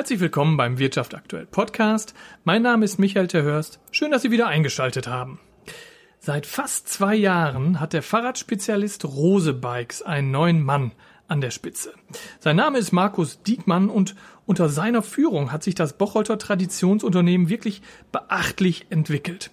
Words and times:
Herzlich 0.00 0.20
willkommen 0.20 0.56
beim 0.56 0.78
Wirtschaft 0.78 1.14
aktuell 1.14 1.44
Podcast. 1.44 2.14
Mein 2.44 2.62
Name 2.62 2.86
ist 2.86 2.98
Michael 2.98 3.26
Terhörst. 3.26 3.80
Schön, 3.90 4.10
dass 4.10 4.22
Sie 4.22 4.30
wieder 4.30 4.46
eingeschaltet 4.46 5.06
haben. 5.06 5.38
Seit 6.18 6.46
fast 6.46 6.88
zwei 6.88 7.14
Jahren 7.14 7.80
hat 7.80 7.92
der 7.92 8.02
Fahrradspezialist 8.02 9.04
Rose 9.04 9.52
Bikes 9.52 10.00
einen 10.00 10.30
neuen 10.30 10.62
Mann 10.62 10.92
an 11.28 11.42
der 11.42 11.50
Spitze. 11.50 11.92
Sein 12.38 12.56
Name 12.56 12.78
ist 12.78 12.92
Markus 12.92 13.42
Diekmann 13.42 13.90
und 13.90 14.14
unter 14.46 14.70
seiner 14.70 15.02
Führung 15.02 15.52
hat 15.52 15.62
sich 15.62 15.74
das 15.74 15.98
Bocholter 15.98 16.38
Traditionsunternehmen 16.38 17.50
wirklich 17.50 17.82
beachtlich 18.10 18.86
entwickelt. 18.88 19.50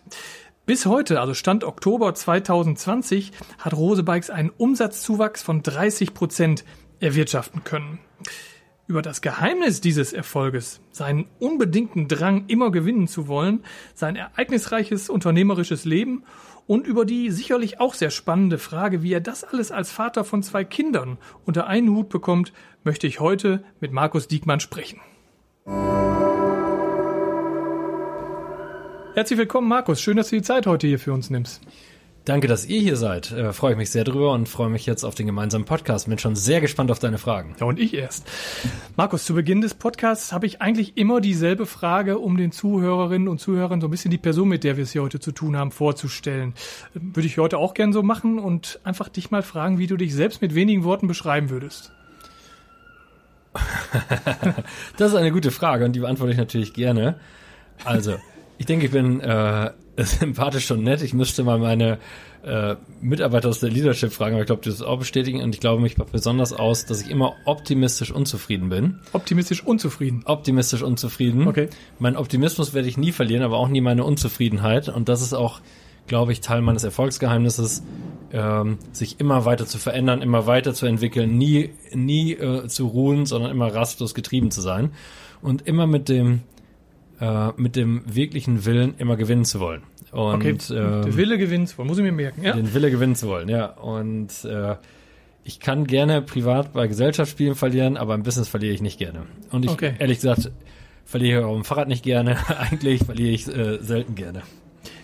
Bis 0.66 0.86
heute, 0.86 1.20
also 1.20 1.34
Stand 1.34 1.66
Oktober 1.66 2.16
2020, 2.16 3.34
hat 3.60 3.74
Rose 3.74 4.04
Bikes 4.04 4.30
einen 4.30 4.52
Umsatzzuwachs 4.52 5.44
von 5.44 5.62
30 5.62 6.14
Prozent 6.14 6.64
erwirtschaften 7.02 7.66
können. 7.66 8.00
Über 8.90 9.02
das 9.02 9.20
Geheimnis 9.20 9.82
dieses 9.82 10.14
Erfolges, 10.14 10.80
seinen 10.92 11.28
unbedingten 11.40 12.08
Drang, 12.08 12.46
immer 12.48 12.72
gewinnen 12.72 13.10
zu 13.10 13.28
wollen, 13.28 13.66
sein 13.94 14.16
ereignisreiches 14.16 15.10
unternehmerisches 15.10 15.84
Leben 15.84 16.24
und 16.68 16.88
über 16.88 17.04
die 17.04 17.30
sicherlich 17.30 17.82
auch 17.82 17.94
sehr 17.94 18.12
spannende 18.12 18.58
Frage, 18.58 19.04
wie 19.04 19.12
er 19.12 19.20
das 19.20 19.44
alles 19.44 19.74
als 19.74 19.92
Vater 19.92 20.24
von 20.24 20.42
zwei 20.42 20.64
Kindern 20.64 21.18
unter 21.46 21.68
einen 21.68 21.90
Hut 21.90 22.08
bekommt, 22.08 22.54
möchte 22.86 23.08
ich 23.08 23.20
heute 23.20 23.62
mit 23.82 23.92
Markus 23.92 24.30
Diekmann 24.30 24.62
sprechen. 24.62 25.02
Herzlich 29.16 29.38
willkommen, 29.38 29.68
Markus. 29.68 30.00
Schön, 30.00 30.16
dass 30.16 30.30
du 30.30 30.38
die 30.38 30.44
Zeit 30.44 30.66
heute 30.66 30.88
hier 30.88 31.00
für 31.00 31.12
uns 31.12 31.30
nimmst. 31.30 31.62
Danke, 32.28 32.50
dass 32.50 32.66
ihr 32.66 32.82
hier 32.82 32.98
seid. 32.98 33.32
Äh, 33.32 33.54
freue 33.54 33.72
ich 33.72 33.78
mich 33.78 33.90
sehr 33.90 34.04
drüber 34.04 34.34
und 34.34 34.50
freue 34.50 34.68
mich 34.68 34.86
jetzt 34.86 35.06
auf 35.06 35.16
den 35.16 35.28
gemeinsamen 35.28 35.64
Podcast. 35.64 36.10
Bin 36.10 36.20
schon 36.20 36.36
sehr 36.36 36.60
gespannt 36.60 36.92
auf 36.92 37.00
deine 37.00 37.20
Fragen. 37.20 37.56
Ja, 37.58 37.68
und 37.68 37.80
ich 37.80 37.94
erst. 37.94 38.28
Markus, 38.98 39.24
zu 39.24 39.34
Beginn 39.34 39.62
des 39.62 39.76
Podcasts 39.76 40.34
habe 40.34 40.46
ich 40.46 40.62
eigentlich 40.62 40.98
immer 40.98 41.22
dieselbe 41.22 41.66
Frage, 41.66 42.20
um 42.20 42.36
den 42.36 42.52
Zuhörerinnen 42.52 43.30
und 43.30 43.40
Zuhörern 43.40 43.80
so 43.80 43.88
ein 43.88 43.92
bisschen 43.92 44.12
die 44.12 44.18
Person, 44.18 44.50
mit 44.50 44.66
der 44.66 44.76
wir 44.76 44.84
es 44.84 44.92
hier 44.92 45.04
heute 45.04 45.22
zu 45.22 45.32
tun 45.32 45.56
haben, 45.56 45.72
vorzustellen. 45.72 46.54
Würde 46.94 47.28
ich 47.28 47.38
heute 47.38 47.60
auch 47.60 47.74
gern 47.74 47.94
so 47.94 48.04
machen 48.04 48.40
und 48.40 48.82
einfach 48.84 49.08
dich 49.08 49.32
mal 49.32 49.42
fragen, 49.42 49.78
wie 49.78 49.88
du 49.88 49.96
dich 49.96 50.14
selbst 50.14 50.42
mit 50.42 50.54
wenigen 50.54 50.84
Worten 50.84 51.08
beschreiben 51.08 51.50
würdest. 51.50 51.94
das 54.98 55.12
ist 55.12 55.16
eine 55.16 55.32
gute 55.32 55.52
Frage 55.52 55.86
und 55.86 55.94
die 55.94 56.02
beantworte 56.02 56.34
ich 56.34 56.38
natürlich 56.38 56.74
gerne. 56.74 57.16
Also, 57.86 58.18
ich 58.58 58.66
denke, 58.66 58.86
ich 58.86 58.92
bin 58.92 59.20
äh, 59.20 59.72
sympathisch 59.98 60.70
und 60.72 60.84
nett. 60.84 61.02
Ich 61.02 61.14
müsste 61.14 61.44
mal 61.44 61.58
meine 61.58 62.00
äh, 62.44 62.76
Mitarbeiter 63.02 63.50
aus 63.50 63.60
der 63.60 63.70
Leadership 63.70 64.12
fragen, 64.12 64.36
aber 64.36 64.42
ich 64.42 64.48
glaube, 64.48 64.62
das 64.64 64.76
ist 64.76 64.82
auch 64.82 65.00
bestätigen 65.00 65.42
und 65.42 65.54
ich 65.54 65.60
glaube 65.60 65.82
mich 65.82 65.96
besonders 65.96 66.54
aus, 66.54 66.86
dass 66.86 67.02
ich 67.02 67.10
immer 67.10 67.34
optimistisch 67.46 68.12
unzufrieden 68.12 68.70
bin. 68.70 69.00
Optimistisch 69.14 69.66
unzufrieden? 69.66 70.22
Optimistisch 70.26 70.82
unzufrieden. 70.82 71.48
Okay. 71.48 71.70
Mein 72.00 72.16
Optimismus 72.16 72.74
werde 72.74 72.88
ich 72.88 72.98
nie 72.98 73.12
verlieren, 73.12 73.44
aber 73.44 73.58
auch 73.58 73.68
nie 73.68 73.82
meine 73.82 74.04
Unzufriedenheit 74.04 74.88
und 74.90 75.10
das 75.10 75.22
ist 75.22 75.34
auch, 75.34 75.62
glaube 76.08 76.32
ich, 76.32 76.42
Teil 76.42 76.62
meines 76.62 76.84
Erfolgsgeheimnisses, 76.84 77.84
ähm, 78.32 78.78
sich 78.92 79.20
immer 79.20 79.46
weiter 79.46 79.66
zu 79.66 79.78
verändern, 79.78 80.22
immer 80.22 80.48
weiter 80.48 80.74
zu 80.74 80.86
entwickeln, 80.86 81.38
nie, 81.38 81.72
nie 81.94 82.34
äh, 82.34 82.68
zu 82.68 82.88
ruhen, 82.88 83.26
sondern 83.26 83.52
immer 83.52 83.74
rastlos 83.74 84.14
getrieben 84.14 84.52
zu 84.52 84.62
sein 84.62 84.92
und 85.42 85.68
immer 85.68 85.88
mit 85.88 86.08
dem 86.08 86.44
äh, 87.20 87.50
mit 87.58 87.76
dem 87.76 88.04
wirklichen 88.06 88.66
Willen 88.66 88.96
immer 88.98 89.16
gewinnen 89.16 89.46
zu 89.46 89.60
wollen. 89.60 89.84
Und, 90.12 90.36
okay, 90.36 90.52
äh, 90.52 91.02
der 91.02 91.18
Wille 91.18 91.38
gewinnen 91.38 91.68
zu 91.68 91.78
wollen, 91.78 91.88
muss 91.88 91.98
ich 91.98 92.04
mir 92.04 92.12
merken, 92.12 92.44
ja? 92.44 92.54
Den 92.54 92.74
Wille 92.74 92.92
gewinnen 92.92 93.16
zu 93.16 93.28
wollen, 93.28 93.50
ja. 93.50 93.66
Und 93.66 94.46
äh, 94.46 94.76
ich 95.44 95.60
kann 95.60 95.88
gerne 95.88 96.22
privat 96.22 96.74
bei 96.74 96.88
Gesellschaftsspielen 96.88 97.56
verlieren, 97.56 97.98
aber 97.98 98.16
im 98.16 98.24
Business 98.24 98.48
verliere 98.48 98.74
ich 98.74 98.82
nicht 98.82 99.00
gerne. 99.00 99.24
Und 99.52 99.66
ich, 99.66 99.72
okay. 99.72 99.94
ehrlich 99.98 100.18
gesagt, 100.18 100.52
verliere 101.06 101.40
ich 101.40 101.46
auch 101.46 101.56
im 101.56 101.64
Fahrrad 101.64 101.88
nicht 101.88 102.04
gerne. 102.04 102.38
Eigentlich 102.58 103.04
verliere 103.04 103.32
ich 103.32 103.48
äh, 103.48 103.78
selten 103.82 104.16
gerne. 104.16 104.44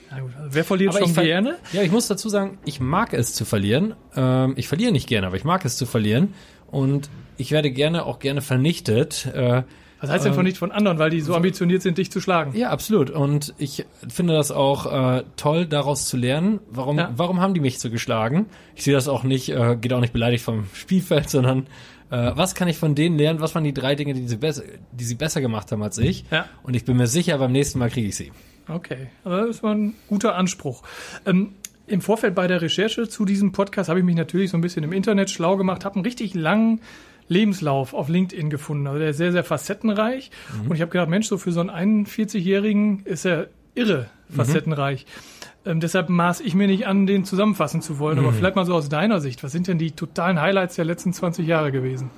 Also 0.09 0.29
wer 0.49 0.63
verliert 0.63 0.95
aber 0.95 1.05
schon 1.07 1.15
gerne? 1.15 1.55
Ja, 1.71 1.81
ich 1.81 1.91
muss 1.91 2.07
dazu 2.07 2.29
sagen, 2.29 2.59
ich 2.65 2.79
mag 2.79 3.13
es 3.13 3.33
zu 3.33 3.45
verlieren. 3.45 3.95
Ähm, 4.15 4.53
ich 4.57 4.67
verliere 4.67 4.91
nicht 4.91 5.07
gerne, 5.07 5.27
aber 5.27 5.37
ich 5.37 5.43
mag 5.43 5.65
es 5.65 5.77
zu 5.77 5.85
verlieren. 5.85 6.33
Und 6.67 7.09
ich 7.37 7.51
werde 7.51 7.71
gerne 7.71 8.05
auch 8.05 8.19
gerne 8.19 8.41
vernichtet. 8.41 9.25
Äh, 9.33 9.63
was 10.03 10.09
heißt 10.09 10.25
denn 10.25 10.33
von 10.33 10.41
ähm, 10.41 10.47
nicht 10.47 10.57
von 10.57 10.73
anderen, 10.73 10.99
weil 10.99 11.09
die 11.09 11.21
so 11.21 11.33
ambitioniert 11.33 11.81
sind, 11.81 11.97
dich 11.97 12.11
zu 12.11 12.19
schlagen? 12.19 12.53
Ja, 12.57 12.71
absolut. 12.71 13.09
Und 13.09 13.53
ich 13.57 13.85
finde 14.09 14.33
das 14.33 14.51
auch 14.51 15.15
äh, 15.15 15.23
toll, 15.37 15.65
daraus 15.65 16.09
zu 16.09 16.17
lernen. 16.17 16.59
Warum, 16.69 16.97
ja. 16.97 17.13
warum 17.15 17.39
haben 17.39 17.53
die 17.53 17.61
mich 17.61 17.79
so 17.79 17.89
geschlagen? 17.89 18.47
Ich 18.75 18.83
sehe 18.83 18.93
das 18.93 19.07
auch 19.07 19.23
nicht, 19.23 19.47
äh, 19.47 19.77
geht 19.79 19.93
auch 19.93 20.01
nicht 20.01 20.11
beleidigt 20.11 20.43
vom 20.43 20.65
Spielfeld, 20.73 21.29
sondern 21.29 21.67
äh, 22.11 22.33
was 22.35 22.53
kann 22.53 22.67
ich 22.67 22.75
von 22.75 22.95
denen 22.95 23.17
lernen? 23.17 23.39
Was 23.39 23.55
waren 23.55 23.63
die 23.63 23.73
drei 23.73 23.95
Dinge, 23.95 24.13
die 24.13 24.27
sie, 24.27 24.35
besser, 24.35 24.63
die 24.91 25.05
sie 25.05 25.15
besser 25.15 25.39
gemacht 25.39 25.71
haben 25.71 25.81
als 25.81 25.97
ich? 25.97 26.25
Ja. 26.31 26.47
Und 26.63 26.75
ich 26.75 26.83
bin 26.83 26.97
mir 26.97 27.07
sicher, 27.07 27.37
beim 27.37 27.53
nächsten 27.53 27.79
Mal 27.79 27.89
kriege 27.89 28.09
ich 28.09 28.17
sie. 28.17 28.33
Okay, 28.67 29.07
aber 29.23 29.47
das 29.47 29.63
war 29.63 29.73
ein 29.73 29.93
guter 30.09 30.35
Anspruch. 30.35 30.83
Ähm, 31.25 31.53
im 31.87 32.01
Vorfeld 32.01 32.35
bei 32.35 32.47
der 32.47 32.61
Recherche 32.61 33.07
zu 33.07 33.23
diesem 33.23 33.53
Podcast 33.53 33.87
habe 33.87 33.99
ich 33.99 34.05
mich 34.05 34.15
natürlich 34.15 34.51
so 34.51 34.57
ein 34.57 34.61
bisschen 34.61 34.83
im 34.83 34.91
Internet 34.91 35.29
schlau 35.29 35.55
gemacht, 35.55 35.85
habe 35.85 35.95
einen 35.95 36.05
richtig 36.05 36.33
langen 36.33 36.81
Lebenslauf 37.27 37.93
auf 37.93 38.09
LinkedIn 38.09 38.49
gefunden. 38.49 38.87
Also 38.87 38.99
der 38.99 39.09
ist 39.09 39.17
sehr, 39.17 39.31
sehr 39.31 39.43
facettenreich. 39.43 40.31
Mhm. 40.53 40.69
Und 40.69 40.75
ich 40.75 40.81
habe 40.81 40.91
gedacht, 40.91 41.09
Mensch, 41.09 41.27
so 41.27 41.37
für 41.37 41.51
so 41.51 41.61
einen 41.61 42.05
41-Jährigen 42.05 43.03
ist 43.05 43.25
er 43.25 43.47
irre 43.75 44.07
mhm. 44.29 44.35
facettenreich. 44.35 45.05
Mhm. 45.05 45.71
Ähm, 45.71 45.79
deshalb 45.79 46.09
maß 46.09 46.41
ich 46.41 46.55
mir 46.55 46.67
nicht 46.67 46.87
an, 46.87 47.07
den 47.07 47.25
zusammenfassen 47.25 47.81
zu 47.81 47.99
wollen. 47.99 48.19
Mhm. 48.19 48.25
Aber 48.25 48.33
vielleicht 48.33 48.55
mal 48.55 48.65
so 48.65 48.73
aus 48.73 48.89
deiner 48.89 49.21
Sicht. 49.21 49.43
Was 49.43 49.51
sind 49.51 49.67
denn 49.67 49.77
die 49.77 49.91
totalen 49.91 50.41
Highlights 50.41 50.75
der 50.75 50.85
letzten 50.85 51.13
20 51.13 51.47
Jahre 51.47 51.71
gewesen? 51.71 52.09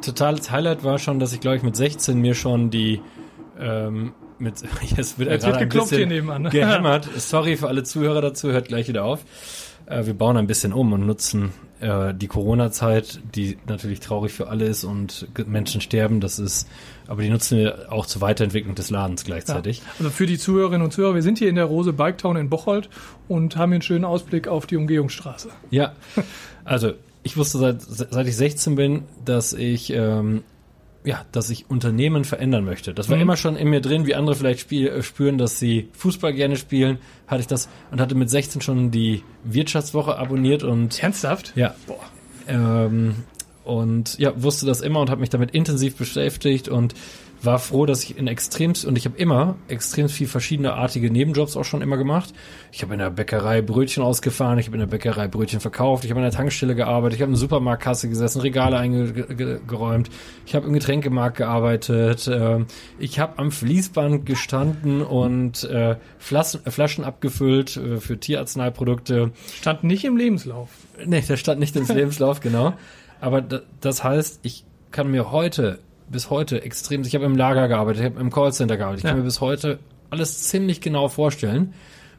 Totales 0.00 0.50
Highlight 0.50 0.84
war 0.84 0.98
schon, 0.98 1.18
dass 1.18 1.32
ich, 1.32 1.40
glaube 1.40 1.56
ich, 1.56 1.62
mit 1.62 1.76
16 1.76 2.18
mir 2.18 2.34
schon 2.34 2.70
die 2.70 3.00
ähm, 3.60 4.12
mit 4.38 4.62
jetzt 4.96 5.18
wird, 5.18 5.30
jetzt 5.30 5.46
wird 5.46 5.58
geklopft 5.58 5.94
hier 5.94 6.06
nebenan. 6.06 6.42
Ne? 6.42 6.50
Gehämmert. 6.50 7.08
Sorry 7.16 7.56
für 7.56 7.68
alle 7.68 7.84
Zuhörer 7.84 8.20
dazu, 8.20 8.50
hört 8.50 8.68
gleich 8.68 8.88
wieder 8.88 9.04
auf. 9.04 9.24
Äh, 9.86 10.06
wir 10.06 10.14
bauen 10.14 10.36
ein 10.36 10.46
bisschen 10.46 10.72
um 10.72 10.92
und 10.92 11.06
nutzen 11.06 11.52
äh, 11.80 12.14
die 12.14 12.28
Corona-Zeit, 12.28 13.20
die 13.34 13.58
natürlich 13.66 14.00
traurig 14.00 14.32
für 14.32 14.48
alle 14.48 14.66
ist 14.66 14.84
und 14.84 15.26
Menschen 15.46 15.80
sterben, 15.80 16.20
das 16.20 16.38
ist, 16.38 16.68
aber 17.08 17.22
die 17.22 17.28
nutzen 17.28 17.58
wir 17.58 17.92
auch 17.92 18.06
zur 18.06 18.22
Weiterentwicklung 18.22 18.74
des 18.74 18.90
Ladens 18.90 19.24
gleichzeitig. 19.24 19.78
Ja. 19.78 19.84
Also 19.98 20.10
für 20.10 20.26
die 20.26 20.38
Zuhörerinnen 20.38 20.82
und 20.82 20.92
Zuhörer, 20.92 21.14
wir 21.14 21.22
sind 21.22 21.38
hier 21.38 21.48
in 21.48 21.56
der 21.56 21.64
Rose 21.64 21.92
Bike 21.92 22.18
Town 22.18 22.36
in 22.36 22.48
Bocholt 22.48 22.88
und 23.28 23.56
haben 23.56 23.70
hier 23.70 23.76
einen 23.76 23.82
schönen 23.82 24.04
Ausblick 24.04 24.48
auf 24.48 24.66
die 24.66 24.76
Umgehungsstraße. 24.76 25.48
Ja, 25.70 25.92
also 26.64 26.92
ich 27.24 27.36
wusste 27.36 27.58
seit, 27.58 27.82
seit 27.82 28.26
ich 28.26 28.36
16 28.36 28.74
bin, 28.74 29.04
dass 29.24 29.52
ich 29.52 29.92
ähm, 29.92 30.42
ja, 31.04 31.24
dass 31.32 31.50
ich 31.50 31.68
Unternehmen 31.68 32.24
verändern 32.24 32.64
möchte. 32.64 32.94
Das 32.94 33.08
war 33.08 33.16
mhm. 33.16 33.22
immer 33.22 33.36
schon 33.36 33.56
in 33.56 33.68
mir 33.68 33.80
drin, 33.80 34.06
wie 34.06 34.14
andere 34.14 34.36
vielleicht 34.36 34.60
spiel, 34.60 34.88
äh, 34.88 35.02
spüren, 35.02 35.38
dass 35.38 35.58
sie 35.58 35.88
Fußball 35.94 36.32
gerne 36.32 36.56
spielen, 36.56 36.98
hatte 37.26 37.40
ich 37.40 37.46
das 37.46 37.68
und 37.90 38.00
hatte 38.00 38.14
mit 38.14 38.30
16 38.30 38.60
schon 38.60 38.90
die 38.90 39.22
Wirtschaftswoche 39.44 40.16
abonniert 40.16 40.62
und 40.62 41.02
ernsthaft? 41.02 41.52
Ja. 41.56 41.74
Boah. 41.86 42.00
Ähm, 42.48 43.16
und 43.64 44.18
ja, 44.18 44.32
wusste 44.40 44.66
das 44.66 44.80
immer 44.80 45.00
und 45.00 45.10
habe 45.10 45.20
mich 45.20 45.30
damit 45.30 45.52
intensiv 45.52 45.96
beschäftigt 45.96 46.68
und 46.68 46.94
war 47.44 47.58
froh, 47.58 47.86
dass 47.86 48.04
ich 48.04 48.16
in 48.16 48.26
extremst, 48.26 48.84
und 48.84 48.96
ich 48.96 49.04
habe 49.04 49.16
immer 49.18 49.56
extrem 49.68 50.08
viel 50.08 50.26
verschiedene 50.26 50.74
artige 50.74 51.10
Nebenjobs 51.10 51.56
auch 51.56 51.64
schon 51.64 51.82
immer 51.82 51.96
gemacht. 51.96 52.32
Ich 52.70 52.82
habe 52.82 52.92
in 52.94 53.00
der 53.00 53.10
Bäckerei 53.10 53.62
Brötchen 53.62 54.02
ausgefahren, 54.02 54.58
ich 54.58 54.66
habe 54.66 54.76
in 54.76 54.80
der 54.80 54.86
Bäckerei 54.86 55.28
Brötchen 55.28 55.60
verkauft, 55.60 56.04
ich 56.04 56.10
habe 56.10 56.20
in 56.20 56.24
der 56.24 56.32
Tankstelle 56.32 56.74
gearbeitet, 56.74 57.16
ich 57.16 57.22
habe 57.22 57.30
in 57.30 57.34
der 57.34 57.40
Supermarktkasse 57.40 58.08
gesessen, 58.08 58.40
Regale 58.40 58.78
eingeräumt, 58.78 60.10
ich 60.46 60.54
habe 60.54 60.66
im 60.66 60.72
Getränkemarkt 60.72 61.36
gearbeitet, 61.36 62.26
äh, 62.28 62.64
ich 62.98 63.18
habe 63.18 63.38
am 63.38 63.50
Fließband 63.50 64.24
gestanden 64.26 65.02
und 65.02 65.64
äh, 65.64 65.96
Flaschen, 66.18 66.60
Flaschen 66.70 67.04
abgefüllt 67.04 67.76
äh, 67.76 67.96
für 67.98 68.18
Tierarzneiprodukte. 68.18 69.32
Stand 69.60 69.84
nicht 69.84 70.04
im 70.04 70.16
Lebenslauf. 70.16 70.70
Nee, 71.04 71.22
der 71.22 71.36
stand 71.36 71.60
nicht 71.60 71.76
im 71.76 71.86
Lebenslauf, 71.94 72.40
genau. 72.40 72.74
Aber 73.20 73.40
das 73.40 74.02
heißt, 74.02 74.40
ich 74.42 74.64
kann 74.90 75.10
mir 75.10 75.30
heute 75.30 75.78
bis 76.12 76.30
heute 76.30 76.62
extrem, 76.62 77.02
ich 77.02 77.14
habe 77.14 77.24
im 77.24 77.36
Lager 77.36 77.66
gearbeitet, 77.66 78.00
ich 78.00 78.10
habe 78.10 78.20
im 78.20 78.30
Callcenter 78.30 78.76
gearbeitet, 78.76 79.04
ich 79.04 79.10
kann 79.10 79.18
mir 79.18 79.24
bis 79.24 79.40
heute 79.40 79.80
alles 80.10 80.44
ziemlich 80.44 80.80
genau 80.80 81.08
vorstellen. 81.08 81.74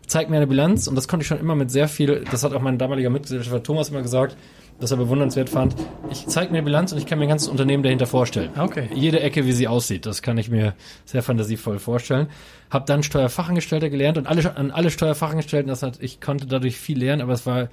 Zeigt 0.05 0.29
mir 0.29 0.35
eine 0.35 0.47
Bilanz 0.47 0.87
und 0.87 0.95
das 0.95 1.07
konnte 1.07 1.21
ich 1.21 1.27
schon 1.27 1.39
immer 1.39 1.55
mit 1.55 1.71
sehr 1.71 1.87
viel, 1.87 2.25
das 2.29 2.43
hat 2.43 2.53
auch 2.53 2.61
mein 2.61 2.77
damaliger 2.77 3.09
Mitgesellschafter 3.09 3.63
Thomas 3.63 3.89
immer 3.89 4.01
gesagt, 4.01 4.35
dass 4.79 4.91
er 4.91 4.97
bewundernswert 4.97 5.49
fand. 5.49 5.75
Ich 6.11 6.27
zeige 6.27 6.51
mir 6.51 6.57
eine 6.57 6.65
Bilanz 6.65 6.91
und 6.91 6.97
ich 6.97 7.05
kann 7.05 7.19
mir 7.19 7.25
ein 7.25 7.29
ganzes 7.29 7.47
Unternehmen 7.47 7.83
dahinter 7.83 8.05
vorstellen. 8.05 8.49
Okay. 8.57 8.89
Jede 8.93 9.21
Ecke, 9.21 9.45
wie 9.45 9.53
sie 9.53 9.67
aussieht, 9.67 10.05
das 10.05 10.21
kann 10.21 10.37
ich 10.37 10.49
mir 10.49 10.73
sehr 11.05 11.23
fantasievoll 11.23 11.79
vorstellen. 11.79 12.27
Hab 12.69 12.85
dann 12.87 13.03
Steuerfachangestellter 13.03 13.89
gelernt 13.89 14.17
und 14.17 14.27
alle, 14.27 14.57
an 14.57 14.71
alle 14.71 14.89
Steuerfachangestellten, 14.89 15.69
das 15.69 15.83
hat, 15.83 15.99
ich 16.01 16.19
konnte 16.19 16.47
dadurch 16.47 16.77
viel 16.77 16.99
lernen, 16.99 17.21
aber 17.21 17.33
es 17.33 17.45
war 17.45 17.69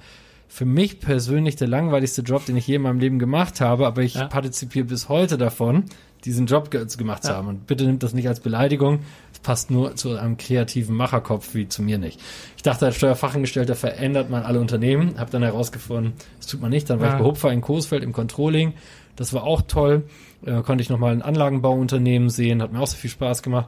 für 0.47 0.65
mich 0.65 0.99
persönlich 0.99 1.55
der 1.55 1.69
langweiligste 1.69 2.21
Job, 2.23 2.45
den 2.45 2.57
ich 2.57 2.67
je 2.67 2.75
in 2.75 2.81
meinem 2.81 2.99
Leben 2.99 3.19
gemacht 3.19 3.61
habe, 3.61 3.87
aber 3.87 4.01
ich 4.01 4.15
ja. 4.15 4.27
partizipiere 4.27 4.85
bis 4.85 5.07
heute 5.07 5.37
davon, 5.37 5.85
diesen 6.25 6.45
Job 6.45 6.71
ge 6.71 6.85
gemacht 6.97 7.23
zu 7.23 7.31
Ja. 7.31 7.37
haben. 7.37 7.47
Und 7.47 7.67
bitte 7.67 7.85
nimmt 7.85 8.03
das 8.03 8.13
nicht 8.13 8.27
als 8.27 8.39
Beleidigung. 8.39 8.99
Es 9.33 9.39
passt 9.39 9.71
nur 9.71 9.95
zu 9.95 10.15
einem 10.17 10.37
kreativen 10.37 10.95
Macherkopf 10.95 11.53
wie 11.55 11.67
zu 11.67 11.81
mir 11.81 11.97
nicht. 11.97 12.19
Ich 12.57 12.63
dachte, 12.63 12.85
als 12.85 12.95
Steuerfachangestellter 12.95 13.75
verändert 13.75 14.29
man 14.29 14.43
alle 14.43 14.59
Unternehmen. 14.59 15.17
Habe 15.19 15.31
dann 15.31 15.43
herausgefunden, 15.43 16.13
das 16.37 16.47
tut 16.47 16.61
man 16.61 16.69
nicht. 16.69 16.89
Dann 16.89 16.99
war 16.99 17.07
Ja. 17.07 17.13
ich 17.15 17.19
bei 17.19 17.25
Hupfer 17.25 17.51
in 17.51 17.61
Coesfeld 17.61 18.03
im 18.03 18.13
Controlling. 18.13 18.73
Das 19.15 19.33
war 19.33 19.43
auch 19.43 19.61
toll. 19.63 20.03
Äh, 20.45 20.61
konnte 20.61 20.81
ich 20.81 20.89
nochmal 20.89 21.11
ein 21.13 21.21
Anlagenbauunternehmen 21.21 22.29
sehen. 22.29 22.61
Hat 22.61 22.71
mir 22.71 22.79
auch 22.79 22.87
so 22.87 22.97
viel 22.97 23.09
Spaß 23.09 23.43
gemacht. 23.43 23.67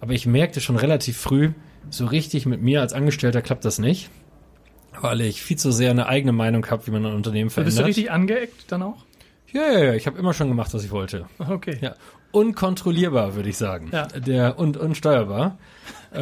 Aber 0.00 0.12
ich 0.12 0.26
merkte 0.26 0.60
schon 0.60 0.76
relativ 0.76 1.16
früh, 1.16 1.50
so 1.90 2.06
richtig 2.06 2.44
mit 2.46 2.60
mir 2.62 2.80
als 2.80 2.92
Angestellter 2.92 3.40
klappt 3.42 3.64
das 3.64 3.78
nicht. 3.78 4.10
Weil 5.00 5.20
ich 5.22 5.40
viel 5.42 5.56
zu 5.56 5.72
sehr 5.72 5.90
eine 5.90 6.06
eigene 6.06 6.32
Meinung 6.32 6.66
habe, 6.70 6.86
wie 6.86 6.90
man 6.90 7.06
ein 7.06 7.14
Unternehmen 7.14 7.50
verändert. 7.50 7.70
bist 7.74 7.80
du 7.80 7.84
richtig 7.86 8.10
angeeckt 8.10 8.64
dann 8.70 8.82
auch? 8.82 9.04
Ja, 9.52 9.70
ja, 9.70 9.78
ja. 9.84 9.94
Ich 9.94 10.06
habe 10.06 10.18
immer 10.18 10.32
schon 10.34 10.48
gemacht, 10.48 10.72
was 10.74 10.84
ich 10.84 10.90
wollte. 10.90 11.26
Okay. 11.38 11.78
Ja. 11.80 11.94
Unkontrollierbar, 12.30 13.34
würde 13.34 13.48
ich 13.48 13.56
sagen. 13.58 13.88
Ja. 13.92 14.06
Der 14.08 14.58
und 14.58 14.76
unsteuerbar. 14.76 15.58
Äh, 16.12 16.18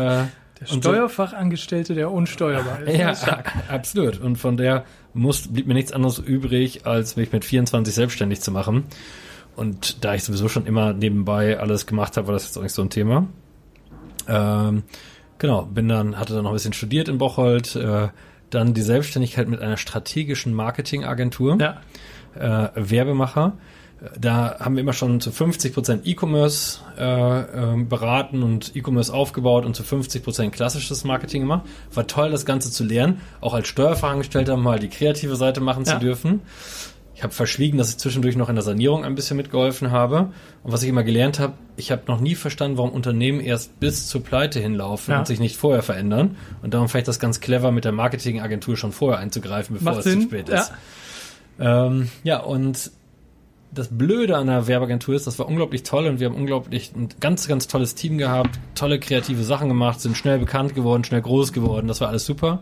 Der 0.60 0.66
Steuerfachangestellte, 0.66 1.94
der 1.94 2.12
unsteuerbar 2.12 2.82
ist. 2.82 2.96
ja, 2.98 3.12
stark. 3.16 3.52
absolut. 3.68 4.20
Und 4.20 4.36
von 4.36 4.56
der 4.56 4.84
muss, 5.14 5.48
blieb 5.48 5.66
mir 5.66 5.74
nichts 5.74 5.90
anderes 5.90 6.20
übrig, 6.20 6.86
als 6.86 7.16
mich 7.16 7.32
mit 7.32 7.44
24 7.44 7.92
selbstständig 7.92 8.40
zu 8.40 8.52
machen. 8.52 8.84
Und 9.56 10.04
da 10.04 10.14
ich 10.14 10.22
sowieso 10.22 10.48
schon 10.48 10.66
immer 10.66 10.92
nebenbei 10.92 11.58
alles 11.58 11.86
gemacht 11.86 12.16
habe, 12.16 12.28
war 12.28 12.34
das 12.34 12.44
jetzt 12.44 12.56
auch 12.56 12.62
nicht 12.62 12.72
so 12.74 12.82
ein 12.82 12.90
Thema. 12.90 13.26
Ähm, 14.28 14.84
genau, 15.38 15.62
bin 15.64 15.88
dann, 15.88 16.16
hatte 16.18 16.34
dann 16.34 16.44
noch 16.44 16.50
ein 16.50 16.54
bisschen 16.54 16.72
studiert 16.72 17.08
in 17.08 17.18
Bocholt, 17.18 17.74
äh, 17.76 18.08
dann 18.50 18.74
die 18.74 18.82
Selbstständigkeit 18.82 19.48
mit 19.48 19.60
einer 19.60 19.76
strategischen 19.76 20.54
Marketingagentur 20.54 21.58
Ja. 21.60 21.80
Äh, 22.38 22.68
Werbemacher. 22.74 23.54
Da 24.18 24.56
haben 24.60 24.76
wir 24.76 24.80
immer 24.80 24.94
schon 24.94 25.20
zu 25.20 25.28
50% 25.30 26.00
E-Commerce 26.04 26.78
äh, 26.98 27.02
ähm, 27.74 27.88
beraten 27.90 28.42
und 28.42 28.74
E-Commerce 28.74 29.12
aufgebaut 29.12 29.66
und 29.66 29.76
zu 29.76 29.82
50% 29.82 30.48
klassisches 30.50 31.04
Marketing 31.04 31.42
gemacht. 31.42 31.66
War 31.92 32.06
toll, 32.06 32.30
das 32.30 32.46
Ganze 32.46 32.70
zu 32.70 32.82
lernen, 32.82 33.20
auch 33.42 33.52
als 33.52 33.68
Steuerfachangestellter 33.68 34.56
mal 34.56 34.78
die 34.78 34.88
kreative 34.88 35.36
Seite 35.36 35.60
machen 35.60 35.84
Ja. 35.84 35.92
zu 35.94 35.98
dürfen. 35.98 36.40
Ich 37.14 37.22
habe 37.22 37.34
verschwiegen, 37.34 37.76
dass 37.76 37.90
ich 37.90 37.98
zwischendurch 37.98 38.36
noch 38.36 38.48
in 38.48 38.54
der 38.54 38.64
Sanierung 38.64 39.04
ein 39.04 39.14
bisschen 39.14 39.36
mitgeholfen 39.36 39.90
habe. 39.90 40.30
Und 40.62 40.72
was 40.72 40.82
ich 40.82 40.88
immer 40.88 41.02
gelernt 41.04 41.38
habe, 41.38 41.52
ich 41.76 41.92
habe 41.92 42.00
noch 42.06 42.18
nie 42.20 42.34
verstanden, 42.34 42.78
warum 42.78 42.92
Unternehmen 42.92 43.40
erst 43.40 43.78
bis 43.80 44.06
zur 44.08 44.22
Pleite 44.24 44.60
hinlaufen 44.60 45.12
Ja. 45.12 45.18
und 45.18 45.26
sich 45.26 45.40
nicht 45.40 45.56
vorher 45.56 45.82
verändern. 45.82 46.36
Und 46.62 46.72
darum 46.72 46.88
ich 47.00 47.04
das 47.04 47.18
ganz 47.20 47.40
clever, 47.40 47.70
mit 47.72 47.84
der 47.84 47.92
Marketingagentur 47.92 48.78
schon 48.78 48.92
vorher 48.92 49.18
einzugreifen, 49.20 49.74
bevor 49.76 49.92
Macht 49.92 49.98
es 49.98 50.04
zu 50.04 50.10
Sinn. 50.12 50.22
spät 50.22 50.48
Ja. 50.48 50.54
Ähm, 51.60 52.08
ja, 52.24 52.40
und 52.40 52.90
das 53.72 53.88
Blöde 53.88 54.36
an 54.36 54.48
der 54.48 54.66
Werbeagentur 54.66 55.14
ist, 55.14 55.26
das 55.26 55.38
war 55.38 55.46
unglaublich 55.46 55.84
toll 55.84 56.06
und 56.06 56.18
wir 56.18 56.26
haben 56.28 56.34
unglaublich 56.34 56.92
ein 56.96 57.08
ganz, 57.20 57.46
ganz 57.46 57.68
tolles 57.68 57.94
Team 57.94 58.18
gehabt, 58.18 58.58
tolle 58.74 58.98
kreative 58.98 59.44
Sachen 59.44 59.68
gemacht, 59.68 60.00
sind 60.00 60.16
schnell 60.16 60.38
bekannt 60.40 60.74
geworden, 60.74 61.04
schnell 61.04 61.20
groß 61.22 61.52
geworden, 61.52 61.86
das 61.86 62.00
war 62.00 62.08
alles 62.08 62.26
super. 62.26 62.60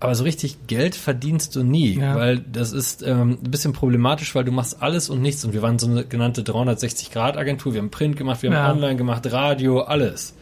Aber 0.00 0.14
so 0.14 0.24
richtig 0.24 0.66
Geld 0.66 0.94
verdienst 0.96 1.56
du 1.56 1.62
nie, 1.62 1.98
Ja. 1.98 2.16
weil 2.16 2.38
das 2.40 2.72
ist 2.72 3.02
ähm, 3.02 3.38
ein 3.42 3.50
bisschen 3.50 3.72
problematisch, 3.72 4.34
weil 4.34 4.44
du 4.44 4.52
machst 4.52 4.82
alles 4.82 5.08
und 5.08 5.22
nichts 5.22 5.42
und 5.46 5.54
wir 5.54 5.62
waren 5.62 5.78
so 5.78 5.86
eine 5.86 6.04
genannte 6.04 6.42
360-Grad-Agentur, 6.42 7.72
wir 7.72 7.80
haben 7.80 7.90
Print 7.90 8.16
gemacht, 8.18 8.42
wir 8.42 8.50
haben 8.50 8.56
Ja. 8.56 8.72
Online 8.72 8.96
gemacht, 8.96 9.30
Radio, 9.32 9.80
alles. 9.80 10.34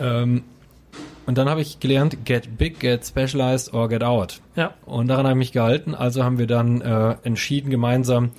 Ähm, 0.00 0.42
und 1.26 1.38
dann 1.38 1.48
habe 1.48 1.60
ich 1.60 1.80
gelernt, 1.80 2.24
get 2.24 2.58
big, 2.58 2.80
get 2.80 3.06
specialized 3.06 3.72
or 3.72 3.88
get 3.88 4.02
out. 4.02 4.40
Ja. 4.56 4.74
Und 4.84 5.08
daran 5.08 5.26
habe 5.26 5.34
ich 5.34 5.38
mich 5.38 5.52
gehalten. 5.52 5.94
Also 5.94 6.24
haben 6.24 6.38
wir 6.38 6.46
dann 6.46 6.80
äh, 6.80 7.16
entschieden, 7.22 7.70
gemeinsam 7.70 8.30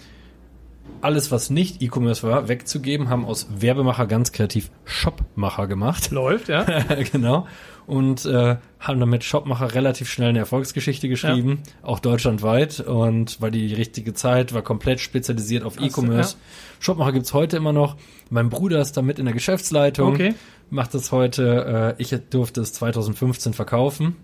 alles, 1.02 1.32
was 1.32 1.50
nicht 1.50 1.82
E-Commerce 1.82 2.28
war, 2.28 2.48
wegzugeben, 2.48 3.10
haben 3.10 3.26
aus 3.26 3.48
Werbemacher 3.60 4.08
ganz 4.08 4.32
kreativ 4.32 4.72
Shopmacher 4.86 5.68
gemacht. 5.68 6.10
Läuft, 6.12 6.50
ja. 6.50 6.64
genau. 7.12 7.48
Und 7.86 8.26
äh, 8.26 8.58
haben 8.80 9.00
damit 9.00 9.24
Shopmacher 9.24 9.76
relativ 9.76 10.10
schnell 10.10 10.30
eine 10.30 10.40
Erfolgsgeschichte 10.40 11.08
geschrieben, 11.08 11.62
auch 11.84 12.00
deutschlandweit. 12.00 12.80
Und 12.80 13.40
weil 13.42 13.52
die 13.52 13.74
richtige 13.74 14.16
Zeit 14.16 14.54
war 14.54 14.64
komplett 14.64 15.00
spezialisiert 15.00 15.64
auf 15.64 15.80
E-Commerce. 15.80 16.38
Shopmacher 16.80 17.12
gibt's 17.12 17.34
heute 17.34 17.58
immer 17.58 17.74
noch. 17.74 17.98
Mein 18.32 18.50
Bruder 18.50 18.82
ist 18.82 18.98
da 18.98 19.04
mit 19.04 19.20
in 19.20 19.26
der 19.26 19.36
Geschäftsleitung 19.36 20.14
Okay. 20.14 20.34
Macht 20.70 20.94
das 20.94 21.12
heute, 21.12 21.96
äh, 21.98 22.02
ich 22.02 22.16
durfte 22.30 22.62
es 22.62 22.74
2015 22.74 23.54
verkaufen. 23.54 24.16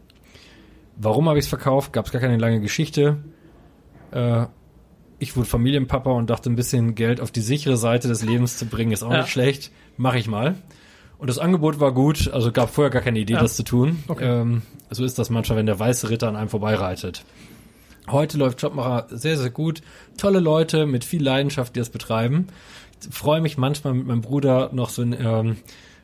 Warum 0.97 1.27
habe 1.29 1.39
ich 1.39 1.45
es 1.45 1.49
verkauft? 1.49 1.93
Gab 1.93 2.05
es 2.05 2.11
gar 2.11 2.21
keine 2.21 2.38
lange 2.38 2.59
Geschichte. 2.61 3.17
Äh, 4.11 4.45
ich 5.19 5.35
wurde 5.38 5.47
Familienpapa 5.47 6.11
und 6.11 6.29
dachte, 6.29 6.49
ein 6.49 6.55
bisschen 6.55 6.95
Geld 6.95 7.21
auf 7.21 7.31
die 7.31 7.41
sichere 7.41 7.77
Seite 7.77 8.07
des 8.07 8.23
Lebens 8.23 8.57
zu 8.57 8.65
bringen, 8.65 8.91
ist 8.91 9.03
auch 9.03 9.11
Ja. 9.11 9.21
nicht 9.21 9.29
schlecht. 9.29 9.71
Mache 9.97 10.17
ich 10.17 10.27
mal. 10.27 10.55
Und 11.19 11.29
das 11.29 11.38
Angebot 11.38 11.79
war 11.79 11.91
gut, 11.93 12.31
also 12.33 12.51
gab 12.51 12.71
vorher 12.71 12.89
gar 12.89 13.03
keine 13.03 13.19
Idee, 13.19 13.33
Ja. 13.33 13.39
das 13.41 13.55
zu 13.55 13.63
tun. 13.63 14.03
Okay. 14.07 14.25
Ähm, 14.41 14.63
so 14.89 15.05
ist 15.05 15.19
das 15.19 15.29
manchmal, 15.29 15.59
wenn 15.59 15.67
der 15.67 15.79
weiße 15.79 16.09
Ritter 16.09 16.27
an 16.27 16.35
einem 16.35 16.49
vorbeireitet. 16.49 17.23
Heute 18.09 18.39
läuft 18.39 18.61
Jobmacher 18.63 19.05
sehr, 19.15 19.38
sehr 19.38 19.51
gut. 19.51 19.81
Tolle 20.17 20.39
Leute 20.39 20.88
mit 20.88 21.03
viel 21.03 21.23
Leidenschaft, 21.23 21.75
die 21.75 21.79
das 21.79 21.91
betreiben. 21.91 22.47
Ich 23.07 23.13
freue 23.15 23.41
mich 23.41 23.57
manchmal 23.59 23.93
mit 23.93 24.07
meinem 24.07 24.21
Bruder 24.21 24.71
noch 24.73 24.89
so 24.89 25.03
ein, 25.03 25.15
ähm, 25.19 25.57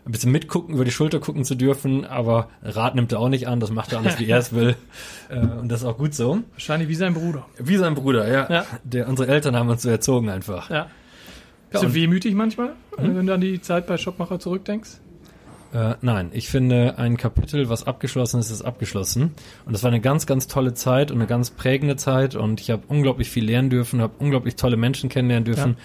ein 0.07 0.11
bisschen 0.11 0.31
mitgucken, 0.31 0.73
über 0.73 0.85
die 0.85 0.91
Schulter 0.91 1.19
gucken 1.19 1.43
zu 1.43 1.55
dürfen, 1.55 2.05
aber 2.05 2.49
Rat 2.63 2.95
nimmt 2.95 3.11
er 3.11 3.19
auch 3.19 3.29
nicht 3.29 3.47
an, 3.47 3.59
das 3.59 3.71
macht 3.71 3.91
er 3.93 3.99
alles, 3.99 4.19
wie 4.19 4.25
er 4.27 4.39
es 4.39 4.53
will. 4.53 4.75
Äh, 5.29 5.39
und 5.39 5.67
das 5.69 5.81
ist 5.81 5.85
auch 5.85 5.97
gut 5.97 6.13
so. 6.15 6.39
Wahrscheinlich 6.53 6.87
wie 6.87 6.95
sein 6.95 7.13
Bruder. 7.13 7.45
Wie 7.59 7.75
sein 7.75 7.95
Bruder, 7.95 8.31
ja. 8.31 8.49
Ja. 8.49 8.65
Der, 8.85 9.09
unsere 9.09 9.29
Eltern 9.29 9.57
haben 9.57 9.67
uns 9.67 9.81
so 9.81 9.89
erzogen 9.89 10.29
einfach. 10.29 10.69
Ja. 10.69 10.87
Bist 11.69 11.83
du 11.83 11.87
und- 11.87 11.93
wehmütig 11.95 12.33
manchmal, 12.33 12.69
äh, 12.97 13.01
Hm? 13.01 13.17
wenn 13.17 13.27
du 13.27 13.33
an 13.33 13.41
die 13.41 13.59
Zeit 13.59 13.87
bei 13.87 13.97
Shopmacher 13.97 14.39
zurückdenkst? 14.39 14.89
Äh, 15.73 15.95
nein, 15.99 16.29
ich 16.31 16.47
finde, 16.47 16.97
ein 16.97 17.17
Kapitel, 17.17 17.67
was 17.67 17.85
abgeschlossen 17.85 18.39
ist, 18.39 18.51
ist 18.51 18.61
abgeschlossen. 18.61 19.33
Und 19.65 19.73
das 19.73 19.83
war 19.83 19.89
eine 19.91 19.99
ganz, 19.99 20.25
ganz 20.25 20.47
tolle 20.47 20.73
Zeit 20.75 21.11
und 21.11 21.17
eine 21.17 21.27
ganz 21.27 21.49
prägende 21.51 21.97
Zeit. 21.97 22.35
Und 22.35 22.61
ich 22.61 22.71
habe 22.71 22.83
unglaublich 22.87 23.29
viel 23.29 23.43
lernen 23.43 23.69
dürfen, 23.69 23.99
habe 24.01 24.13
unglaublich 24.19 24.55
tolle 24.55 24.77
Menschen 24.77 25.09
kennenlernen 25.09 25.43
dürfen. 25.43 25.75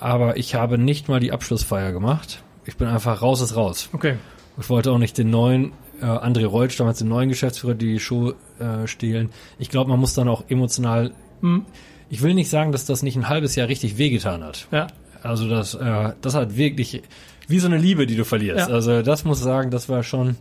Aber 0.00 0.36
ich 0.36 0.56
habe 0.56 0.78
nicht 0.78 1.08
mal 1.08 1.20
die 1.20 1.30
Abschlussfeier 1.30 1.92
gemacht. 1.92 2.42
Ich 2.66 2.76
bin 2.76 2.88
einfach 2.88 3.22
raus 3.22 3.40
ist 3.40 3.56
raus. 3.56 3.88
Okay. 3.92 4.16
Ich 4.58 4.68
wollte 4.70 4.90
auch 4.92 4.98
nicht 4.98 5.18
den 5.18 5.30
neuen, 5.30 5.72
äh, 6.00 6.04
André 6.06 6.46
Reutsch, 6.46 6.78
damals 6.78 6.98
den 6.98 7.08
neuen 7.08 7.28
Geschäftsführer, 7.28 7.74
die 7.74 7.98
Show 8.00 8.34
äh, 8.58 8.86
stehlen. 8.86 9.30
Ich 9.58 9.68
glaube, 9.68 9.90
man 9.90 9.98
muss 10.00 10.14
dann 10.14 10.28
auch 10.28 10.44
emotional. 10.48 11.12
Hm. 11.40 11.64
Ich 12.10 12.22
will 12.22 12.34
nicht 12.34 12.50
sagen, 12.50 12.70
dass 12.72 12.86
das 12.86 13.02
nicht 13.02 13.16
ein 13.16 13.28
halbes 13.28 13.56
Jahr 13.56 13.68
richtig 13.68 13.98
wehgetan 13.98 14.44
hat. 14.44 14.68
Ja. 14.70 14.86
Also 15.22 15.48
das, 15.48 15.74
äh, 15.74 16.12
das 16.20 16.34
hat 16.34 16.56
wirklich 16.56 17.02
wie 17.48 17.58
so 17.58 17.66
eine 17.66 17.78
Liebe, 17.78 18.06
die 18.06 18.16
du 18.16 18.24
verlierst. 18.24 18.68
Ja. 18.68 18.74
Also 18.74 19.02
das 19.02 19.24
muss 19.24 19.38
ich 19.38 19.44
sagen, 19.44 19.70
das 19.70 19.88
war 19.88 20.02
schon, 20.02 20.36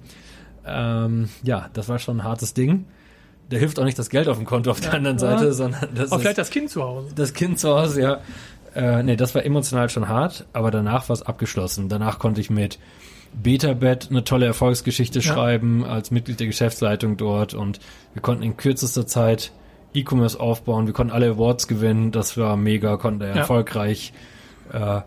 ähm, 0.66 1.30
ja, 1.44 1.70
das 1.74 1.90
war 1.90 2.00
schon 2.00 2.18
ein 2.18 2.24
hartes 2.24 2.54
Ding. 2.54 2.86
Da 3.50 3.58
hilft 3.58 3.80
auch 3.80 3.84
nicht 3.86 4.00
das 4.00 4.10
Geld 4.10 4.28
auf 4.28 4.38
dem 4.38 4.46
Konto 4.46 4.72
auf 4.72 4.80
der 4.80 4.94
anderen 4.94 5.20
Seite, 5.20 5.46
Ja. 5.46 5.52
sondern 5.54 5.90
das 5.96 6.12
ist 6.12 6.16
vielleicht 6.20 6.38
das 6.38 6.50
Kind 6.50 6.70
zu 6.70 6.84
Hause. 6.84 7.08
das 7.16 7.34
Kind 7.34 7.60
zu 7.60 7.70
Hause, 7.76 8.02
ja. 8.02 8.22
Äh, 8.76 9.04
nee, 9.04 9.16
das 9.16 9.36
war 9.36 9.46
emotional 9.46 9.90
schon 9.90 10.08
hart, 10.08 10.46
aber 10.54 10.72
danach 10.72 11.10
war 11.10 11.14
es 11.14 11.22
abgeschlossen. 11.22 11.90
Danach 11.90 12.20
konnte 12.20 12.42
ich 12.42 12.50
mit 12.50 12.80
Betabet 13.42 14.08
eine 14.10 14.24
tolle 14.24 14.46
Erfolgsgeschichte 14.46 15.20
Ja. 15.20 15.34
schreiben 15.34 15.84
als 15.86 16.12
Mitglied 16.12 16.40
der 16.40 16.48
Geschäftsleitung 16.48 17.18
dort 17.18 17.54
und 17.54 17.80
wir 18.14 18.22
konnten 18.22 18.44
in 18.44 18.58
kürzester 18.58 19.08
Zeit 19.08 19.52
E-Commerce 19.94 20.40
aufbauen. 20.40 20.88
Wir 20.88 20.94
konnten 20.94 21.14
alle 21.14 21.30
Awards 21.32 21.68
gewinnen. 21.68 22.12
Das 22.12 22.38
war 22.38 22.58
mega, 22.58 22.98
konnten 22.98 23.22
Ja. 23.22 23.28
erfolgreich 23.30 24.12
äh, 24.72 24.98
äh, 24.98 25.02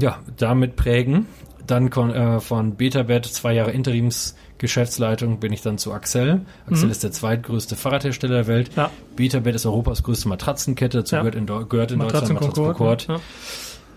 ja, 0.00 0.18
damit 0.36 0.76
prägen. 0.76 1.26
Dann 1.66 1.88
kon, 1.90 2.10
äh, 2.10 2.40
von 2.40 2.76
Betabet, 2.76 3.24
zwei 3.26 3.54
Jahre 3.54 3.70
Interimsgeschäftsleitung, 3.70 5.40
bin 5.40 5.52
ich 5.52 5.62
dann 5.62 5.78
zu 5.78 5.92
Axel. 5.92 6.42
Axel 6.66 6.86
Mhm. 6.86 6.90
ist 6.92 7.02
der 7.02 7.12
zweitgrößte 7.12 7.76
Fahrradhersteller 7.76 8.34
der 8.34 8.46
Welt. 8.46 8.70
Ja. 8.76 8.90
Betabet 9.16 9.54
ist 9.54 9.64
Europas 9.66 10.02
größte 10.02 10.28
Matratzenkette, 10.28 10.98
dazu 10.98 11.16
Ja. 11.16 11.22
gehört 11.22 11.34
in, 11.36 11.46
gehört 11.46 11.90
in 11.92 11.98
Deutschland 11.98 12.00
Matratzen 12.00 12.34
Matratz 12.34 12.54
Concord. 12.54 13.06
Concord. 13.06 13.22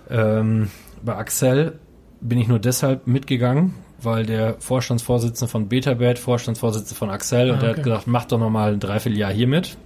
Ja. 0.10 0.40
Ähm, 0.40 0.70
bei 1.04 1.16
Axel 1.16 1.80
bin 2.22 2.40
ich 2.40 2.48
nur 2.48 2.60
deshalb 2.60 3.06
mitgegangen, 3.08 3.74
weil 4.02 4.26
der 4.26 4.56
Vorstandsvorsitzende 4.60 5.52
von 5.52 5.68
Betabet, 5.68 6.20
Vorstandsvorsitzende 6.20 6.96
von 6.96 7.10
Axel, 7.10 7.52
und 7.52 7.58
Ah, 7.58 7.60
der 7.60 7.70
okay. 7.72 7.78
hat 7.80 7.84
gesagt, 7.84 8.08
mach 8.08 8.26
doch 8.26 8.40
noch 8.40 8.50
mal 8.50 8.74
ein 8.74 8.80
Dreivierteljahr 8.80 9.32
hier 9.32 9.48
mit. 9.48 9.78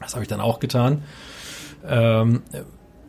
Das 0.00 0.14
habe 0.14 0.22
ich 0.22 0.28
dann 0.28 0.40
auch 0.40 0.60
getan. 0.60 1.02
Ähm, 1.86 2.42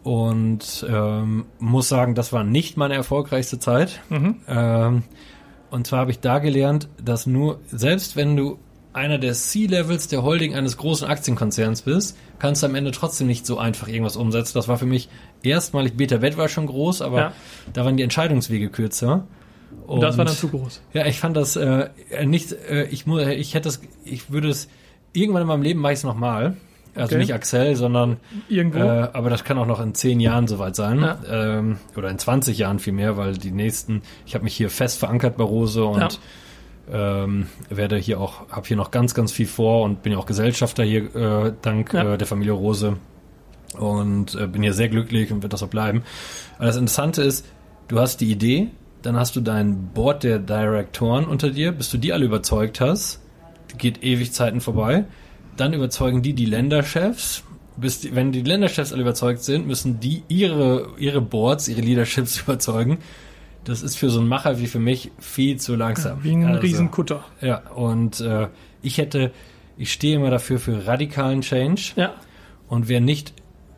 und 0.03 0.85
ähm, 0.89 1.45
muss 1.59 1.89
sagen, 1.89 2.15
das 2.15 2.33
war 2.33 2.43
nicht 2.43 2.77
meine 2.77 2.95
erfolgreichste 2.95 3.59
Zeit. 3.59 4.01
Mhm. 4.09 4.35
Ähm, 4.47 5.03
und 5.69 5.87
zwar 5.87 5.99
habe 5.99 6.11
ich 6.11 6.19
da 6.19 6.39
gelernt, 6.39 6.89
dass 7.03 7.27
nur, 7.27 7.59
selbst 7.67 8.15
wenn 8.15 8.35
du 8.35 8.57
einer 8.93 9.17
der 9.17 9.33
C-Levels 9.33 10.09
der 10.09 10.21
Holding 10.23 10.53
eines 10.53 10.75
großen 10.75 11.07
Aktienkonzerns 11.07 11.83
bist, 11.83 12.17
kannst 12.39 12.61
du 12.61 12.67
am 12.67 12.75
Ende 12.75 12.91
trotzdem 12.91 13.27
nicht 13.27 13.45
so 13.45 13.57
einfach 13.57 13.87
irgendwas 13.87 14.17
umsetzen. 14.17 14.51
Das 14.55 14.67
war 14.67 14.77
für 14.77 14.85
mich 14.85 15.07
erstmalig, 15.43 15.95
Beta 15.95 16.17
Bet 16.17 16.35
war 16.37 16.49
schon 16.49 16.67
groß, 16.67 17.01
aber 17.01 17.17
Ja. 17.17 17.33
da 17.71 17.85
waren 17.85 17.95
die 17.95 18.03
Entscheidungswege 18.03 18.69
kürzer. 18.69 19.27
Und 19.87 20.01
das 20.01 20.17
war 20.17 20.25
dann 20.25 20.35
zu 20.35 20.49
groß. 20.49 20.81
Ja, 20.93 21.05
ich 21.05 21.19
fand 21.19 21.37
das 21.37 21.55
äh, 21.55 21.89
nicht, 22.25 22.51
äh, 22.51 22.85
ich, 22.87 23.07
ich 23.07 23.53
hätte 23.53 23.69
es, 23.69 23.81
ich 24.03 24.29
würde 24.31 24.49
es, 24.49 24.67
irgendwann 25.13 25.43
in 25.43 25.47
meinem 25.47 25.61
Leben 25.61 25.79
mache 25.79 25.93
ich 25.93 25.99
es 25.99 26.03
nochmal. 26.03 26.57
Also 26.95 27.05
Okay. 27.15 27.17
nicht 27.19 27.33
Axel, 27.33 27.75
sondern 27.75 28.17
Irgendwo. 28.49 28.79
Äh, 28.79 29.09
aber 29.13 29.29
das 29.29 29.43
kann 29.43 29.57
auch 29.57 29.65
noch 29.65 29.79
in 29.79 29.93
zehn 29.95 30.19
Jahren 30.19 30.47
soweit 30.47 30.75
sein. 30.75 30.99
Ja. 30.99 31.17
Ähm, 31.29 31.77
oder 31.95 32.09
in 32.09 32.19
20 32.19 32.57
Jahren 32.57 32.79
vielmehr, 32.79 33.15
weil 33.17 33.37
die 33.37 33.51
nächsten, 33.51 34.01
ich 34.25 34.33
habe 34.35 34.43
mich 34.43 34.55
hier 34.55 34.69
fest 34.69 34.99
verankert 34.99 35.37
bei 35.37 35.43
Rose 35.43 35.83
und 35.85 36.19
ähm, 36.91 37.47
werde 37.69 37.95
hier 37.97 38.19
auch, 38.19 38.49
habe 38.49 38.67
hier 38.67 38.75
noch 38.75 38.91
ganz, 38.91 39.13
ganz 39.13 39.31
viel 39.31 39.47
vor 39.47 39.83
und 39.83 40.03
bin 40.03 40.11
ja 40.11 40.17
auch 40.17 40.25
Gesellschafter 40.25 40.83
hier 40.83 41.15
äh, 41.15 41.53
dank 41.61 41.93
Ja. 41.93 42.13
äh, 42.13 42.17
der 42.17 42.27
Familie 42.27 42.51
Rose 42.53 42.97
und 43.77 44.35
äh, 44.35 44.47
bin 44.47 44.61
hier 44.61 44.73
sehr 44.73 44.89
glücklich 44.89 45.31
und 45.31 45.43
wird 45.43 45.53
das 45.53 45.63
auch 45.63 45.69
bleiben. 45.69 46.03
Aber 46.57 46.65
das 46.67 46.75
Interessante 46.75 47.21
ist, 47.23 47.45
du 47.87 47.99
hast 47.99 48.19
die 48.19 48.29
Idee, 48.29 48.67
dann 49.01 49.15
hast 49.15 49.35
du 49.35 49.41
dein 49.41 49.89
Board 49.93 50.23
der 50.23 50.39
Direktoren 50.39 51.25
unter 51.25 51.49
dir, 51.51 51.71
bis 51.71 51.89
du 51.89 51.97
die 51.97 52.11
alle 52.11 52.25
überzeugt 52.25 52.81
hast, 52.81 53.21
geht 53.77 54.03
ewig 54.03 54.33
Zeiten 54.33 54.59
vorbei. 54.59 55.05
Dann 55.57 55.73
überzeugen 55.73 56.21
die 56.21 56.33
die 56.33 56.45
Länderchefs. 56.45 57.43
Bis 57.77 58.01
die, 58.01 58.13
wenn 58.15 58.31
die 58.31 58.41
Länderchefs 58.41 58.91
alle 58.91 59.01
überzeugt 59.01 59.43
sind, 59.43 59.65
müssen 59.65 59.99
die 59.99 60.23
ihre, 60.27 60.89
ihre 60.97 61.21
Boards, 61.21 61.67
ihre 61.67 61.81
Leaderships 61.81 62.41
überzeugen. 62.43 62.99
Das 63.63 63.81
ist 63.81 63.95
für 63.95 64.09
so 64.09 64.19
einen 64.19 64.27
Macher 64.27 64.59
wie 64.59 64.67
für 64.67 64.79
mich 64.79 65.11
viel 65.19 65.57
zu 65.57 65.75
langsam. 65.75 66.23
Wie 66.23 66.31
ein 66.33 66.45
Also, 66.45 66.61
Riesenkutter. 66.61 67.23
Ja, 67.41 67.57
und 67.75 68.19
äh, 68.19 68.47
ich 68.81 68.97
hätte, 68.97 69.31
ich 69.77 69.93
stehe 69.93 70.15
immer 70.15 70.31
dafür 70.31 70.59
für 70.59 70.87
radikalen 70.87 71.41
Change. 71.41 71.93
Ja. 71.95 72.13
Und 72.67 72.87
wer 72.89 73.01
nicht, 73.01 73.33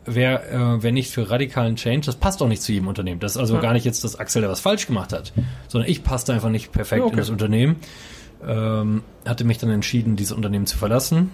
wer, 0.06 0.50
äh, 0.52 0.82
wer 0.82 0.92
nicht 0.92 1.10
für 1.10 1.30
radikalen 1.30 1.76
Change, 1.76 2.06
das 2.06 2.16
passt 2.16 2.42
auch 2.42 2.48
nicht 2.48 2.62
zu 2.62 2.72
jedem 2.72 2.88
Unternehmen. 2.88 3.20
Das 3.20 3.32
ist 3.32 3.38
also 3.38 3.54
Ja. 3.56 3.60
gar 3.60 3.74
nicht 3.74 3.84
jetzt, 3.84 4.02
dass 4.04 4.16
Axel 4.18 4.42
da 4.42 4.48
was 4.48 4.60
falsch 4.60 4.86
gemacht 4.86 5.12
hat, 5.12 5.32
sondern 5.68 5.88
ich 5.90 6.02
passte 6.02 6.32
einfach 6.32 6.50
nicht 6.50 6.72
perfekt 6.72 7.02
okay. 7.02 7.12
in 7.12 7.16
das 7.18 7.30
Unternehmen. 7.30 7.76
Ähm, 8.46 9.02
hatte 9.26 9.44
mich 9.44 9.58
dann 9.58 9.70
entschieden, 9.70 10.16
dieses 10.16 10.32
Unternehmen 10.32 10.66
zu 10.66 10.76
verlassen. 10.78 11.30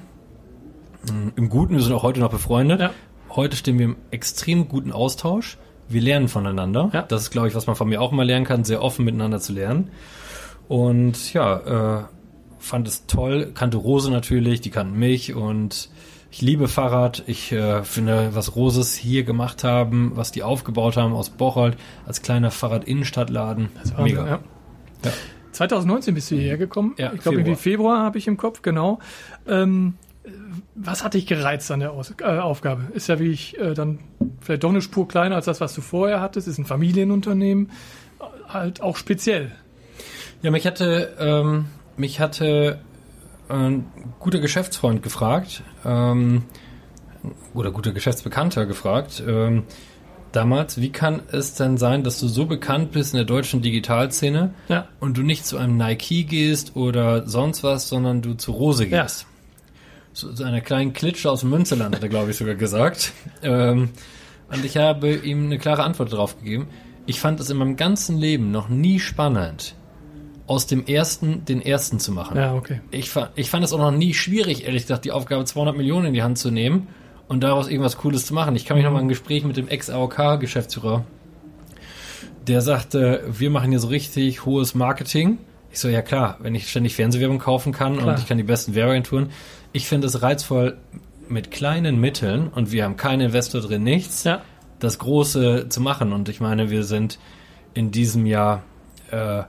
Mm, 1.04 1.28
Im 1.36 1.48
Guten, 1.48 1.74
wir 1.74 1.82
sind 1.82 1.92
auch 1.92 2.02
heute 2.02 2.20
noch 2.20 2.30
befreundet. 2.30 2.80
Ja. 2.80 2.90
Heute 3.30 3.56
stehen 3.56 3.78
wir 3.78 3.86
im 3.86 3.96
extrem 4.10 4.68
guten 4.68 4.92
Austausch. 4.92 5.58
Wir 5.88 6.00
lernen 6.00 6.28
voneinander. 6.28 6.90
Ja. 6.92 7.02
Das 7.02 7.22
ist, 7.22 7.30
glaube 7.30 7.48
ich, 7.48 7.54
was 7.54 7.66
man 7.66 7.76
von 7.76 7.88
mir 7.88 8.00
auch 8.00 8.12
mal 8.12 8.26
lernen 8.26 8.44
kann, 8.44 8.64
sehr 8.64 8.82
offen 8.82 9.04
miteinander 9.04 9.40
zu 9.40 9.52
lernen. 9.52 9.90
Und 10.68 11.32
ja, 11.32 12.00
äh, 12.00 12.04
fand 12.58 12.86
es 12.86 13.06
toll, 13.06 13.50
kannte 13.54 13.76
Rose 13.76 14.10
natürlich, 14.10 14.60
die 14.60 14.70
kannten 14.70 14.98
mich 14.98 15.34
und 15.34 15.90
ich 16.30 16.42
liebe 16.42 16.68
Fahrrad. 16.68 17.24
Ich 17.26 17.50
äh, 17.50 17.82
finde, 17.82 18.30
was 18.34 18.54
Roses 18.54 18.94
hier 18.94 19.24
gemacht 19.24 19.64
haben, 19.64 20.12
was 20.14 20.30
die 20.30 20.44
aufgebaut 20.44 20.96
haben 20.96 21.12
aus 21.12 21.30
Bocholt 21.30 21.76
als 22.06 22.22
kleiner 22.22 22.52
Fahrrad-Innenstadtladen, 22.52 23.70
Das 23.82 23.96
war 23.96 24.04
mega. 24.04 24.26
Ja. 24.26 24.40
Ja. 25.04 25.10
2019 25.52 26.14
bist 26.14 26.30
du 26.30 26.36
hierher 26.36 26.56
gekommen. 26.56 26.94
Ja, 26.98 27.12
ich 27.12 27.20
glaube, 27.20 27.38
irgendwie 27.38 27.56
Februar 27.56 28.04
habe 28.04 28.18
ich 28.18 28.28
im 28.28 28.36
Kopf, 28.36 28.62
genau. 28.62 29.00
Ähm, 29.48 29.94
was 30.74 31.02
hat 31.02 31.14
dich 31.14 31.26
gereizt 31.26 31.70
an 31.70 31.80
der 31.80 31.92
Aus 31.92 32.14
äh, 32.20 32.24
Aufgabe? 32.24 32.84
Ist 32.92 33.08
ja 33.08 33.18
wie 33.18 33.28
ich 33.30 33.58
äh, 33.58 33.74
dann 33.74 33.98
vielleicht 34.40 34.62
doch 34.64 34.70
eine 34.70 34.82
Spur 34.82 35.08
kleiner 35.08 35.36
als 35.36 35.46
das, 35.46 35.60
was 35.60 35.74
du 35.74 35.80
vorher 35.80 36.20
hattest. 36.20 36.46
Ist 36.48 36.58
ein 36.58 36.66
Familienunternehmen, 36.66 37.70
äh, 38.20 38.24
halt 38.52 38.82
auch 38.82 38.96
speziell. 38.96 39.52
Ja, 40.42 40.50
mich 40.50 40.66
hatte, 40.66 41.14
ähm, 41.18 41.66
mich 41.96 42.20
hatte 42.20 42.80
ein 43.48 43.86
guter 44.20 44.38
Geschäftsfreund 44.38 45.02
gefragt, 45.02 45.62
ähm, 45.84 46.42
oder 47.52 47.70
guter 47.72 47.92
Geschäftsbekannter 47.92 48.64
gefragt, 48.64 49.22
ähm, 49.26 49.64
damals, 50.32 50.80
wie 50.80 50.90
kann 50.90 51.22
es 51.32 51.54
denn 51.54 51.76
sein, 51.76 52.04
dass 52.04 52.20
du 52.20 52.28
so 52.28 52.46
bekannt 52.46 52.92
bist 52.92 53.12
in 53.12 53.18
der 53.18 53.26
deutschen 53.26 53.60
Digitalszene 53.60 54.54
Ja. 54.68 54.86
und 55.00 55.16
du 55.18 55.22
nicht 55.22 55.44
zu 55.44 55.58
einem 55.58 55.76
Nike 55.76 56.24
gehst 56.24 56.76
oder 56.76 57.26
sonst 57.26 57.62
was, 57.64 57.88
sondern 57.88 58.22
du 58.22 58.34
zu 58.34 58.52
Rose 58.52 58.84
Ja. 58.86 59.06
Zu, 60.12 60.32
zu 60.32 60.44
einer 60.44 60.60
kleinen 60.60 60.92
Klitsche 60.92 61.30
aus 61.30 61.40
dem 61.40 61.50
Münsterland, 61.50 61.94
hat 61.94 62.02
er, 62.02 62.08
glaube 62.08 62.30
ich, 62.30 62.36
sogar 62.36 62.54
gesagt. 62.54 63.12
Ähm, 63.42 63.90
und 64.52 64.64
ich 64.64 64.76
habe 64.76 65.14
ihm 65.14 65.46
eine 65.46 65.58
klare 65.58 65.84
Antwort 65.84 66.12
darauf 66.12 66.38
gegeben. 66.38 66.68
Ich 67.06 67.20
fand 67.20 67.40
es 67.40 67.48
in 67.50 67.56
meinem 67.56 67.76
ganzen 67.76 68.18
Leben 68.18 68.50
noch 68.50 68.68
nie 68.68 68.98
spannend, 68.98 69.76
aus 70.46 70.66
dem 70.66 70.84
ersten 70.86 71.44
den 71.44 71.62
ersten 71.62 72.00
zu 72.00 72.12
machen. 72.12 72.36
Ja, 72.36 72.54
okay. 72.54 72.80
Ich, 72.90 73.10
fand, 73.10 73.30
ich 73.36 73.48
fand 73.50 73.64
es 73.64 73.72
auch 73.72 73.78
noch 73.78 73.92
nie 73.92 74.14
schwierig, 74.14 74.64
ehrlich 74.64 74.82
gesagt, 74.82 75.04
die 75.04 75.12
Aufgabe 75.12 75.44
200 75.44 75.76
Millionen 75.76 76.06
in 76.06 76.14
die 76.14 76.22
Hand 76.22 76.38
zu 76.38 76.50
nehmen 76.50 76.88
und 77.28 77.42
daraus 77.44 77.68
irgendwas 77.68 77.96
Cooles 77.96 78.26
zu 78.26 78.34
machen. 78.34 78.56
Ich 78.56 78.64
kann 78.64 78.76
mich 78.76 78.84
noch 78.84 78.92
mal 78.92 78.98
an 78.98 79.04
ein 79.04 79.08
Gespräch 79.08 79.44
mit 79.44 79.56
dem 79.56 79.68
Ex-AOK-Geschäftsführer, 79.68 81.04
der 82.46 82.60
sagte, 82.60 83.22
wir 83.30 83.50
machen 83.50 83.70
hier 83.70 83.78
so 83.78 83.88
richtig 83.88 84.44
hohes 84.44 84.74
Marketing. 84.74 85.38
Ich 85.70 85.78
so, 85.78 85.88
ja 85.88 86.02
klar, 86.02 86.38
wenn 86.40 86.54
ich 86.56 86.68
ständig 86.68 86.96
Fernsehwerbung 86.96 87.38
kaufen 87.38 87.72
kann 87.72 87.98
Klar. 87.98 88.08
und 88.08 88.18
ich 88.18 88.26
kann 88.26 88.38
die 88.38 88.42
besten 88.44 88.74
Werbeagenturen. 88.74 89.30
Ich 89.72 89.86
finde 89.86 90.06
es 90.06 90.22
reizvoll, 90.22 90.76
mit 91.28 91.50
kleinen 91.50 92.00
Mitteln, 92.00 92.48
und 92.48 92.72
wir 92.72 92.84
haben 92.84 92.96
keinen 92.96 93.20
Investor 93.20 93.60
drin, 93.60 93.84
nichts, 93.84 94.24
Ja. 94.24 94.42
das 94.80 94.98
Große 94.98 95.66
zu 95.68 95.80
machen. 95.80 96.12
Und 96.12 96.28
ich 96.28 96.40
meine, 96.40 96.70
wir 96.70 96.82
sind 96.84 97.18
in 97.74 97.92
diesem 97.92 98.26
Jahr, 98.26 98.62
äh, 99.10 99.42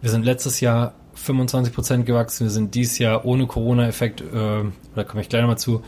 wir 0.00 0.10
sind 0.10 0.24
letztes 0.24 0.60
Jahr 0.60 0.94
25 1.14 1.74
Prozent 1.74 2.06
gewachsen, 2.06 2.44
wir 2.44 2.50
sind 2.50 2.74
dieses 2.74 2.98
Jahr 2.98 3.24
ohne 3.24 3.46
Corona-Effekt, 3.46 4.20
äh, 4.20 4.24
da 4.94 5.04
komme 5.04 5.22
ich 5.22 5.28
gleich 5.28 5.42
nochmal 5.42 5.58
zu, 5.58 5.82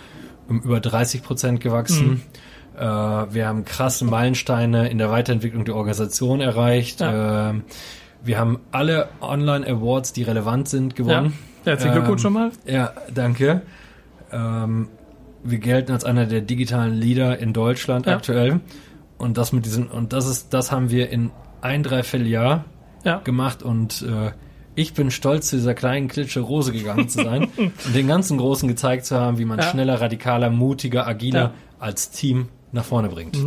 um 0.49 0.61
über 0.63 0.81
30 0.81 1.23
Prozent 1.23 1.61
gewachsen. 1.61 2.23
Äh, 2.77 2.81
wir 2.83 3.47
haben 3.47 3.65
krasse 3.65 4.05
Meilensteine 4.05 4.89
in 4.89 4.99
der 4.99 5.11
Weiterentwicklung 5.11 5.65
der 5.65 5.77
Organisation 5.77 6.41
erreicht. 6.41 7.01
Ja. 7.01 7.51
Ähm, 7.51 7.63
wir 8.25 8.39
haben 8.39 8.59
alle 8.73 9.09
Online-Awards, 9.21 10.13
die 10.13 10.25
relevant 10.25 10.69
sind, 10.69 10.99
ja. 10.99 11.31
Herzlichen 11.67 11.93
Glückwunsch 11.95 12.21
Ähm, 12.21 12.23
schon 12.23 12.33
mal. 12.33 12.51
Ja, 12.65 12.93
danke. 13.13 13.63
Ähm, 14.33 14.89
wir 15.45 15.59
gelten 15.59 15.93
als 15.93 16.05
einer 16.05 16.27
der 16.27 16.41
digitalen 16.41 16.95
Leader 16.95 17.39
in 17.39 17.53
Deutschland 17.53 18.07
Ja. 18.07 18.15
aktuell. 18.17 18.61
Und 19.19 19.39
das 19.39 19.53
mit 19.53 19.65
diesen, 19.65 19.87
und 19.89 20.13
das 20.13 20.27
ist, 20.29 20.53
das 20.55 20.71
haben 20.73 20.91
wir 20.91 21.11
in 21.11 21.31
ein, 21.61 21.83
dreiviertel 21.83 22.27
Jahr 22.27 22.65
Ja. 23.05 23.19
gemacht 23.19 23.63
und 23.63 24.03
äh, 24.03 24.33
ich 24.75 24.93
bin 24.93 25.11
stolz, 25.11 25.49
zu 25.49 25.57
dieser 25.57 25.73
kleinen 25.75 26.07
Klitsche 26.09 26.41
Rose 26.41 26.71
gegangen 26.71 27.09
zu 27.09 27.23
sein 27.25 27.49
und 27.57 27.95
den 27.95 28.07
ganzen 28.07 28.37
Großen 28.39 28.69
gezeigt 28.69 29.07
zu 29.07 29.19
haben, 29.19 29.39
wie 29.39 29.45
man 29.47 29.59
Ja. 29.59 29.65
schneller, 29.65 30.01
radikaler, 30.01 30.51
mutiger, 30.51 31.07
agiler 31.07 31.53
als 31.79 32.11
Team 32.11 32.49
nach 32.73 32.85
vorne 32.85 33.09
bringt. 33.09 33.39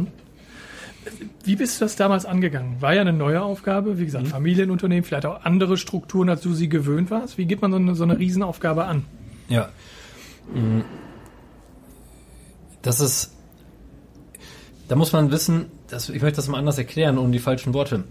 Wie 1.43 1.55
bist 1.55 1.79
du 1.79 1.85
das 1.85 1.95
damals 1.95 2.25
angegangen? 2.25 2.81
War 2.81 2.93
ja 2.93 3.01
eine 3.01 3.13
neue 3.13 3.41
Aufgabe, 3.41 3.99
wie 3.99 4.05
gesagt, 4.05 4.25
Mhm. 4.25 4.29
Familienunternehmen, 4.29 5.03
vielleicht 5.03 5.25
auch 5.25 5.43
andere 5.43 5.77
Strukturen, 5.77 6.29
als 6.29 6.41
du 6.41 6.53
sie 6.53 6.69
gewöhnt 6.69 7.11
warst. 7.11 7.37
Wie 7.37 7.45
geht 7.45 7.61
man 7.61 7.71
so 7.71 7.77
eine, 7.77 7.95
so 7.95 8.03
eine 8.03 8.19
Riesenaufgabe 8.19 8.85
an? 8.85 9.05
Ja. 9.47 9.69
Mm. 10.53 10.81
Das 12.81 12.99
ist. 12.99 13.33
Da 14.87 14.95
muss 14.95 15.11
man 15.11 15.31
wissen, 15.31 15.65
dass, 15.87 16.09
ich 16.09 16.21
möchte 16.21 16.37
das 16.37 16.47
mal 16.47 16.57
anders 16.57 16.77
erklären, 16.77 17.17
ohne 17.17 17.31
die 17.31 17.39
falschen 17.39 17.73
Worte. 17.73 18.05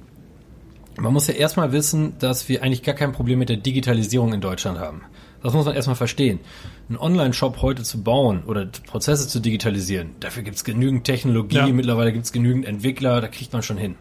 Man 0.97 1.13
muss 1.13 1.27
ja 1.27 1.35
erstmal 1.35 1.73
wissen, 1.73 2.15
dass 2.19 2.49
wir 2.49 2.63
eigentlich 2.63 2.83
gar 2.83 2.95
kein 2.95 3.13
Problem 3.13 3.39
mit 3.39 3.49
der 3.49 3.57
Digitalisierung 3.57 4.33
in 4.33 4.41
Deutschland 4.41 4.79
haben. 4.79 5.03
Das 5.43 5.53
muss 5.55 5.65
man 5.67 5.75
erstmal 5.75 5.97
verstehen. 5.97 6.41
Einen 6.89 6.99
Online-Shop 6.99 7.63
heute 7.63 7.83
zu 7.85 8.03
bauen 8.03 8.43
oder 8.45 8.67
Prozesse 8.87 9.29
zu 9.29 9.41
digitalisieren, 9.41 10.11
dafür 10.21 10.43
gibt 10.43 10.57
es 10.57 10.65
genügend 10.65 11.05
Technologie, 11.05 11.57
Ja. 11.57 11.67
mittlerweile 11.69 12.13
gibt 12.13 12.25
es 12.25 12.33
genügend 12.33 12.67
Entwickler, 12.67 13.21
da 13.21 13.29
kriegt 13.29 13.53
man 13.53 13.63
schon 13.63 13.77
hin. 13.77 13.95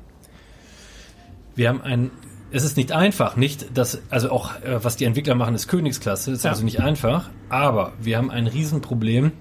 Wir 1.55 1.69
haben 1.69 1.81
ein, 1.81 2.11
es 2.51 2.63
ist 2.63 2.77
nicht 2.77 2.91
einfach, 2.91 3.35
nicht, 3.35 3.77
dass, 3.77 4.01
also 4.09 4.31
auch 4.31 4.55
äh, 4.61 4.83
was 4.83 4.95
die 4.95 5.05
Entwickler 5.05 5.35
machen, 5.35 5.55
ist 5.55 5.67
Königsklasse, 5.67 6.31
ist 6.31 6.43
Ja. 6.43 6.51
also 6.51 6.63
nicht 6.63 6.79
einfach, 6.81 7.29
aber 7.49 7.93
wir 7.99 8.17
haben 8.17 8.31
ein 8.31 8.47
Riesenproblem 8.47 9.31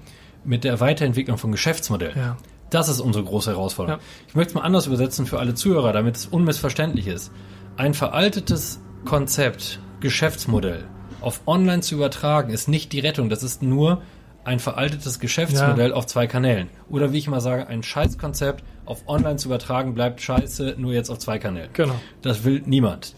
mit 0.43 0.63
der 0.63 0.79
Weiterentwicklung 0.79 1.37
von 1.37 1.51
Geschäftsmodellen. 1.51 2.17
Ja. 2.17 2.37
Das 2.69 2.89
ist 2.89 2.99
unsere 2.99 3.23
große 3.23 3.51
Herausforderung. 3.51 4.01
Ich 4.27 4.35
möchte 4.35 4.49
es 4.51 4.55
mal 4.55 4.61
anders 4.61 4.87
übersetzen 4.87 5.25
für 5.25 5.39
alle 5.39 5.53
Zuhörer, 5.55 5.93
damit 5.93 6.17
es 6.17 6.25
unmissverständlich 6.25 7.07
ist. 7.07 7.31
Ein 7.77 7.93
veraltetes 7.93 8.81
Konzept, 9.05 9.79
Geschäftsmodell 10.01 10.83
auf 11.21 11.41
online 11.45 11.81
zu 11.81 11.95
übertragen, 11.95 12.51
ist 12.51 12.67
nicht 12.67 12.93
die 12.93 12.99
Rettung. 12.99 13.29
Das 13.29 13.43
ist 13.43 13.61
nur 13.61 14.01
ein 14.43 14.59
veraltetes 14.59 15.19
Geschäftsmodell 15.19 15.91
auf 15.91 16.07
zwei 16.07 16.25
Kanälen. 16.25 16.69
Oder 16.89 17.11
wie 17.11 17.17
ich 17.17 17.27
immer 17.27 17.41
sage, 17.41 17.67
ein 17.67 17.83
Scheißkonzept 17.83 18.63
auf 18.85 19.03
online 19.07 19.35
zu 19.35 19.49
übertragen, 19.49 19.93
bleibt 19.93 20.21
scheiße, 20.21 20.75
nur 20.77 20.93
jetzt 20.93 21.09
auf 21.09 21.19
zwei 21.19 21.37
Kanälen. 21.37 21.69
Genau. 21.73 21.95
Das 22.21 22.45
will 22.45 22.63
niemand. 22.65 23.13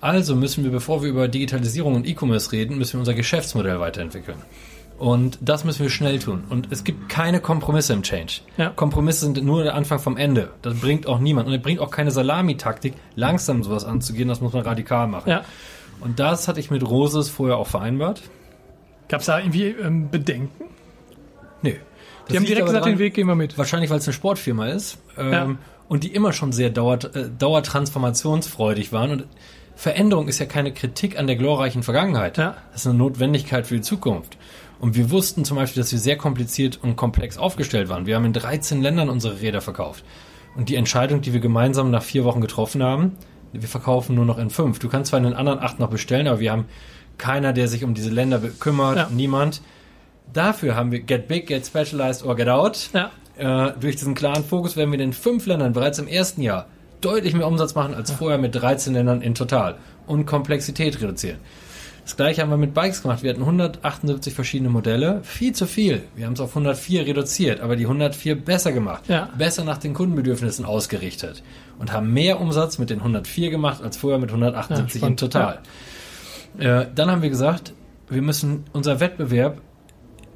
Also 0.00 0.34
müssen 0.34 0.64
wir, 0.64 0.70
bevor 0.70 1.02
wir 1.02 1.10
über 1.10 1.28
Digitalisierung 1.28 1.94
und 1.94 2.06
E-Commerce 2.06 2.52
reden, 2.52 2.78
müssen 2.78 2.94
wir 2.94 3.00
unser 3.00 3.12
Geschäftsmodell 3.12 3.78
weiterentwickeln. 3.80 4.38
Und 4.98 5.38
das 5.40 5.64
müssen 5.64 5.82
wir 5.82 5.90
schnell 5.90 6.18
tun. 6.18 6.44
Und 6.48 6.68
es 6.70 6.84
gibt 6.84 7.08
keine 7.08 7.40
Kompromisse 7.40 7.94
im 7.94 8.02
Change. 8.02 8.40
Ja. 8.58 8.68
Kompromisse 8.70 9.20
sind 9.20 9.42
nur 9.42 9.62
der 9.62 9.74
Anfang 9.74 9.98
vom 9.98 10.16
Ende. 10.16 10.50
Das 10.60 10.74
bringt 10.74 11.06
auch 11.06 11.18
niemand. 11.18 11.48
Und 11.48 11.54
es 11.54 11.62
bringt 11.62 11.80
auch 11.80 11.90
keine 11.90 12.10
Salamitaktik, 12.10 12.94
langsam 13.16 13.62
sowas 13.62 13.84
anzugehen. 13.84 14.28
Das 14.28 14.42
muss 14.42 14.52
man 14.52 14.62
radikal 14.62 15.06
machen. 15.06 15.30
Ja. 15.30 15.44
Und 16.00 16.18
das 16.18 16.48
hatte 16.48 16.60
ich 16.60 16.70
mit 16.70 16.82
Roses 16.88 17.28
vorher 17.28 17.56
auch 17.56 17.66
vereinbart. 17.66 18.22
Gab 19.08 19.20
es 19.20 19.26
da 19.26 19.38
irgendwie 19.38 19.66
ähm, 19.66 20.10
Bedenken? 20.10 20.64
Nö. 21.62 21.72
Die 22.30 22.36
haben 22.36 22.44
direkt 22.44 22.66
gesagt, 22.66 22.86
den 22.86 22.98
Weg 22.98 23.14
gehen 23.14 23.26
wir 23.26 23.34
mit. 23.34 23.58
Wahrscheinlich, 23.58 23.90
weil 23.90 23.98
es 23.98 24.06
eine 24.06 24.14
Sportfirma 24.14 24.68
ist. 24.68 24.98
Ähm, 25.18 25.32
Ja. 25.32 25.56
Und 25.88 26.04
die 26.04 26.14
immer 26.14 26.32
schon 26.32 26.52
sehr 26.52 26.70
dauert, 26.70 27.16
äh, 27.16 27.28
dauertransformationsfreudig 27.36 28.92
waren. 28.92 29.10
Und 29.10 29.26
Veränderung 29.74 30.28
ist 30.28 30.38
ja 30.38 30.46
keine 30.46 30.72
Kritik 30.72 31.18
an 31.18 31.26
der 31.26 31.34
glorreichen 31.36 31.82
Vergangenheit. 31.82 32.38
Ja. 32.38 32.56
Das 32.70 32.82
ist 32.82 32.86
eine 32.86 32.98
Notwendigkeit 32.98 33.66
für 33.66 33.74
die 33.74 33.80
Zukunft. 33.80 34.38
Und 34.78 34.94
wir 34.94 35.10
wussten 35.10 35.44
zum 35.44 35.56
Beispiel, 35.56 35.82
dass 35.82 35.90
wir 35.92 35.98
sehr 35.98 36.16
kompliziert 36.16 36.78
und 36.82 36.96
komplex 36.96 37.36
aufgestellt 37.36 37.88
waren. 37.88 38.06
Wir 38.06 38.16
haben 38.16 38.24
in 38.24 38.32
13 38.32 38.80
Ländern 38.80 39.10
unsere 39.10 39.40
Räder 39.40 39.60
verkauft. 39.60 40.04
Und 40.56 40.68
die 40.68 40.76
Entscheidung, 40.76 41.20
die 41.20 41.32
wir 41.32 41.40
gemeinsam 41.40 41.90
nach 41.90 42.02
vier 42.02 42.24
Wochen 42.24 42.40
getroffen 42.40 42.82
haben, 42.82 43.16
wir 43.52 43.68
verkaufen 43.68 44.14
nur 44.14 44.24
noch 44.24 44.38
in 44.38 44.50
fünf. 44.50 44.78
Du 44.78 44.88
kannst 44.88 45.10
zwar 45.10 45.18
in 45.18 45.24
den 45.24 45.34
anderen 45.34 45.58
acht 45.58 45.78
noch 45.78 45.90
bestellen, 45.90 46.26
aber 46.28 46.40
wir 46.40 46.52
haben 46.52 46.66
keiner, 47.18 47.52
der 47.52 47.68
sich 47.68 47.84
um 47.84 47.94
diese 47.94 48.10
Länder 48.10 48.40
kümmert, 48.60 48.96
Ja. 48.96 49.08
niemand. 49.10 49.60
Dafür 50.32 50.76
haben 50.76 50.92
wir 50.92 51.00
Get 51.00 51.28
Big, 51.28 51.46
Get 51.48 51.66
Specialized 51.66 52.24
or 52.24 52.36
Get 52.36 52.48
Out. 52.48 52.90
Ja. 52.94 53.10
Äh, 53.36 53.72
durch 53.80 53.96
diesen 53.96 54.14
klaren 54.14 54.44
Fokus 54.44 54.76
werden 54.76 54.90
wir 54.90 54.94
in 54.98 55.10
den 55.10 55.12
fünf 55.12 55.46
Ländern 55.46 55.72
bereits 55.72 55.98
im 55.98 56.06
ersten 56.06 56.42
Jahr 56.42 56.66
deutlich 57.00 57.34
mehr 57.34 57.46
Umsatz 57.46 57.74
machen 57.74 57.94
als 57.94 58.10
vorher 58.10 58.38
mit 58.38 58.54
13 58.54 58.92
Ländern 58.94 59.22
in 59.22 59.34
total 59.34 59.76
und 60.06 60.26
Komplexität 60.26 61.00
reduzieren. 61.00 61.38
Das 62.10 62.16
gleiche 62.16 62.42
haben 62.42 62.50
wir 62.50 62.56
mit 62.56 62.74
Bikes 62.74 63.02
gemacht. 63.02 63.22
Wir 63.22 63.30
hatten 63.30 63.42
178 63.42 64.34
verschiedene 64.34 64.68
Modelle. 64.68 65.20
Viel 65.22 65.52
zu 65.52 65.66
viel. 65.66 66.02
Wir 66.16 66.26
haben 66.26 66.32
es 66.32 66.40
auf 66.40 66.50
104 66.50 67.06
reduziert, 67.06 67.60
aber 67.60 67.76
die 67.76 67.84
104 67.84 68.34
besser 68.34 68.72
gemacht. 68.72 69.04
Ja. 69.06 69.28
Besser 69.38 69.62
nach 69.62 69.78
den 69.78 69.94
Kundenbedürfnissen 69.94 70.64
ausgerichtet. 70.64 71.44
Und 71.78 71.92
haben 71.92 72.12
mehr 72.12 72.40
Umsatz 72.40 72.78
mit 72.78 72.90
den 72.90 72.98
104 72.98 73.50
gemacht 73.50 73.80
als 73.80 73.96
vorher 73.96 74.18
mit 74.18 74.30
178 74.30 74.94
Ja, 74.94 74.98
spannend. 74.98 75.20
total. 75.20 75.58
Äh, 76.58 76.86
dann 76.96 77.12
haben 77.12 77.22
wir 77.22 77.30
gesagt, 77.30 77.74
wir 78.08 78.22
müssen 78.22 78.64
unser 78.72 78.98
Wettbewerb 78.98 79.60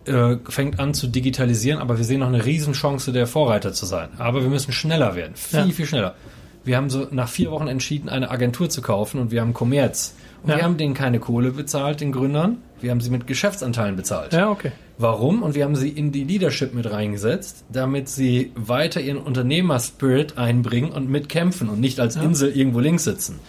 äh, 0.07 0.37
fängt 0.49 0.79
an 0.79 0.95
zu 0.95 1.09
digitalisieren, 1.09 1.81
aber 1.81 1.99
wir 1.99 2.05
sehen 2.05 2.21
noch 2.21 2.29
eine 2.29 2.45
Riesenchance, 2.45 3.11
der 3.11 3.27
Vorreiter 3.27 3.73
zu 3.73 3.85
sein. 3.85 4.11
Aber 4.19 4.43
wir 4.43 4.49
müssen 4.49 4.71
schneller 4.71 5.17
werden, 5.17 5.35
viel, 5.35 5.59
Ja. 5.59 5.67
viel 5.73 5.87
schneller. 5.87 6.15
Wir 6.63 6.77
haben 6.77 6.89
so 6.89 7.09
nach 7.11 7.29
vier 7.29 7.51
Wochen 7.51 7.67
entschieden, 7.67 8.09
eine 8.09 8.31
Agentur 8.31 8.71
zu 8.71 8.81
kaufen 8.81 9.19
und 9.21 9.33
wir 9.33 9.41
haben 9.41 9.55
Commerz. 9.55 10.15
Ja. 10.47 10.57
wir 10.57 10.65
haben 10.65 10.77
denen 10.77 10.95
keine 10.95 11.21
Kohle 11.21 11.51
bezahlt, 11.53 12.01
den 12.01 12.13
Gründern. 12.13 12.59
Wir 12.81 12.91
haben 12.91 13.01
sie 13.01 13.11
mit 13.11 13.27
Geschäftsanteilen 13.27 13.97
bezahlt. 13.97 14.33
Ja, 14.33 14.51
okay. 14.51 14.73
Warum? 14.99 15.43
Und 15.43 15.55
wir 15.55 15.65
haben 15.65 15.75
sie 15.75 15.89
in 15.89 16.13
die 16.13 16.25
Leadership 16.25 16.75
mit 16.75 16.91
reingesetzt, 16.91 17.65
damit 17.73 18.09
sie 18.09 18.53
weiter 18.55 19.01
ihren 19.01 19.19
Unternehmerspirit 19.19 20.39
einbringen 20.39 20.93
und 20.93 21.09
mitkämpfen 21.09 21.69
und 21.69 21.81
nicht 21.81 21.99
als 21.99 22.17
Insel 22.17 22.53
irgendwo 22.53 22.81
links 22.81 23.05
sitzen. 23.05 23.41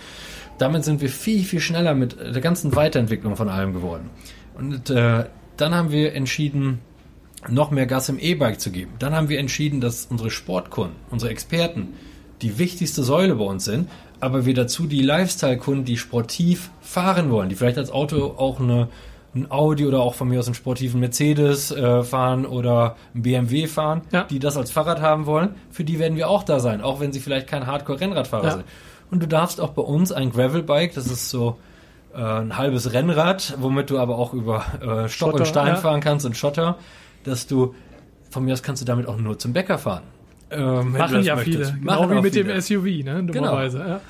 Damit 0.58 0.86
sind 0.86 1.02
wir 1.02 1.10
viel, 1.10 1.44
viel 1.44 1.60
schneller 1.60 1.94
mit 1.94 2.18
der 2.18 2.42
ganzen 2.42 2.76
Weiterentwicklung 2.76 3.36
von 3.36 3.50
allem 3.50 3.74
geworden. 3.74 4.10
Und 4.58 4.90
äh, 4.90 5.26
dann 5.58 5.76
haben 5.76 5.92
wir 5.92 6.14
entschieden, 6.14 6.80
noch 7.50 7.72
mehr 7.72 7.86
Gas 7.86 8.10
im 8.10 8.18
E-Bike 8.20 8.60
zu 8.60 8.72
geben. 8.72 8.94
Dann 9.00 9.14
haben 9.14 9.30
wir 9.30 9.40
entschieden, 9.40 9.82
dass 9.82 10.06
unsere 10.06 10.32
Sportkunden, 10.32 10.96
unsere 11.12 11.32
Experten 11.32 11.90
die 12.42 12.58
wichtigste 12.58 13.04
Säule 13.04 13.36
bei 13.36 13.46
uns 13.46 13.66
sind, 13.66 13.90
aber 14.20 14.46
wir 14.46 14.54
dazu 14.54 14.86
die 14.88 15.02
Lifestyle-Kunden, 15.02 15.86
die 15.86 15.98
sportiv 15.98 16.70
fahren 16.82 17.30
wollen, 17.30 17.50
die 17.50 17.56
vielleicht 17.56 17.78
als 17.78 17.92
Auto 17.92 18.36
auch 18.38 18.60
eine, 18.60 18.88
ein 19.36 19.52
Audi 19.52 19.86
oder 19.86 20.00
auch 20.02 20.14
von 20.16 20.28
mir 20.30 20.40
aus 20.40 20.48
einen 20.48 20.56
sportiven 20.56 21.00
Mercedes 21.00 21.72
äh, 21.72 22.04
fahren 22.04 22.46
oder 22.46 22.96
ein 23.14 23.22
BMW 23.22 23.68
fahren, 23.68 24.02
Ja. 24.12 24.24
die 24.24 24.40
das 24.40 24.58
als 24.58 24.72
Fahrrad 24.72 25.02
haben 25.02 25.26
wollen, 25.26 25.56
für 25.72 25.84
die 25.84 26.00
werden 26.00 26.18
wir 26.18 26.30
auch 26.30 26.44
da 26.44 26.60
sein, 26.60 26.82
auch 26.82 27.00
wenn 27.00 27.12
sie 27.12 27.20
vielleicht 27.20 27.48
kein 27.48 27.68
Hardcore-Rennradfahrer 27.68 28.46
Ja. 28.46 28.52
sind. 28.52 28.66
Und 29.12 29.22
du 29.22 29.28
darfst 29.28 29.62
auch 29.62 29.70
bei 29.72 29.82
uns 29.82 30.12
ein 30.12 30.32
Gravelbike, 30.32 30.94
das 30.96 31.08
ist 31.08 31.30
so 31.30 31.58
äh, 32.16 32.22
ein 32.22 32.58
halbes 32.58 32.94
Rennrad, 32.94 33.56
womit 33.60 33.90
du 33.90 34.00
aber 34.00 34.18
auch 34.18 34.34
über 34.34 34.66
äh, 34.82 35.08
Stock 35.10 35.10
Schotter, 35.32 35.38
und 35.40 35.46
Stein 35.48 35.68
ja. 35.68 35.76
fahren 35.76 36.00
kannst 36.02 36.26
und 36.26 36.36
Schotter, 36.38 36.78
dass 37.24 37.46
du 37.48 37.76
von 38.32 38.44
mir 38.46 38.54
aus 38.54 38.64
kannst 38.64 38.82
du 38.82 38.86
damit 38.86 39.08
auch 39.08 39.18
nur 39.18 39.38
zum 39.38 39.54
Bäcker 39.54 39.78
fahren. 39.78 40.04
Ähm, 40.52 40.92
Machen 40.94 41.24
ja 41.24 41.36
möchtest. 41.36 41.58
viele. 41.72 41.80
Genau 41.80 42.02
Machen 42.02 42.18
wie 42.18 42.22
mit 42.22 42.34
viele. 42.34 42.54
dem 42.54 42.62
SUV, 42.62 43.04
ne? 43.04 43.24
Dummerweise. 43.24 43.80
Ja. 43.80 44.02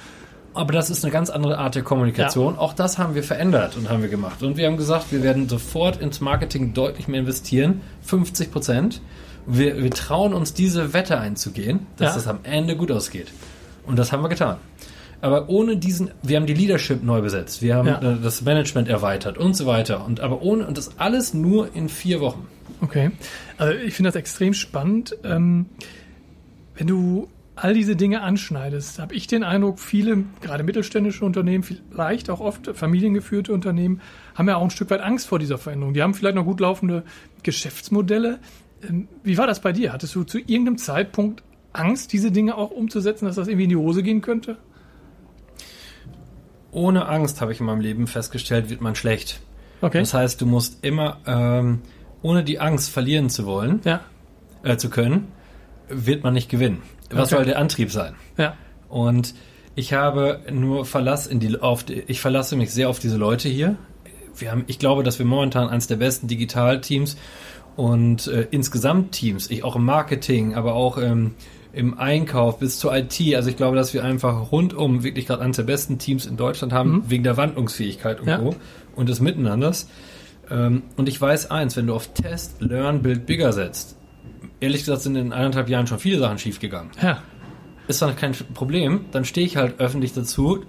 Aber 0.53 0.71
das 0.71 0.89
ist 0.89 1.03
eine 1.03 1.11
ganz 1.11 1.29
andere 1.29 1.57
Art 1.57 1.75
der 1.75 1.83
Kommunikation. 1.83 2.57
Auch 2.57 2.73
das 2.73 2.97
haben 2.97 3.13
wir 3.15 3.23
verändert 3.23 3.75
und 3.75 3.89
haben 3.89 4.01
wir 4.01 4.09
gemacht. 4.09 4.41
Und 4.41 4.55
wir 4.55 4.67
haben 4.67 4.77
gesagt, 4.77 5.11
wir 5.11 5.21
werden 5.21 5.49
sofort 5.49 5.99
ins 6.01 6.21
Marketing 6.21 6.73
deutlich 6.73 7.07
mehr 7.09 7.19
investieren. 7.19 7.81
50 8.03 8.51
Prozent. 8.51 9.01
Wir, 9.45 9.83
wir 9.83 9.91
trauen 9.91 10.33
uns 10.33 10.53
diese 10.53 10.93
Wette 10.93 11.19
einzugehen, 11.19 11.87
dass 11.97 12.09
Ja. 12.11 12.15
das 12.15 12.27
am 12.27 12.39
Ende 12.43 12.75
gut 12.77 12.89
ausgeht. 12.91 13.31
Und 13.85 13.99
das 13.99 14.11
haben 14.11 14.23
wir 14.23 14.29
getan. 14.29 14.57
Aber 15.21 15.49
ohne 15.49 15.77
diesen, 15.77 16.11
wir 16.23 16.37
haben 16.37 16.45
die 16.45 16.53
Leadership 16.53 17.03
neu 17.03 17.21
besetzt, 17.21 17.61
wir 17.61 17.75
haben 17.75 17.87
Ja. 17.87 17.99
äh, 18.01 18.15
das 18.21 18.41
Management 18.41 18.87
erweitert 18.87 19.37
und 19.37 19.55
so 19.55 19.65
weiter. 19.65 20.05
Und 20.05 20.19
aber 20.21 20.41
ohne, 20.41 20.65
und 20.67 20.77
das 20.77 20.97
alles 20.99 21.33
nur 21.33 21.75
in 21.75 21.89
vier 21.89 22.21
Wochen. 22.21 22.47
Okay. 22.81 23.11
Also 23.57 23.73
ich 23.77 23.93
finde 23.93 24.09
das 24.09 24.15
extrem 24.15 24.53
spannend. 24.53 25.15
Ähm, 25.23 25.65
wenn 26.75 26.87
du 26.87 27.29
all 27.55 27.73
diese 27.73 27.95
Dinge 27.95 28.21
anschneidest, 28.21 28.99
habe 28.99 29.15
ich 29.15 29.27
den 29.27 29.43
Eindruck, 29.43 29.79
viele, 29.79 30.25
gerade 30.41 30.63
mittelständische 30.63 31.23
Unternehmen, 31.23 31.63
vielleicht 31.63 32.29
auch 32.29 32.41
oft 32.41 32.75
familiengeführte 32.75 33.53
Unternehmen, 33.53 34.01
haben 34.35 34.47
ja 34.49 34.57
auch 34.57 34.63
ein 34.63 34.69
Stück 34.69 34.89
weit 34.89 35.01
Angst 35.01 35.27
vor 35.27 35.39
dieser 35.39 35.57
Veränderung. 35.57 35.93
Die 35.93 36.01
haben 36.01 36.13
vielleicht 36.13 36.35
noch 36.35 36.43
gut 36.43 36.59
laufende 36.59 37.03
Geschäftsmodelle. 37.43 38.39
Ähm, 38.87 39.07
wie 39.23 39.37
war 39.37 39.47
das 39.47 39.61
bei 39.61 39.71
dir? 39.71 39.93
Hattest 39.93 40.15
du 40.15 40.23
zu 40.23 40.39
irgendeinem 40.39 40.77
Zeitpunkt 40.77 41.43
Angst, 41.71 42.13
diese 42.13 42.31
Dinge 42.31 42.57
auch 42.57 42.71
umzusetzen, 42.71 43.25
dass 43.25 43.35
das 43.35 43.47
irgendwie 43.47 43.65
in 43.65 43.69
die 43.69 43.75
Hose 43.75 44.03
gehen 44.03 44.21
könnte? 44.21 44.57
Ohne 46.71 47.07
Angst, 47.07 47.39
habe 47.39 47.53
ich 47.53 47.61
in 47.61 47.65
meinem 47.65 47.79
Leben 47.79 48.05
festgestellt, 48.05 48.69
wird 48.69 48.81
man 48.81 48.95
schlecht. 48.95 49.39
Okay. 49.79 49.99
Das 49.99 50.13
heißt, 50.13 50.41
du 50.41 50.45
musst 50.45 50.83
immer, 50.83 51.19
ähm, 51.25 51.81
ohne 52.21 52.43
die 52.43 52.59
Angst 52.59 52.89
verlieren 52.89 53.29
zu 53.29 53.45
wollen, 53.45 53.79
ja, 53.85 54.01
äh, 54.63 54.75
zu 54.75 54.89
können, 54.89 55.27
wird 55.89 56.23
man 56.23 56.33
nicht 56.33 56.49
gewinnen. 56.49 56.81
Was 57.09 57.27
Okay. 57.29 57.35
soll 57.37 57.45
der 57.45 57.59
Antrieb 57.59 57.91
sein? 57.91 58.15
ja, 58.37 58.55
Und 58.89 59.33
ich 59.75 59.93
habe 59.93 60.39
nur 60.51 60.85
Verlass 60.85 61.27
in 61.27 61.39
die, 61.39 61.59
auf 61.61 61.83
die, 61.83 62.03
ich 62.07 62.21
verlasse 62.21 62.55
mich 62.55 62.71
sehr 62.71 62.89
auf 62.89 62.99
diese 62.99 63.17
Leute 63.17 63.49
hier. 63.49 63.75
Wir 64.37 64.51
haben, 64.51 64.63
ich 64.67 64.79
glaube, 64.79 65.03
dass 65.03 65.19
wir 65.19 65.25
momentan 65.25 65.69
eines 65.69 65.87
der 65.87 65.97
besten 65.97 66.27
Digitalteams 66.27 67.17
und 67.75 68.27
äh, 68.27 68.47
insgesamt 68.51 69.11
Teams, 69.11 69.49
ich 69.49 69.63
auch 69.63 69.75
im 69.75 69.83
Marketing, 69.85 70.55
aber 70.55 70.73
auch 70.75 70.97
im, 70.97 71.35
im 71.73 71.97
Einkauf 71.99 72.59
bis 72.59 72.79
zur 72.79 72.95
IT. 72.95 73.19
Also 73.35 73.49
ich 73.49 73.57
glaube, 73.57 73.75
dass 73.75 73.93
wir 73.93 74.03
einfach 74.03 74.51
rundum 74.51 75.03
wirklich 75.03 75.27
gerade 75.27 75.41
eines 75.43 75.57
der 75.57 75.63
besten 75.63 75.97
Teams 75.99 76.25
in 76.25 76.37
Deutschland 76.37 76.71
haben, 76.73 77.03
wegen 77.07 77.23
der 77.23 77.35
Wandlungsfähigkeit 77.37 78.21
und 78.21 78.27
Ja. 78.27 78.39
so 78.39 78.55
und 78.95 79.09
des 79.09 79.19
Miteinanders. 79.19 79.89
Ähm, 80.49 80.83
und 80.95 81.09
ich 81.09 81.19
weiß 81.19 81.51
eins, 81.51 81.75
wenn 81.75 81.87
du 81.87 81.95
auf 81.95 82.07
Test, 82.13 82.55
Learn, 82.61 83.01
Build 83.01 83.25
Bigger 83.25 83.51
setzt, 83.51 83.97
ehrlich 84.59 84.81
gesagt 84.81 85.01
sind 85.01 85.15
in 85.15 85.33
eineinhalb 85.33 85.69
Jahren 85.69 85.87
schon 85.87 85.99
viele 85.99 86.19
Sachen 86.19 86.37
schiefgegangen 86.37 86.91
ja, 87.01 87.21
ist 87.87 88.01
dann 88.01 88.15
kein 88.15 88.33
Problem, 88.53 89.05
dann 89.11 89.25
stehe 89.25 89.45
ich 89.45 89.57
halt 89.57 89.79
öffentlich 89.79 90.13
dazu, 90.13 90.63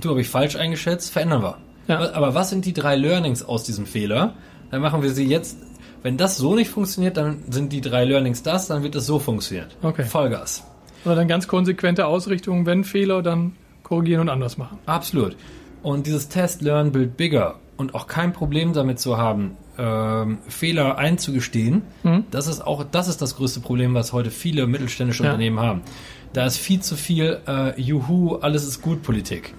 du 0.00 0.10
habe 0.10 0.20
ich 0.20 0.28
falsch 0.28 0.56
eingeschätzt, 0.56 1.12
verändern 1.12 1.42
wir. 1.42 1.58
Ja. 1.88 2.12
Aber 2.12 2.34
was 2.34 2.50
sind 2.50 2.64
die 2.64 2.72
drei 2.72 2.96
Learnings 2.96 3.44
aus 3.44 3.64
diesem 3.64 3.86
Fehler? 3.86 4.34
Dann 4.70 4.80
machen 4.80 5.02
wir 5.02 5.10
sie 5.10 5.26
jetzt, 5.26 5.58
wenn 6.02 6.16
das 6.16 6.36
so 6.36 6.54
nicht 6.54 6.70
funktioniert, 6.70 7.16
dann 7.16 7.44
sind 7.50 7.72
die 7.72 7.80
drei 7.80 8.04
Learnings 8.04 8.42
das, 8.42 8.68
dann 8.68 8.82
wird 8.82 8.94
es 8.96 9.06
so 9.06 9.18
funktionieren. 9.18 9.68
Okay. 9.82 10.04
Vollgas. 10.04 10.64
Oder 11.04 11.14
dann 11.14 11.28
ganz 11.28 11.46
konsequente 11.46 12.06
Ausrichtung, 12.06 12.66
wenn 12.66 12.82
Fehler, 12.82 13.22
dann 13.22 13.52
korrigieren 13.82 14.22
und 14.22 14.28
anders 14.28 14.58
machen. 14.58 14.78
Absolut. 14.86 15.36
Und 15.82 16.06
dieses 16.06 16.28
Test, 16.28 16.62
Learn, 16.62 16.90
Build 16.90 17.16
Bigger 17.16 17.56
und 17.76 17.94
auch 17.94 18.06
kein 18.06 18.32
Problem 18.32 18.72
damit 18.72 18.98
zu 19.00 19.16
haben, 19.18 19.56
ähm, 19.78 20.38
Fehler 20.48 20.96
einzugestehen, 20.98 21.82
Mhm. 22.02 22.24
das 22.30 22.46
ist 22.46 22.60
auch, 22.66 22.84
das 22.90 23.08
ist 23.08 23.20
das 23.20 23.36
größte 23.36 23.60
Problem, 23.60 23.94
was 23.94 24.12
heute 24.12 24.30
viele 24.30 24.66
mittelständische 24.66 25.22
Ja. 25.24 25.30
Unternehmen 25.30 25.60
haben. 25.60 25.82
Da 26.32 26.46
ist 26.46 26.56
viel 26.56 26.80
zu 26.80 26.96
viel 26.96 27.40
äh, 27.46 27.80
Juhu, 27.80 28.36
alles 28.36 28.64
ist 28.66 28.82
gut 28.82 29.02
Politik. 29.02 29.54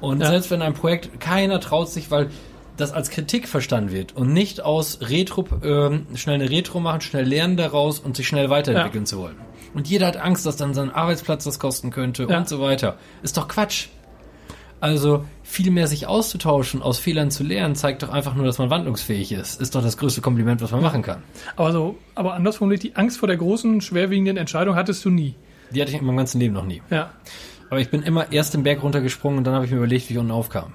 Und 0.00 0.20
Ja. 0.20 0.28
selbst 0.28 0.50
wenn 0.50 0.62
ein 0.62 0.74
Projekt, 0.74 1.20
keiner 1.20 1.58
traut 1.60 1.88
sich, 1.90 2.10
weil 2.10 2.30
das 2.76 2.92
als 2.92 3.08
Kritik 3.10 3.48
verstanden 3.48 3.90
wird 3.90 4.14
und 4.14 4.32
nicht 4.32 4.60
aus 4.62 4.98
Retro, 5.00 5.46
ähm, 5.64 6.06
schnell 6.14 6.34
eine 6.36 6.50
Retro 6.50 6.78
machen, 6.78 7.00
schnell 7.00 7.24
lernen 7.24 7.56
daraus 7.56 7.98
und 7.98 8.16
sich 8.16 8.28
schnell 8.28 8.50
weiterentwickeln 8.50 9.04
Ja. 9.04 9.08
zu 9.08 9.18
wollen. 9.18 9.36
Und 9.74 9.88
jeder 9.88 10.06
hat 10.06 10.16
Angst, 10.18 10.46
dass 10.46 10.56
dann 10.56 10.74
sein 10.74 10.90
Arbeitsplatz 10.90 11.44
das 11.44 11.58
kosten 11.58 11.90
könnte 11.90 12.26
und 12.28 12.48
so 12.48 12.60
weiter. 12.60 12.96
Ist 13.22 13.36
doch 13.36 13.48
Quatsch. 13.48 13.88
Also 14.80 15.24
viel 15.42 15.70
mehr 15.70 15.86
sich 15.86 16.06
auszutauschen, 16.06 16.82
aus 16.82 16.98
Fehlern 16.98 17.30
zu 17.30 17.42
lernen, 17.42 17.74
zeigt 17.74 18.02
doch 18.02 18.10
einfach 18.10 18.34
nur, 18.34 18.44
dass 18.44 18.58
man 18.58 18.68
wandlungsfähig 18.68 19.32
ist. 19.32 19.60
Ist 19.60 19.74
doch 19.74 19.82
das 19.82 19.96
größte 19.96 20.20
Kompliment, 20.20 20.60
was 20.60 20.70
man 20.70 20.82
machen 20.82 21.02
kann. 21.02 21.22
Aber 21.56 21.72
so, 21.72 21.96
aber 22.14 22.34
anders 22.34 22.56
formuliert, 22.56 22.82
die 22.82 22.94
Angst 22.94 23.18
vor 23.18 23.26
der 23.26 23.38
großen, 23.38 23.80
schwerwiegenden 23.80 24.36
Entscheidung 24.36 24.76
hattest 24.76 25.04
du 25.04 25.10
nie. 25.10 25.34
Die 25.70 25.80
hatte 25.80 25.92
ich 25.92 25.98
in 25.98 26.04
meinem 26.04 26.18
ganzen 26.18 26.40
Leben 26.40 26.54
noch 26.54 26.66
nie. 26.66 26.82
Ja. 26.90 27.10
Aber 27.70 27.80
ich 27.80 27.90
bin 27.90 28.02
immer 28.02 28.30
erst 28.32 28.54
den 28.54 28.62
Berg 28.62 28.82
runtergesprungen 28.82 29.38
und 29.38 29.44
dann 29.44 29.54
habe 29.54 29.64
ich 29.64 29.70
mir 29.70 29.78
überlegt, 29.78 30.08
wie 30.08 30.14
ich 30.14 30.18
unten 30.18 30.30
aufkam. 30.30 30.72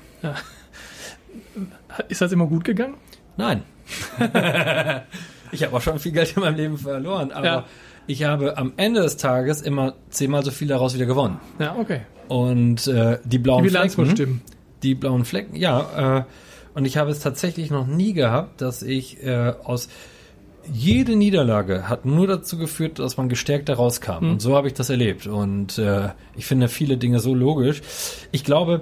Ist 2.10 2.22
das 2.22 2.32
immer 2.32 2.48
gut 2.48 2.64
gegangen? 2.64 2.96
Nein. 3.38 3.64
ich 5.52 5.64
habe 5.64 5.76
auch 5.76 5.82
schon 5.82 6.00
viel 6.00 6.12
Geld 6.12 6.36
in 6.36 6.42
meinem 6.42 6.56
Leben 6.56 6.78
verloren, 6.78 7.32
aber 7.32 7.46
Ja. 7.46 7.66
Ich 8.08 8.24
habe 8.24 8.58
am 8.58 8.74
Ende 8.78 9.02
des 9.02 9.18
Tages 9.18 9.62
immer 9.62 9.94
zehnmal 10.10 10.44
so 10.44 10.52
viel 10.52 10.68
daraus 10.68 10.94
wieder 10.96 11.06
gewonnen. 11.06 11.40
Ja, 11.60 11.76
okay. 11.80 12.02
Und 12.28 12.88
äh, 12.88 13.20
die 13.24 13.30
Die 13.30 13.40
blauen 13.40 13.64
Bilanz 13.64 13.98
muss 13.98 14.08
Flecken, 14.10 14.16
stimmen. 14.18 14.42
die 14.84 14.96
blauen 14.96 15.26
Flecken, 15.26 15.56
ja. 15.56 16.20
Äh, 16.20 16.24
und 16.74 16.86
ich 16.86 16.98
habe 16.98 17.12
es 17.12 17.20
tatsächlich 17.20 17.70
noch 17.70 17.86
nie 17.88 18.14
gehabt, 18.14 18.62
dass 18.62 18.82
ich 18.84 19.22
äh, 19.24 19.54
aus 19.64 19.90
jede 20.72 21.16
Niederlage 21.16 21.90
hat 21.90 22.06
nur 22.06 22.28
dazu 22.28 22.58
geführt, 22.58 23.00
dass 23.00 23.18
man 23.18 23.30
gestärkt 23.30 23.68
daraus 23.68 24.00
kam. 24.00 24.30
Und 24.32 24.42
so 24.42 24.56
habe 24.56 24.68
ich 24.68 24.74
das 24.74 24.90
erlebt. 24.92 25.26
Und 25.28 25.78
äh, 25.80 26.10
ich 26.38 26.46
finde 26.46 26.68
viele 26.68 26.98
Dinge 26.98 27.20
so 27.20 27.34
logisch. 27.34 27.82
Ich 28.32 28.44
glaube, 28.44 28.82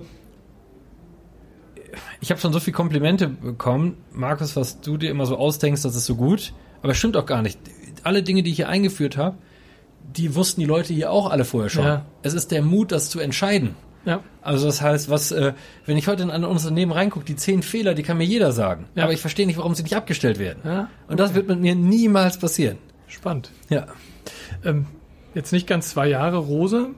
Ich 2.22 2.30
habe 2.32 2.40
schon 2.42 2.52
so 2.54 2.60
viele 2.60 2.76
Komplimente 2.76 3.28
bekommen. 3.30 3.96
Markus, 4.12 4.56
was 4.56 4.82
du 4.82 4.98
dir 4.98 5.10
immer 5.10 5.26
so 5.26 5.38
ausdenkst, 5.38 5.82
das 5.84 5.96
ist 5.96 6.06
so 6.06 6.16
gut. 6.16 6.54
Aber 6.82 6.92
es 6.92 6.98
stimmt 6.98 7.16
auch 7.18 7.26
gar 7.26 7.42
nicht. 7.42 7.58
Alle 8.06 8.24
Dinge, 8.24 8.44
die 8.44 8.52
ich 8.52 8.58
hier 8.58 8.70
eingeführt 8.70 9.18
habe, 9.18 9.38
die 10.16 10.36
wussten 10.36 10.62
die 10.62 10.68
Leute 10.68 10.94
hier 10.94 11.12
auch 11.12 11.30
alle 11.30 11.46
vorher 11.46 11.70
schon. 11.70 11.86
Ja. 11.86 12.06
Es 12.24 12.34
ist 12.34 12.52
der 12.52 12.62
Mut, 12.62 12.92
das 12.92 13.10
zu 13.10 13.20
entscheiden. 13.20 13.76
Ja. 14.06 14.24
Also 14.42 14.66
das 14.66 14.82
heißt, 14.82 15.10
was, 15.10 15.32
äh, 15.32 15.54
wenn 15.86 15.98
ich 15.98 16.08
heute 16.08 16.24
in 16.24 16.32
ein 16.32 16.44
Unternehmen 16.44 16.92
reingucke, 16.92 17.26
die 17.26 17.36
zehn 17.36 17.62
Fehler, 17.62 17.94
die 17.94 18.04
kann 18.04 18.18
mir 18.18 18.26
jeder 18.26 18.52
sagen. 18.52 18.86
Ja. 18.96 19.04
Aber 19.04 19.14
ich 19.14 19.22
verstehe 19.22 19.46
nicht, 19.46 19.58
warum 19.58 19.76
sie 19.76 19.84
nicht 19.84 19.96
abgestellt 19.96 20.40
werden. 20.40 20.60
Ja, 20.64 20.90
Und 21.08 21.20
das 21.20 21.34
wird 21.34 21.48
mit 21.48 21.60
mir 21.60 21.76
niemals 21.76 22.38
passieren. 22.38 22.78
Spannend. 23.08 23.52
Ja. 23.70 23.88
Ähm, 24.64 24.86
jetzt 25.34 25.52
nicht 25.52 25.68
ganz 25.68 25.90
zwei 25.90 26.08
Jahre 26.08 26.38
Rose. 26.38 26.90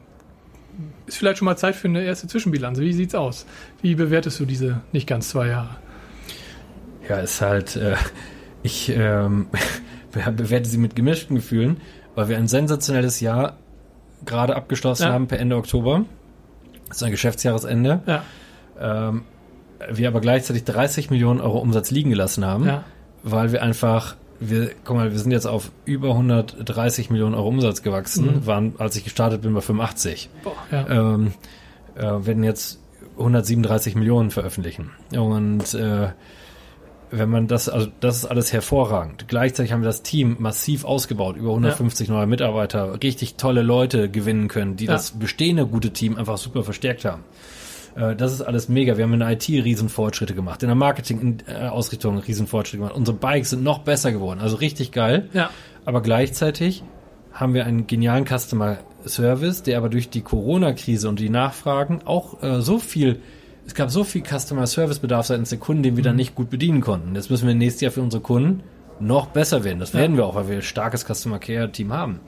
Ist 1.06 1.18
vielleicht 1.18 1.40
schon 1.40 1.46
mal 1.46 1.58
Zeit 1.58 1.76
für 1.76 1.88
eine 1.88 2.04
erste 2.04 2.28
Zwischenbilanz. 2.28 2.80
Wie 2.80 2.94
sieht's 2.94 3.16
aus? 3.16 3.46
Wie 3.82 3.96
bewertest 3.96 4.40
du 4.40 4.46
diese 4.46 4.82
nicht 4.94 5.08
ganz 5.08 5.30
zwei 5.30 5.48
Jahre? 5.48 5.78
Ja, 7.10 7.18
ist 7.18 7.42
halt, 7.42 7.76
äh, 7.76 7.96
ich 8.64 8.90
ähm, 8.96 9.48
bewerte 10.12 10.70
sie 10.70 10.78
mit 10.78 10.96
gemischten 10.96 11.36
Gefühlen, 11.36 11.78
weil 12.16 12.28
wir 12.30 12.38
ein 12.38 12.48
sensationelles 12.48 13.20
Jahr 13.20 13.58
gerade 14.26 14.56
abgeschlossen 14.56 15.04
Ja. 15.04 15.14
haben 15.14 15.28
per 15.28 15.40
Ende 15.40 15.56
Oktober. 15.56 16.06
Das 16.88 16.98
ist 16.98 17.04
ein 17.04 17.12
Geschäftsjahresende. 17.12 18.02
Ja, 18.06 18.24
Ähm, 18.80 19.24
wir 19.92 20.08
aber 20.08 20.22
gleichzeitig 20.22 20.64
30 20.66 21.10
Millionen 21.10 21.40
Euro 21.42 21.58
Umsatz 21.60 21.90
liegen 21.92 22.10
gelassen 22.12 22.46
haben, 22.46 22.66
ja, 22.68 22.84
weil 23.24 23.52
wir 23.52 23.64
einfach, 23.64 24.16
wir, 24.40 24.70
guck 24.84 24.96
mal, 24.96 25.12
wir 25.12 25.18
sind 25.20 25.32
jetzt 25.32 25.48
auf 25.48 25.72
über 25.86 26.10
130 26.10 27.10
Millionen 27.10 27.34
Euro 27.36 27.48
Umsatz 27.48 27.82
gewachsen, 27.82 28.26
Mhm. 28.26 28.46
waren, 28.46 28.74
als 28.78 28.96
ich 28.96 29.04
gestartet 29.04 29.42
bin, 29.42 29.54
bei 29.54 29.62
85. 29.62 30.30
boah, 30.44 30.54
ja. 30.72 30.88
Ähm, 31.16 31.34
äh, 31.96 32.02
werden 32.26 32.44
jetzt 32.44 32.80
137 33.18 33.96
Millionen 33.96 34.30
veröffentlichen. 34.32 34.92
Und 35.18 35.74
äh, 35.74 36.10
wenn 37.12 37.30
man 37.30 37.48
das, 37.48 37.68
also 37.70 37.88
das 38.00 38.18
ist 38.18 38.26
alles 38.26 38.54
hervorragend. 38.54 39.26
Gleichzeitig 39.28 39.72
haben 39.74 39.82
wir 39.82 39.88
das 39.88 40.02
Team 40.02 40.38
massiv 40.40 40.86
ausgebaut, 40.86 41.36
über 41.36 41.50
150 41.50 42.08
neue 42.10 42.26
Mitarbeiter, 42.28 42.98
richtig 43.04 43.36
tolle 43.36 43.62
Leute 43.62 44.10
gewinnen 44.10 44.48
können, 44.48 44.78
die 44.78 44.86
Ja. 44.86 44.94
das 44.94 45.12
bestehende 45.12 45.66
gute 45.68 45.92
Team 45.92 46.18
einfach 46.18 46.38
super 46.38 46.64
verstärkt 46.64 47.04
haben. 47.06 47.24
Äh, 47.96 48.16
Das 48.16 48.32
ist 48.32 48.42
alles 48.42 48.70
mega. 48.70 48.96
Wir 48.98 49.04
haben 49.04 49.14
in 49.14 49.20
der 49.20 49.32
IT 49.32 49.50
Riesenfortschritte 49.50 50.34
gemacht, 50.34 50.64
in 50.64 50.68
der 50.70 50.76
Marketing-Ausrichtung 50.76 52.18
Riesenfortschritte 52.20 52.78
gemacht. 52.78 52.96
Unsere 52.96 53.18
Bikes 53.18 53.50
sind 53.52 53.64
noch 53.64 53.80
besser 53.80 54.12
geworden, 54.12 54.40
also 54.40 54.56
richtig 54.58 54.92
geil. 54.92 55.30
ja, 55.34 55.50
Aber 55.86 56.02
gleichzeitig 56.02 56.84
haben 57.34 57.54
wir 57.54 57.66
einen 57.66 57.88
genialen 57.88 58.26
Customer 58.26 58.78
Service, 59.06 59.64
der 59.64 59.78
aber 59.78 59.90
durch 59.90 60.10
die 60.10 60.22
Corona-Krise 60.22 61.10
und 61.10 61.20
die 61.20 61.30
Nachfragen 61.30 62.02
auch 62.06 62.42
äh, 62.44 62.62
so 62.62 62.78
viel, 62.78 63.20
es 63.66 63.76
gab 63.76 63.92
so 63.92 64.04
viel 64.04 64.24
Customer 64.24 64.68
Service 64.68 65.00
Bedarf 65.00 65.28
seitens 65.28 65.50
der 65.50 65.60
Kunden, 65.60 65.84
den 65.84 65.96
wir 65.96 66.04
dann 66.04 66.16
nicht 66.16 66.36
gut 66.36 66.50
bedienen 66.50 66.82
konnten. 66.82 67.16
Jetzt 67.16 67.30
müssen 67.30 67.48
wir 67.48 67.56
nächstes 67.56 67.82
Jahr 67.82 67.92
für 67.92 68.02
unsere 68.02 68.22
Kunden 68.22 68.64
noch 69.00 69.28
besser 69.28 69.64
werden. 69.64 69.80
Das 69.80 69.94
werden 69.94 70.18
wir 70.18 70.26
auch, 70.26 70.36
weil 70.36 70.48
wir 70.48 70.56
ein 70.58 70.62
starkes 70.62 71.06
Customer 71.06 71.40
Care 71.40 71.72
Team 71.72 71.94
haben. 71.94 72.20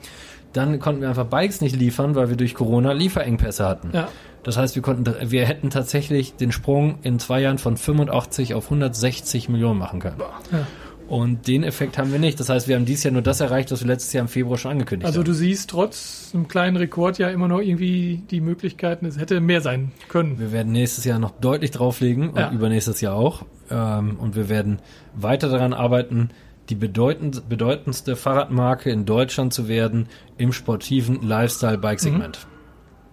Dann 0.52 0.78
konnten 0.78 1.00
wir 1.00 1.08
einfach 1.08 1.26
Bikes 1.26 1.60
nicht 1.60 1.76
liefern, 1.76 2.14
weil 2.14 2.28
wir 2.28 2.36
durch 2.36 2.54
Corona 2.54 2.92
Lieferengpässe 2.92 3.64
hatten. 3.64 3.90
ja. 3.92 4.08
Das 4.44 4.58
heißt, 4.58 4.74
wir 4.74 4.82
konnten, 4.82 5.30
wir 5.30 5.46
hätten 5.46 5.70
tatsächlich 5.70 6.36
den 6.36 6.52
Sprung 6.52 6.98
in 7.02 7.18
zwei 7.18 7.40
Jahren 7.40 7.56
von 7.56 7.78
85 7.78 8.52
auf 8.52 8.64
160 8.64 9.48
Millionen 9.48 9.78
machen 9.78 10.00
können. 10.00 10.16
ja. 10.52 10.66
Und 11.06 11.46
den 11.48 11.64
Effekt 11.64 11.98
haben 11.98 12.12
wir 12.12 12.18
nicht. 12.18 12.40
Das 12.40 12.48
heißt, 12.48 12.66
wir 12.66 12.76
haben 12.76 12.86
dieses 12.86 13.04
Jahr 13.04 13.12
nur 13.12 13.20
das 13.20 13.40
erreicht, 13.40 13.70
was 13.70 13.80
wir 13.82 13.88
letztes 13.88 14.12
Jahr 14.14 14.22
im 14.22 14.28
Februar 14.28 14.56
schon 14.56 14.70
angekündigt 14.70 15.06
Also 15.06 15.18
haben. 15.20 15.26
du 15.26 15.34
siehst 15.34 15.68
trotz 15.70 16.30
einem 16.32 16.48
kleinen 16.48 16.76
Rekord 16.78 17.18
ja 17.18 17.28
immer 17.28 17.46
noch 17.46 17.60
irgendwie 17.60 18.22
die 18.30 18.40
Möglichkeiten, 18.40 19.04
es 19.04 19.18
hätte 19.18 19.40
mehr 19.40 19.60
sein 19.60 19.92
können. 20.08 20.38
Wir 20.38 20.50
werden 20.50 20.72
nächstes 20.72 21.04
Jahr 21.04 21.18
noch 21.18 21.32
deutlich 21.32 21.72
drauflegen 21.72 22.30
und 22.30 22.38
Ja. 22.38 22.50
übernächstes 22.50 23.02
Jahr 23.02 23.14
auch. 23.16 23.44
Ähm, 23.70 24.16
und 24.18 24.34
wir 24.34 24.48
werden 24.48 24.78
weiter 25.14 25.48
daran 25.50 25.74
arbeiten, 25.74 26.30
die 26.70 26.74
bedeutend, 26.74 27.50
bedeutendste 27.50 28.16
Fahrradmarke 28.16 28.90
in 28.90 29.04
Deutschland 29.04 29.52
zu 29.52 29.68
werden 29.68 30.08
im 30.38 30.52
sportiven 30.54 31.20
Lifestyle-Bike-Segment. 31.22 32.46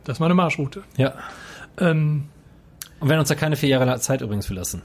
Das 0.05 0.15
ist 0.15 0.19
mal 0.21 0.27
eine 0.27 0.35
Marschroute. 0.35 0.83
Ja. 0.95 1.13
Ähm, 1.77 2.23
Und 3.01 3.09
werden 3.09 3.19
uns 3.19 3.29
da 3.29 3.35
keine 3.35 3.57
vier 3.57 3.67
Jahre 3.69 3.99
Zeit 3.99 4.21
übrigens 4.21 4.45
für 4.45 4.53
lassen. 4.53 4.81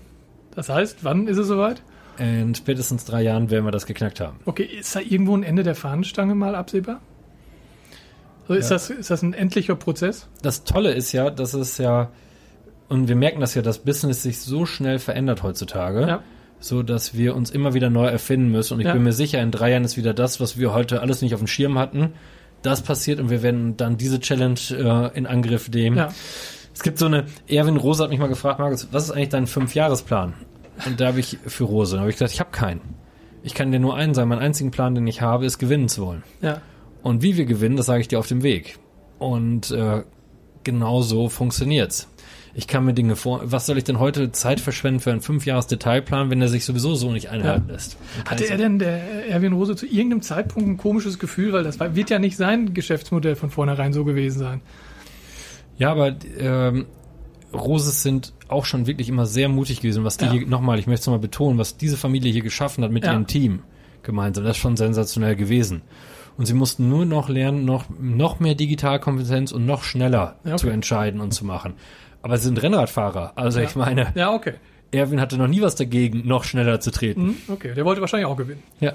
das 0.57 0.69
heißt, 0.69 1.05
wann 1.05 1.29
ist 1.29 1.37
es 1.39 1.47
soweit? 1.47 1.83
In 2.19 2.55
spätestens 2.55 3.05
drei 3.05 3.23
Jahren 3.23 3.51
werden 3.51 3.65
wir 3.65 3.71
das 3.73 3.87
geknackt 3.87 4.21
haben. 4.21 4.39
Okay, 4.45 4.65
ist 4.65 4.95
da 4.97 5.01
irgendwo 5.01 5.37
ein 5.37 5.43
Ende 5.43 5.63
der 5.63 5.75
Fahnenstange 5.75 6.35
mal 6.35 6.55
absehbar? 6.55 7.01
Also 8.49 8.55
ist, 8.55 8.71
Ja. 8.71 8.77
das, 8.77 8.91
ist 8.91 9.11
das 9.11 9.23
ein 9.23 9.33
endlicher 9.35 9.75
Prozess? 9.75 10.29
das 10.43 10.65
Tolle 10.65 10.93
ist 10.93 11.13
ja, 11.13 11.31
dass 11.31 11.53
es 11.55 11.79
ja, 11.79 12.11
und 12.89 13.09
wir 13.09 13.17
merken 13.17 13.41
das 13.41 13.55
ja, 13.55 13.63
das 13.63 13.79
Business 13.81 14.23
sich 14.23 14.41
so 14.41 14.67
schnell 14.67 14.99
verändert 14.99 15.43
heutzutage, 15.43 16.07
Ja. 16.07 16.23
so 16.61 16.83
dass 16.85 17.15
wir 17.17 17.35
uns 17.35 17.51
immer 17.51 17.75
wieder 17.75 17.91
neu 17.91 18.07
erfinden 18.07 18.51
müssen. 18.53 18.75
Und 18.75 18.81
ich 18.81 18.87
Ja. 18.87 18.93
bin 18.93 19.03
mir 19.03 19.13
sicher, 19.13 19.43
in 19.43 19.51
drei 19.51 19.73
Jahren 19.73 19.85
ist 19.85 19.97
wieder 19.97 20.15
das, 20.15 20.41
was 20.41 20.59
wir 20.59 20.73
heute 20.73 21.01
alles 21.01 21.23
nicht 21.23 21.35
auf 21.35 21.41
dem 21.41 21.49
Schirm 21.49 21.79
hatten. 21.79 22.13
Das 22.63 22.83
passiert 22.83 23.21
und 23.21 23.31
wir 23.31 23.43
werden 23.43 23.77
dann 23.77 23.97
diese 23.97 24.21
Challenge 24.21 24.59
äh, 24.71 25.17
in 25.19 25.27
Angriff 25.27 25.69
nehmen. 25.69 25.97
Ja. 25.97 26.09
Es 26.75 26.83
gibt 26.83 26.99
so 26.99 27.07
eine, 27.07 27.25
Erwin 27.49 27.77
Rose 27.77 28.03
hat 28.03 28.11
mich 28.11 28.19
mal 28.19 28.27
gefragt, 28.29 28.59
Markus, 28.59 28.89
was 28.93 29.05
ist 29.05 29.11
eigentlich 29.11 29.31
dein 29.31 29.47
Fünfjahresplan? 29.47 30.35
Und 30.85 31.01
da 31.01 31.07
habe 31.09 31.21
ich 31.21 31.39
für 31.47 31.65
Rose, 31.65 31.95
da 31.97 32.01
habe 32.01 32.11
ich 32.11 32.17
gesagt, 32.17 32.33
ich 32.33 32.41
habe 32.41 32.51
keinen. 32.51 32.81
Ich 33.43 33.55
kann 33.55 33.71
dir 33.73 33.79
nur 33.79 33.97
einen 33.97 34.13
sagen, 34.15 34.29
mein 34.29 34.41
einzigen 34.41 34.71
Plan, 34.71 34.95
den 34.95 35.07
ich 35.07 35.21
habe, 35.21 35.47
ist 35.47 35.59
gewinnen 35.59 35.89
zu 35.89 36.05
wollen. 36.05 36.23
Ja. 36.43 36.61
Und 37.03 37.23
wie 37.23 37.37
wir 37.37 37.47
gewinnen, 37.47 37.77
das 37.77 37.87
sage 37.87 38.01
ich 38.01 38.09
dir 38.09 38.19
auf 38.19 38.27
dem 38.27 38.43
Weg. 38.43 38.79
Und 39.19 39.71
äh, 39.71 40.03
genau 40.65 41.03
so 41.03 41.29
funktioniert's. 41.29 42.09
Ich 42.55 42.67
kann 42.67 42.85
mir 42.87 42.95
Dinge 42.95 43.17
vor. 43.17 43.43
Was 43.45 43.67
soll 43.67 43.77
ich 43.77 43.85
denn 43.85 43.99
heute 44.01 44.33
Zeit 44.33 44.61
verschwenden 44.61 45.01
für 45.01 45.11
einen 45.11 45.21
Fünfjahres-Detailplan, 45.21 46.31
wenn 46.31 46.41
er 46.41 46.49
sich 46.49 46.65
sowieso 46.65 46.95
so 46.95 47.13
nicht 47.13 47.29
einhalten 47.29 47.67
Ja. 47.69 47.75
lässt? 47.75 47.99
Hatte 48.25 48.49
er 48.49 48.57
denn, 48.57 48.79
der 48.79 49.29
Erwin 49.29 49.53
Rose, 49.53 49.77
zu 49.77 49.87
irgendeinem 49.87 50.23
Zeitpunkt 50.23 50.67
ein 50.69 50.77
komisches 50.79 51.19
Gefühl, 51.19 51.53
weil 51.53 51.65
das 51.65 51.79
wird 51.79 52.09
ja 52.11 52.19
nicht 52.19 52.37
sein 52.39 52.73
Geschäftsmodell 52.73 53.37
von 53.37 53.51
vornherein 53.51 53.93
so 53.93 54.05
gewesen 54.05 54.39
sein. 54.39 54.61
Ja, 55.79 55.93
aber 55.93 56.17
ähm, 56.39 56.87
Roses 57.53 58.03
sind 58.03 58.33
auch 58.49 58.65
schon 58.65 58.87
wirklich 58.87 59.09
immer 59.09 59.27
sehr 59.27 59.49
mutig 59.49 59.81
gewesen. 59.81 60.05
Was 60.05 60.17
die 60.17 60.25
Ja. 60.27 60.33
hier, 60.33 60.47
nochmal, 60.47 60.79
ich 60.79 60.87
möchte 60.87 61.01
es 61.01 61.07
nochmal 61.07 61.21
betonen, 61.21 61.59
was 61.59 61.77
diese 61.77 61.97
Familie 61.97 62.33
hier 62.33 62.43
geschaffen 62.43 62.85
hat 62.85 62.91
mit 62.91 63.05
Ja. 63.05 63.13
ihrem 63.13 63.27
Team 63.27 63.61
gemeinsam, 64.03 64.45
das 64.45 64.57
ist 64.57 64.63
schon 64.63 64.77
sensationell 64.77 65.35
gewesen. 65.37 65.83
Und 66.39 66.47
sie 66.47 66.55
mussten 66.55 66.89
nur 66.89 67.07
noch 67.07 67.29
lernen, 67.29 67.65
noch, 67.65 67.85
noch 67.99 68.41
mehr 68.41 68.55
Digitalkompetenz 68.55 69.53
und 69.53 69.65
noch 69.67 69.83
schneller 69.85 70.37
Ja, 70.45 70.53
okay. 70.53 70.57
zu 70.59 70.69
entscheiden 70.69 71.21
und 71.21 71.33
zu 71.33 71.45
machen. 71.47 71.75
Aber 72.23 72.37
sie 72.39 72.45
sind 72.45 72.63
Rennradfahrer. 72.63 73.33
Also 73.37 73.61
ich 73.61 73.75
meine, 73.75 74.13
Ja, 74.15 74.33
okay. 74.35 74.55
Erwin 74.93 75.21
hatte 75.21 75.37
noch 75.39 75.49
nie 75.49 75.61
was 75.63 75.75
dagegen, 75.75 76.27
noch 76.27 76.45
schneller 76.45 76.79
zu 76.81 76.91
treten. 76.91 77.23
Hm, 77.23 77.37
okay, 77.49 77.75
der 77.75 77.85
wollte 77.85 78.01
wahrscheinlich 78.01 78.27
auch 78.27 78.37
gewinnen. 78.37 78.63
Ja. 78.81 78.93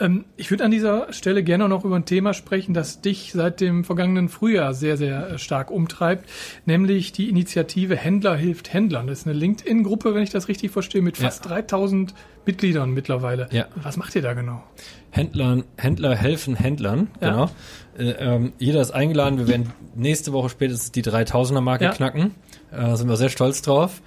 Ähm, 0.00 0.24
ich 0.36 0.50
würde 0.50 0.64
an 0.64 0.70
dieser 0.70 1.12
Stelle 1.12 1.42
gerne 1.42 1.68
noch 1.68 1.84
über 1.84 1.96
ein 1.96 2.04
Thema 2.04 2.32
sprechen, 2.34 2.72
das 2.74 3.00
dich 3.00 3.32
seit 3.32 3.60
dem 3.60 3.84
vergangenen 3.84 4.28
Frühjahr 4.28 4.72
sehr, 4.74 4.96
sehr 4.96 5.30
äh, 5.30 5.38
stark 5.38 5.70
umtreibt, 5.70 6.28
nämlich 6.66 7.12
die 7.12 7.28
Initiative 7.28 7.96
Händler 7.96 8.36
hilft 8.36 8.72
Händlern. 8.72 9.06
Das 9.08 9.20
ist 9.20 9.26
eine 9.26 9.36
LinkedIn-Gruppe, 9.36 10.14
wenn 10.14 10.22
ich 10.22 10.30
das 10.30 10.48
richtig 10.48 10.70
verstehe, 10.70 11.02
mit 11.02 11.18
Ja. 11.18 11.24
fast 11.24 11.48
3000 11.48 12.14
Mitgliedern 12.46 12.90
mittlerweile. 12.92 13.48
Ja. 13.50 13.66
Was 13.82 13.96
macht 13.96 14.14
ihr 14.14 14.22
da 14.22 14.34
genau? 14.34 14.62
Händlern, 15.10 15.64
Händler 15.76 16.14
helfen 16.14 16.54
Händlern, 16.54 17.08
Ja. 17.20 17.30
genau. 17.30 17.50
Äh, 17.98 18.10
ähm, 18.12 18.52
jeder 18.58 18.80
ist 18.80 18.92
eingeladen. 18.92 19.38
Wir 19.38 19.48
werden 19.48 19.72
nächste 19.96 20.32
Woche 20.32 20.48
spätestens 20.48 20.92
die 20.92 21.02
3000er 21.02 21.60
Marke 21.60 21.84
Ja. 21.84 21.90
knacken. 21.92 22.34
Äh, 22.70 22.94
sind 22.96 23.08
wir 23.08 23.16
sehr 23.16 23.28
stolz 23.30 23.62
drauf. 23.62 24.00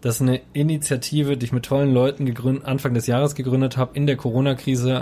Das 0.00 0.16
ist 0.16 0.22
eine 0.22 0.40
Initiative, 0.52 1.36
die 1.36 1.46
ich 1.46 1.52
mit 1.52 1.64
tollen 1.64 1.92
Leuten 1.92 2.24
gegründet, 2.24 2.64
Anfang 2.66 2.94
des 2.94 3.06
Jahres 3.08 3.34
gegründet 3.34 3.76
habe, 3.76 3.90
in 3.96 4.06
der 4.06 4.16
Corona-Krise. 4.16 4.92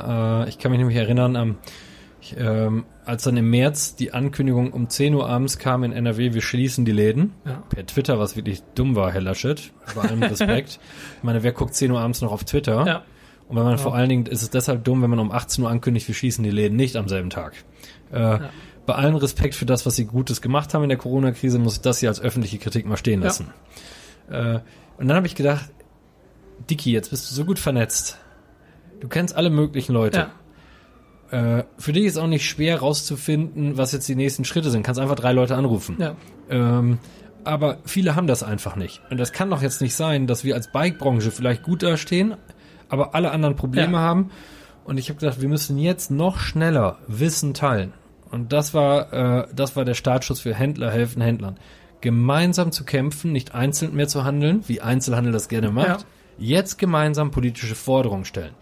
Äh, 0.46 0.48
ich 0.48 0.58
kann 0.58 0.70
mich 0.70 0.78
nämlich 0.78 0.96
erinnern, 0.96 1.36
am, 1.36 1.58
ich, 2.22 2.34
ähm, 2.38 2.86
als 3.04 3.24
dann 3.24 3.36
im 3.36 3.50
März 3.50 3.94
die 3.96 4.14
Ankündigung 4.14 4.72
um 4.72 4.88
10 4.88 5.14
Uhr 5.14 5.28
abends 5.28 5.58
kam 5.58 5.84
in 5.84 5.92
NRW, 5.92 6.32
wir 6.32 6.40
schließen 6.40 6.84
die 6.86 6.92
Läden. 6.92 7.32
Ja. 7.44 7.62
Per 7.68 7.84
Twitter, 7.84 8.18
was 8.18 8.36
wirklich 8.36 8.62
dumm 8.74 8.96
war, 8.96 9.12
Herr 9.12 9.20
Laschet. 9.20 9.70
Bei 9.94 10.02
allem 10.02 10.22
Respekt. 10.22 10.80
ich 11.18 11.22
meine, 11.22 11.42
wer 11.42 11.52
guckt 11.52 11.74
10 11.74 11.90
Uhr 11.90 12.00
abends 12.00 12.22
noch 12.22 12.32
auf 12.32 12.44
Twitter? 12.44 12.86
Ja. 12.86 13.02
Und 13.48 13.56
wenn 13.56 13.64
man 13.64 13.72
Ja. 13.72 13.78
vor 13.78 13.94
allen 13.94 14.08
Dingen, 14.08 14.26
ist 14.26 14.42
es 14.42 14.48
deshalb 14.50 14.82
dumm, 14.84 15.02
wenn 15.02 15.10
man 15.10 15.18
um 15.20 15.30
18 15.30 15.62
Uhr 15.62 15.70
ankündigt, 15.70 16.08
wir 16.08 16.14
schießen 16.14 16.42
die 16.42 16.50
Läden 16.50 16.76
nicht 16.76 16.96
am 16.96 17.06
selben 17.06 17.28
Tag. 17.30 17.52
Äh, 18.12 18.38
Bei 18.86 18.94
allem 18.94 19.16
Respekt 19.16 19.54
für 19.56 19.66
das, 19.66 19.84
was 19.84 19.94
sie 19.96 20.04
Gutes 20.06 20.40
gemacht 20.40 20.72
haben 20.72 20.84
in 20.84 20.88
der 20.88 20.98
Corona-Krise, 20.98 21.58
muss 21.58 21.74
ich 21.76 21.80
das 21.82 21.98
hier 22.00 22.08
als 22.08 22.20
öffentliche 22.20 22.58
Kritik 22.58 22.86
mal 22.86 22.96
stehen 22.96 23.20
Ja. 23.20 23.26
lassen. 23.26 23.48
Äh, 24.30 24.60
und 24.98 25.08
dann 25.08 25.16
habe 25.16 25.26
ich 25.26 25.34
gedacht, 25.34 25.70
Dicky, 26.70 26.92
jetzt 26.92 27.10
bist 27.10 27.30
du 27.30 27.34
so 27.34 27.44
gut 27.44 27.58
vernetzt. 27.58 28.18
Du 29.00 29.08
kennst 29.08 29.36
alle 29.36 29.50
möglichen 29.50 29.92
Leute. 29.92 30.28
Ja. 31.30 31.58
Äh, 31.58 31.64
für 31.78 31.92
dich 31.92 32.04
ist 32.06 32.16
auch 32.18 32.26
nicht 32.28 32.48
schwer 32.48 32.78
rauszufinden, 32.80 33.76
was 33.76 33.92
jetzt 33.92 34.08
die 34.08 34.14
nächsten 34.14 34.44
Schritte 34.44 34.70
sind. 34.70 34.82
Kannst 34.84 35.00
einfach 35.00 35.16
drei 35.16 35.32
Leute 35.32 35.56
anrufen. 35.56 35.96
Ja. 35.98 36.14
Ähm, 36.48 36.98
aber 37.44 37.78
viele 37.84 38.16
haben 38.16 38.26
das 38.26 38.42
einfach 38.42 38.76
nicht. 38.76 39.02
Und 39.10 39.18
das 39.18 39.32
kann 39.32 39.50
doch 39.50 39.62
jetzt 39.62 39.80
nicht 39.80 39.94
sein, 39.94 40.26
dass 40.26 40.44
wir 40.44 40.54
als 40.54 40.72
Bike-Branche 40.72 41.30
vielleicht 41.30 41.62
gut 41.62 41.82
dastehen, 41.82 42.36
aber 42.88 43.14
alle 43.14 43.30
anderen 43.30 43.56
Probleme 43.56 43.94
Ja. 43.94 43.98
haben. 44.00 44.30
Und 44.84 44.98
ich 44.98 45.08
habe 45.10 45.18
gedacht, 45.20 45.40
wir 45.40 45.48
müssen 45.48 45.78
jetzt 45.78 46.10
noch 46.10 46.38
schneller 46.38 46.98
Wissen 47.06 47.54
teilen. 47.54 47.92
Und 48.30 48.52
das 48.52 48.72
war, 48.74 49.12
äh, 49.12 49.46
das 49.54 49.76
war 49.76 49.84
der 49.84 49.94
Startschuss 49.94 50.40
für 50.40 50.54
Händler 50.54 50.90
helfen 50.90 51.22
Händlern. 51.22 51.56
Gemeinsam 52.00 52.72
zu 52.72 52.84
kämpfen, 52.84 53.32
nicht 53.32 53.54
einzeln 53.54 53.94
mehr 53.94 54.08
zu 54.08 54.24
handeln, 54.24 54.62
wie 54.66 54.80
Einzelhandel 54.80 55.32
das 55.32 55.48
gerne 55.48 55.70
macht. 55.70 56.00
Ja. 56.00 56.06
Jetzt 56.38 56.78
gemeinsam 56.78 57.30
politische 57.30 57.74
Forderungen 57.74 58.24
stellen, 58.24 58.52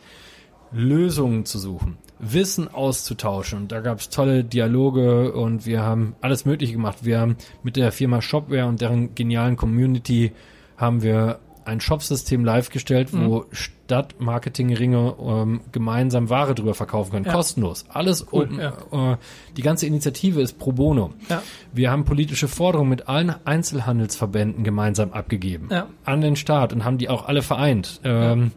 Lösungen 0.73 1.45
zu 1.45 1.59
suchen, 1.59 1.99
Wissen 2.19 2.73
auszutauschen. 2.73 3.63
Und 3.63 3.73
da 3.73 3.81
gab 3.81 3.99
es 3.99 4.09
tolle 4.09 4.45
Dialoge 4.45 5.33
und 5.33 5.67
wir 5.67 5.83
haben 5.83 6.15
alles 6.21 6.45
Mögliche 6.45 6.73
gemacht. 6.73 6.99
Wir 7.03 7.21
haben 7.21 7.37
mit 7.63 7.77
der 7.77 7.91
Firma 7.91 8.23
Shopware 8.23 8.67
und 8.67 8.81
deren 8.81 9.15
genialen 9.15 9.57
Community 9.57 10.33
haben 10.77 11.03
wir 11.03 11.41
ein 11.67 11.81
Shopsystem 11.81 12.45
live 12.45 12.71
gestellt, 12.71 13.09
wo 13.13 13.41
Mhm. 13.41 13.45
Stadtmarketingringe 13.53 15.15
ähm, 15.21 15.61
gemeinsam 15.73 16.31
Ware 16.31 16.55
drüber 16.55 16.75
verkaufen 16.75 17.13
können. 17.13 17.25
Ja. 17.27 17.33
Kostenlos. 17.33 17.85
Alles 17.89 18.27
Cool, 18.33 18.45
open. 18.45 18.59
ja. 18.61 19.13
Äh, 19.13 19.17
die 19.57 19.63
ganze 19.63 19.87
Initiative 19.87 20.41
ist 20.41 20.59
pro 20.59 20.73
bono. 20.73 21.13
Ja. 21.29 21.43
Wir 21.73 21.91
haben 21.91 22.05
politische 22.05 22.49
Forderungen 22.49 22.91
mit 22.91 23.09
allen 23.09 23.35
Einzelhandelsverbänden 23.45 24.65
gemeinsam 24.65 25.13
abgegeben. 25.13 25.69
An 26.05 26.21
den 26.21 26.37
Staat 26.37 26.73
und 26.73 26.85
haben 26.85 26.99
die 26.99 27.09
auch 27.09 27.27
alle 27.27 27.43
vereint. 27.43 28.01
Ähm, 28.05 28.53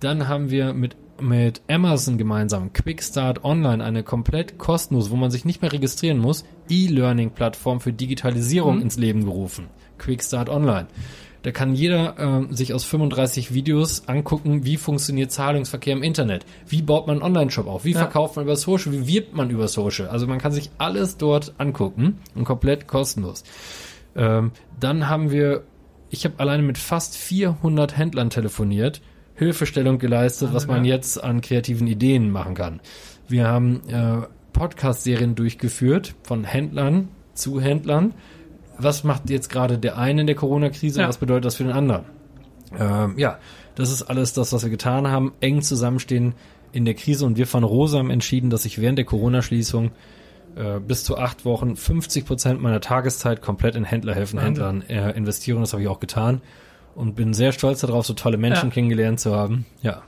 Dann 0.00 0.26
haben 0.28 0.50
wir 0.50 0.72
mit 0.72 0.96
mit 1.20 1.60
Amazon 1.70 2.18
gemeinsam 2.18 2.72
Quickstart 2.72 3.44
Online 3.44 3.84
eine 3.84 4.02
komplett 4.02 4.58
kostenlos, 4.58 5.10
wo 5.12 5.14
man 5.14 5.30
sich 5.30 5.44
nicht 5.44 5.62
mehr 5.62 5.70
registrieren 5.70 6.18
muss, 6.18 6.44
E-Learning-Plattform 6.68 7.80
für 7.80 7.92
Digitalisierung 7.92 8.76
Mhm. 8.76 8.82
ins 8.82 8.96
Leben 8.96 9.24
gerufen. 9.24 9.66
Quickstart 9.98 10.48
Online. 10.48 10.88
Da 11.42 11.50
kann 11.50 11.74
jeder 11.74 12.14
ähm, 12.18 12.54
sich 12.54 12.72
aus 12.72 12.84
35 12.84 13.52
Videos 13.52 14.08
angucken, 14.08 14.64
wie 14.64 14.76
funktioniert 14.76 15.32
Zahlungsverkehr 15.32 15.92
im 15.94 16.02
Internet, 16.02 16.46
wie 16.68 16.82
baut 16.82 17.06
man 17.06 17.16
einen 17.16 17.24
Online-Shop 17.24 17.66
auf, 17.66 17.84
wie 17.84 17.92
Ja. 17.92 17.98
verkauft 17.98 18.36
man 18.36 18.44
über 18.44 18.56
Social, 18.56 18.92
wie 18.92 19.06
wirbt 19.06 19.34
man 19.34 19.50
über 19.50 19.66
Social. 19.68 20.08
Also 20.08 20.26
man 20.26 20.38
kann 20.38 20.52
sich 20.52 20.70
alles 20.78 21.16
dort 21.16 21.54
angucken 21.58 22.18
und 22.34 22.44
komplett 22.44 22.86
kostenlos. 22.86 23.42
Ähm, 24.14 24.52
dann 24.78 25.08
haben 25.08 25.30
wir, 25.32 25.64
ich 26.10 26.24
habe 26.24 26.38
alleine 26.38 26.62
mit 26.62 26.78
fast 26.78 27.16
400 27.16 27.96
Händlern 27.96 28.30
telefoniert, 28.30 29.00
Hilfestellung 29.34 29.98
geleistet, 29.98 30.50
was 30.52 30.66
man 30.66 30.84
ja. 30.84 30.94
jetzt 30.94 31.22
an 31.22 31.40
kreativen 31.40 31.86
Ideen 31.88 32.30
machen 32.30 32.54
kann. 32.54 32.80
Wir 33.28 33.48
haben 33.48 33.80
äh, 33.88 34.26
Podcast-Serien 34.52 35.34
durchgeführt 35.34 36.14
von 36.22 36.44
Händlern 36.44 37.08
zu 37.34 37.60
Händlern. 37.60 38.14
Was 38.78 39.04
macht 39.04 39.30
jetzt 39.30 39.48
gerade 39.50 39.78
der 39.78 39.98
eine 39.98 40.22
in 40.22 40.26
der 40.26 40.36
Corona-Krise? 40.36 41.02
Ja. 41.02 41.08
Was 41.08 41.18
bedeutet 41.18 41.44
das 41.44 41.56
für 41.56 41.64
den 41.64 41.72
anderen? 41.72 42.04
Ähm, 42.78 43.14
ja, 43.18 43.38
das 43.74 43.90
ist 43.92 44.02
alles 44.02 44.32
das, 44.32 44.52
was 44.52 44.62
wir 44.62 44.70
getan 44.70 45.08
haben. 45.08 45.32
Eng 45.40 45.62
zusammenstehen 45.62 46.34
in 46.72 46.84
der 46.84 46.94
Krise 46.94 47.26
und 47.26 47.36
wir 47.36 47.46
von 47.46 47.64
Rosa 47.64 47.98
haben 47.98 48.10
entschieden, 48.10 48.48
dass 48.50 48.64
ich 48.64 48.80
während 48.80 48.96
der 48.98 49.04
Corona-Schließung 49.04 49.90
äh, 50.56 50.80
bis 50.80 51.04
zu 51.04 51.18
acht 51.18 51.44
Wochen 51.44 51.76
50 51.76 52.24
Prozent 52.24 52.60
meiner 52.62 52.80
Tageszeit 52.80 53.42
komplett 53.42 53.74
in 53.76 53.84
Händler 53.84 54.14
helfen. 54.14 54.38
Händlern 54.40 54.82
äh, 54.88 55.10
investieren. 55.12 55.60
Das 55.60 55.72
habe 55.72 55.82
ich 55.82 55.88
auch 55.88 56.00
getan 56.00 56.40
und 56.94 57.14
bin 57.14 57.34
sehr 57.34 57.52
stolz 57.52 57.80
darauf, 57.80 58.06
so 58.06 58.14
tolle 58.14 58.36
Menschen 58.38 58.68
Ja. 58.68 58.74
kennengelernt 58.74 59.20
zu 59.20 59.34
haben. 59.34 59.66
Ja, 59.82 60.02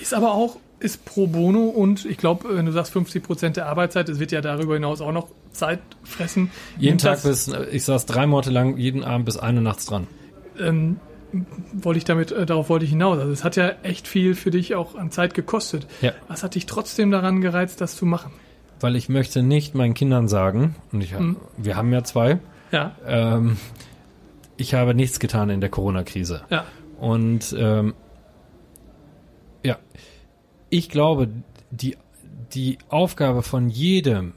Ist 0.00 0.12
aber 0.14 0.32
auch, 0.34 0.56
ist 0.86 1.04
pro 1.04 1.26
bono 1.26 1.64
und 1.64 2.04
ich 2.04 2.16
glaube, 2.16 2.48
wenn 2.56 2.64
du 2.66 2.72
sagst 2.72 2.92
50 2.92 3.22
Prozent 3.22 3.56
der 3.56 3.66
Arbeitszeit, 3.66 4.08
es 4.08 4.18
wird 4.20 4.32
ja 4.32 4.40
darüber 4.40 4.74
hinaus 4.74 5.00
auch 5.00 5.12
noch 5.12 5.28
Zeit 5.50 5.80
fressen. 6.04 6.50
jeden 6.78 6.98
Tag 6.98 7.22
bis, 7.22 7.48
äh, 7.48 7.64
ich 7.72 7.84
saß 7.84 8.06
drei 8.06 8.26
Monate 8.26 8.50
lang, 8.50 8.76
jeden 8.78 9.04
Abend 9.04 9.26
bis 9.26 9.36
eine 9.36 9.60
nachts 9.60 9.86
dran. 9.86 10.06
ähm, 10.58 10.98
wollte 11.72 11.98
ich 11.98 12.04
damit, 12.04 12.30
äh, 12.32 12.46
darauf 12.46 12.68
wollte 12.70 12.84
ich 12.84 12.90
hinaus. 12.92 13.18
Also 13.18 13.30
es 13.32 13.44
hat 13.44 13.56
ja 13.56 13.72
echt 13.82 14.08
viel 14.08 14.34
für 14.34 14.50
dich 14.50 14.74
auch 14.74 14.94
an 14.94 15.10
Zeit 15.10 15.34
gekostet. 15.34 15.86
Ja. 16.00 16.12
Was 16.28 16.42
hat 16.42 16.54
dich 16.54 16.64
trotzdem 16.66 17.10
daran 17.10 17.40
gereizt, 17.42 17.80
das 17.82 17.96
zu 17.96 18.06
machen? 18.06 18.30
Weil 18.80 18.96
ich 18.96 19.08
möchte 19.08 19.42
nicht 19.42 19.74
meinen 19.74 19.92
Kindern 19.94 20.28
sagen, 20.28 20.76
und 20.92 21.02
ich, 21.02 21.12
Mhm. 21.18 21.36
wir 21.58 21.76
haben 21.76 21.92
ja 21.92 22.04
zwei, 22.04 22.38
Ja, 22.72 22.96
ähm, 23.06 23.56
ich 24.56 24.72
habe 24.74 24.94
nichts 24.94 25.18
getan 25.20 25.50
in 25.50 25.60
der 25.60 25.68
Corona-Krise. 25.70 26.42
ja, 26.50 26.64
Und 26.98 27.54
ähm, 27.58 27.94
ja, 29.64 29.76
ich 30.70 30.88
glaube, 30.88 31.28
die, 31.70 31.96
die 32.52 32.78
Aufgabe 32.88 33.42
von 33.42 33.68
jedem, 33.68 34.34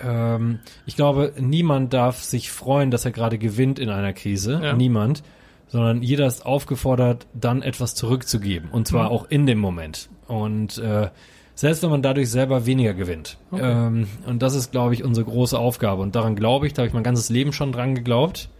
ähm, 0.00 0.60
ich 0.86 0.96
glaube, 0.96 1.32
niemand 1.38 1.92
darf 1.92 2.22
sich 2.22 2.50
freuen, 2.50 2.90
dass 2.90 3.04
er 3.04 3.12
gerade 3.12 3.38
gewinnt 3.38 3.78
in 3.78 3.88
einer 3.90 4.12
Krise. 4.12 4.60
Ja. 4.62 4.72
Niemand. 4.74 5.22
Sondern 5.68 6.02
jeder 6.02 6.26
ist 6.26 6.46
aufgefordert, 6.46 7.26
dann 7.32 7.62
etwas 7.62 7.94
zurückzugeben. 7.94 8.70
Und 8.70 8.86
zwar 8.86 9.04
Mhm. 9.06 9.10
auch 9.10 9.26
in 9.30 9.46
dem 9.46 9.58
Moment. 9.58 10.08
Und 10.28 10.78
äh, 10.78 11.08
selbst 11.56 11.82
wenn 11.82 11.90
man 11.90 12.02
dadurch 12.02 12.30
selber 12.30 12.66
weniger 12.66 12.94
gewinnt. 12.94 13.38
Okay. 13.50 13.62
Ähm, 13.86 14.06
und 14.26 14.42
das 14.42 14.54
ist, 14.54 14.70
glaube 14.72 14.94
ich, 14.94 15.02
unsere 15.02 15.24
große 15.26 15.58
Aufgabe. 15.58 16.02
Und 16.02 16.14
daran 16.14 16.36
glaube 16.36 16.66
ich, 16.66 16.74
da 16.74 16.82
habe 16.82 16.88
ich 16.88 16.94
mein 16.94 17.02
ganzes 17.02 17.28
Leben 17.28 17.52
schon 17.52 17.72
dran 17.72 17.94
geglaubt. 17.94 18.50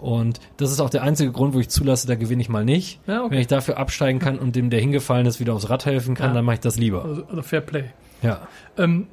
Und 0.00 0.40
das 0.56 0.70
ist 0.72 0.80
auch 0.80 0.90
der 0.90 1.02
einzige 1.02 1.32
Grund, 1.32 1.54
wo 1.54 1.60
ich 1.60 1.68
zulasse, 1.68 2.06
da 2.06 2.14
gewinne 2.14 2.42
ich 2.42 2.48
mal 2.48 2.64
nicht. 2.64 3.00
Ja, 3.06 3.22
okay. 3.22 3.32
Wenn 3.34 3.40
ich 3.40 3.46
dafür 3.46 3.78
absteigen 3.78 4.18
kann 4.18 4.38
und 4.38 4.56
dem, 4.56 4.70
der 4.70 4.80
hingefallen 4.80 5.26
ist, 5.26 5.40
wieder 5.40 5.54
aufs 5.54 5.68
Rad 5.70 5.86
helfen 5.86 6.14
kann, 6.14 6.28
Ja. 6.30 6.34
dann 6.34 6.44
mache 6.44 6.54
ich 6.54 6.60
das 6.60 6.76
lieber. 6.78 7.04
also, 7.04 7.24
also 7.26 7.42
Fair 7.42 7.60
Play. 7.60 7.84
Ja. 8.22 8.46
Ähm, 8.78 9.06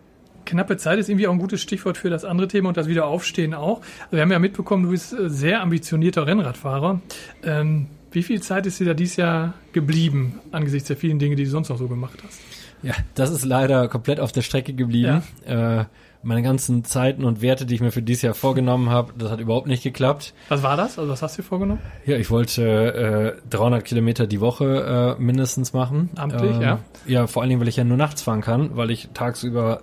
knappe 0.46 0.78
Zeit 0.78 1.00
ist 1.00 1.10
irgendwie 1.10 1.28
auch 1.28 1.32
ein 1.34 1.40
gutes 1.40 1.62
Stichwort 1.62 1.98
für 1.98 2.10
das 2.10 2.26
andere 2.26 2.48
Thema 2.48 2.70
und 2.70 2.78
das 2.78 2.88
Wiederaufstehen 2.88 3.54
auch. 3.54 3.80
Also 4.06 4.12
wir 4.18 4.22
haben 4.22 4.32
ja 4.32 4.40
mitbekommen, 4.40 4.84
du 4.84 4.90
bist 4.90 5.14
äh, 5.14 5.30
sehr 5.30 5.62
ambitionierter 5.62 6.28
Rennradfahrer. 6.28 7.02
Ähm, 7.44 7.88
wie 8.12 8.24
viel 8.24 8.42
Zeit 8.42 8.66
ist 8.66 8.80
dir 8.80 8.86
da 8.86 8.94
dieses 8.94 9.16
Jahr 9.16 9.54
geblieben 9.72 10.40
angesichts 10.52 10.88
der 10.88 10.98
vielen 10.98 11.18
Dinge, 11.20 11.36
die 11.36 11.46
du 11.46 11.50
sonst 11.50 11.70
noch 11.70 11.78
so 11.78 11.88
gemacht 11.88 12.20
hast? 12.24 12.40
Ja, 12.84 12.94
das 13.16 13.32
ist 13.32 13.46
leider 13.46 13.88
komplett 13.88 14.20
auf 14.20 14.32
der 14.34 14.42
Strecke 14.42 14.74
geblieben. 14.74 15.24
Äh, 15.46 15.86
meine 16.24 16.42
ganzen 16.42 16.84
Zeiten 16.84 17.26
und 17.26 17.42
Werte, 17.42 17.66
die 17.66 17.76
ich 17.76 17.82
mir 17.82 17.92
für 17.92 18.02
dieses 18.02 18.22
Jahr 18.22 18.34
vorgenommen 18.34 18.90
habe, 18.90 19.14
das 19.18 19.32
hat 19.32 19.40
überhaupt 19.40 19.68
nicht 19.68 19.84
geklappt. 19.84 20.34
Was 20.50 20.64
war 20.64 20.78
das? 20.78 20.98
Also 20.98 21.12
was 21.12 21.22
hast 21.22 21.38
du 21.38 21.42
dir 21.42 21.48
vorgenommen? 21.48 21.82
Ja, 22.06 22.18
ich 22.18 22.32
wollte 22.32 23.36
äh, 23.46 23.50
300 23.50 23.84
Kilometer 23.84 24.28
die 24.28 24.42
Woche 24.42 25.16
äh, 25.18 25.22
mindestens 25.22 25.74
machen. 25.74 26.10
Ähm, 26.14 26.20
Amtlich, 26.20 26.58
ja? 26.60 26.80
Ja, 27.06 27.28
vor 27.28 27.42
allen 27.42 27.50
Dingen, 27.50 27.62
weil 27.62 27.68
ich 27.68 27.78
ja 27.78 27.84
nur 27.84 27.98
nachts 27.98 28.22
fahren 28.22 28.42
kann, 28.42 28.76
weil 28.76 28.92
ich 28.92 29.10
tagsüber, 29.14 29.82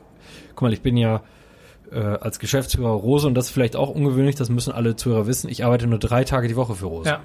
guck 0.54 0.62
mal, 0.62 0.72
ich 0.72 0.82
bin 0.82 0.96
ja 0.96 1.22
äh, 1.92 1.98
als 1.98 2.38
Geschäftsführer 2.38 2.90
Rose 2.90 3.26
und 3.26 3.34
das 3.34 3.46
ist 3.46 3.50
vielleicht 3.52 3.76
auch 3.76 3.90
ungewöhnlich, 3.90 4.36
das 4.36 4.48
müssen 4.48 4.72
alle 4.72 4.96
Zuhörer 4.96 5.26
wissen. 5.26 5.50
Ich 5.50 5.64
arbeite 5.64 5.86
nur 5.86 5.98
drei 5.98 6.24
Tage 6.24 6.48
die 6.48 6.56
Woche 6.56 6.74
für 6.74 6.86
Rose. 6.86 7.10
Ja, 7.10 7.20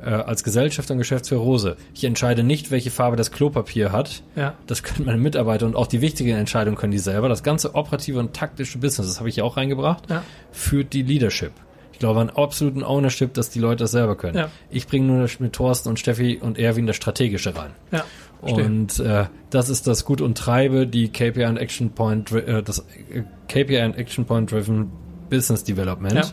Äh, 0.00 0.10
als 0.10 0.44
Gesellschafter 0.44 0.94
und 0.94 0.98
Geschäftsführer 0.98 1.40
Rose. 1.40 1.76
Ich 1.92 2.04
entscheide 2.04 2.44
nicht, 2.44 2.70
welche 2.70 2.90
Farbe 2.90 3.16
das 3.16 3.32
Klopapier 3.32 3.90
hat. 3.90 4.22
ja, 4.36 4.54
Das 4.68 4.82
können 4.84 5.06
meine 5.06 5.18
Mitarbeiter 5.18 5.66
und 5.66 5.74
auch 5.74 5.88
die 5.88 6.00
wichtigen 6.00 6.36
Entscheidungen 6.36 6.76
können 6.76 6.92
die 6.92 6.98
selber. 6.98 7.28
Das 7.28 7.42
ganze 7.42 7.74
operative 7.74 8.20
und 8.20 8.32
taktische 8.32 8.78
Business, 8.78 9.08
das 9.08 9.18
habe 9.18 9.28
ich 9.28 9.36
ja 9.36 9.44
auch 9.44 9.56
reingebracht, 9.56 10.08
ja. 10.08 10.22
führt 10.52 10.92
die 10.92 11.02
Leadership. 11.02 11.50
Ich 11.92 11.98
glaube 11.98 12.20
an 12.20 12.30
absoluten 12.30 12.84
Ownership, 12.84 13.34
dass 13.34 13.50
die 13.50 13.58
Leute 13.58 13.82
das 13.82 13.90
selber 13.90 14.16
können. 14.16 14.36
Ja. 14.36 14.50
Ich 14.70 14.86
bringe 14.86 15.06
nur 15.08 15.28
mit 15.40 15.52
Thorsten 15.52 15.88
und 15.88 15.98
Steffi 15.98 16.38
und 16.40 16.60
Erwin 16.60 16.86
das 16.86 16.94
Strategische 16.94 17.56
rein. 17.56 17.72
ja. 17.90 18.04
Und 18.40 19.00
äh, 19.00 19.24
das 19.50 19.68
ist 19.68 19.88
das 19.88 20.04
Gut 20.04 20.20
und 20.20 20.38
Treibe, 20.38 20.86
die 20.86 21.08
KPI 21.08 21.46
und 21.46 21.56
Action 21.56 21.90
Point, 21.90 22.30
äh, 22.30 22.62
das 22.62 22.84
äh, 23.10 23.22
KPI 23.48 23.82
und 23.84 23.96
Action 23.98 24.26
Point 24.26 24.52
Driven 24.52 24.92
Business 25.28 25.64
Development. 25.64 26.14
Ja. 26.14 26.24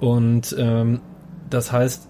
Und 0.00 0.56
ähm, 0.58 1.00
das 1.50 1.70
heißt, 1.70 2.07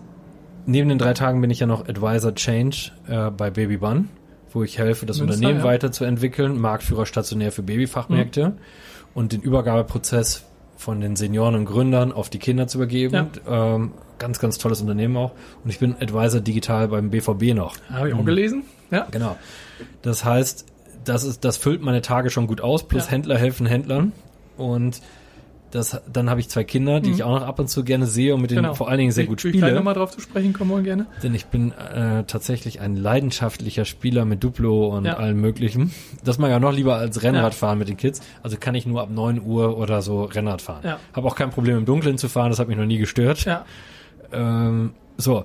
neben 0.68 0.88
den 0.88 0.98
drei 0.98 1.14
Tagen 1.14 1.40
bin 1.40 1.50
ich 1.50 1.61
ja 1.61 1.66
noch 1.66 1.88
Advisor 1.88 2.35
Change 2.35 2.92
äh, 3.09 3.31
bei 3.31 3.50
Baby 3.50 3.78
Bun, 3.78 4.09
wo 4.52 4.62
ich 4.62 4.78
helfe, 4.78 5.07
das 5.07 5.18
Münster, 5.18 5.35
Unternehmen 5.37 5.61
ja. 5.61 5.64
weiterzuentwickeln, 5.64 6.61
Marktführer 6.61 7.07
stationär 7.07 7.50
für 7.52 7.62
Babyfachmärkte 7.62 8.50
Mhm. 8.50 8.54
und 9.14 9.33
den 9.33 9.40
Übergabeprozess 9.40 10.44
von 10.76 11.00
den 11.00 11.16
Senioren 11.16 11.54
und 11.57 11.64
Gründern 11.64 12.12
auf 12.12 12.31
die 12.31 12.38
Kinder 12.38 12.68
zu 12.68 12.78
übergeben. 12.78 13.31
Ähm, 13.48 13.92
ganz, 14.18 14.38
ganz 14.38 14.59
tolles 14.59 14.81
Unternehmen 14.81 15.16
auch. 15.16 15.33
Und 15.64 15.70
ich 15.70 15.78
bin 15.81 15.96
Advisor 16.00 16.40
digital 16.40 16.87
beim 16.88 17.11
BVB 17.11 17.54
noch. 17.54 17.76
Habe 17.90 18.09
ich 18.11 18.14
auch 18.14 18.24
gelesen. 18.24 18.62
Ja, 18.90 19.07
Genau. 19.11 19.37
Das 20.02 20.24
heißt, 20.24 20.66
das 21.04 21.24
ist, 21.24 21.44
das 21.44 21.57
füllt 21.57 21.83
meine 21.83 22.00
Tage 22.02 22.31
schon 22.31 22.46
gut 22.46 22.61
aus, 22.61 22.87
plus 22.87 23.07
Ja. 23.07 23.12
Händler 23.12 23.38
helfen 23.38 23.66
Händlern. 23.66 24.12
Und 24.57 25.00
das, 25.70 26.00
dann 26.12 26.31
habe 26.31 26.40
ich 26.40 26.48
zwei 26.48 26.64
Kinder, 26.64 27.00
die 27.00 27.09
Mhm. 27.11 27.14
ich 27.14 27.22
auch 27.24 27.38
noch 27.40 27.46
ab 27.46 27.59
und 27.59 27.68
zu 27.68 27.85
gerne 27.85 28.07
sehe 28.07 28.35
und 28.35 28.40
mit 28.42 28.50
denen 28.50 28.62
genau. 28.62 28.74
vor 28.74 28.88
allen 28.88 28.98
Dingen 28.98 29.12
sehr 29.12 29.24
Ich- 29.24 29.31
gut 29.31 29.44
will 29.44 29.54
ich 29.54 29.61
spiele. 29.61 29.74
nochmal 29.74 29.94
drauf 29.94 30.11
zu 30.11 30.20
sprechen 30.20 30.52
kommen 30.52 30.70
wollen 30.70 30.85
gerne. 30.85 31.07
Denn 31.22 31.35
ich 31.35 31.46
bin 31.46 31.72
äh, 31.72 32.24
tatsächlich 32.24 32.81
ein 32.81 32.96
leidenschaftlicher 32.96 33.85
Spieler 33.85 34.24
mit 34.24 34.42
Duplo 34.42 34.88
und 34.96 35.04
Ja. 35.04 35.14
allem 35.18 35.40
möglichen. 35.40 35.92
Das 36.24 36.38
mag 36.38 36.50
ich 36.50 36.57
auch 36.57 36.61
noch 36.61 36.72
lieber 36.72 36.96
als 36.96 37.22
Rennrad 37.22 37.54
fahren 37.54 37.78
mit 37.78 37.88
den 37.88 37.96
Kids. 37.96 38.20
Also 38.42 38.57
kann 38.59 38.74
ich 38.74 38.87
nur 38.87 39.00
ab 39.02 39.11
9 39.11 39.40
Uhr 39.44 39.76
oder 39.78 40.00
so 40.02 40.24
Rennrad 40.24 40.62
fahren. 40.62 40.81
Ja. 40.85 40.98
Habe 41.12 41.26
auch 41.28 41.37
kein 41.37 41.50
Problem 41.50 41.76
im 41.78 41.85
Dunkeln 41.85 42.18
zu 42.18 42.28
fahren, 42.28 42.50
das 42.50 42.59
hat 42.59 42.68
mich 42.68 42.76
noch 42.76 42.87
nie 42.87 42.98
gestört. 42.98 43.44
Ja, 43.44 43.64
Ähm, 44.33 44.92
so. 45.16 45.44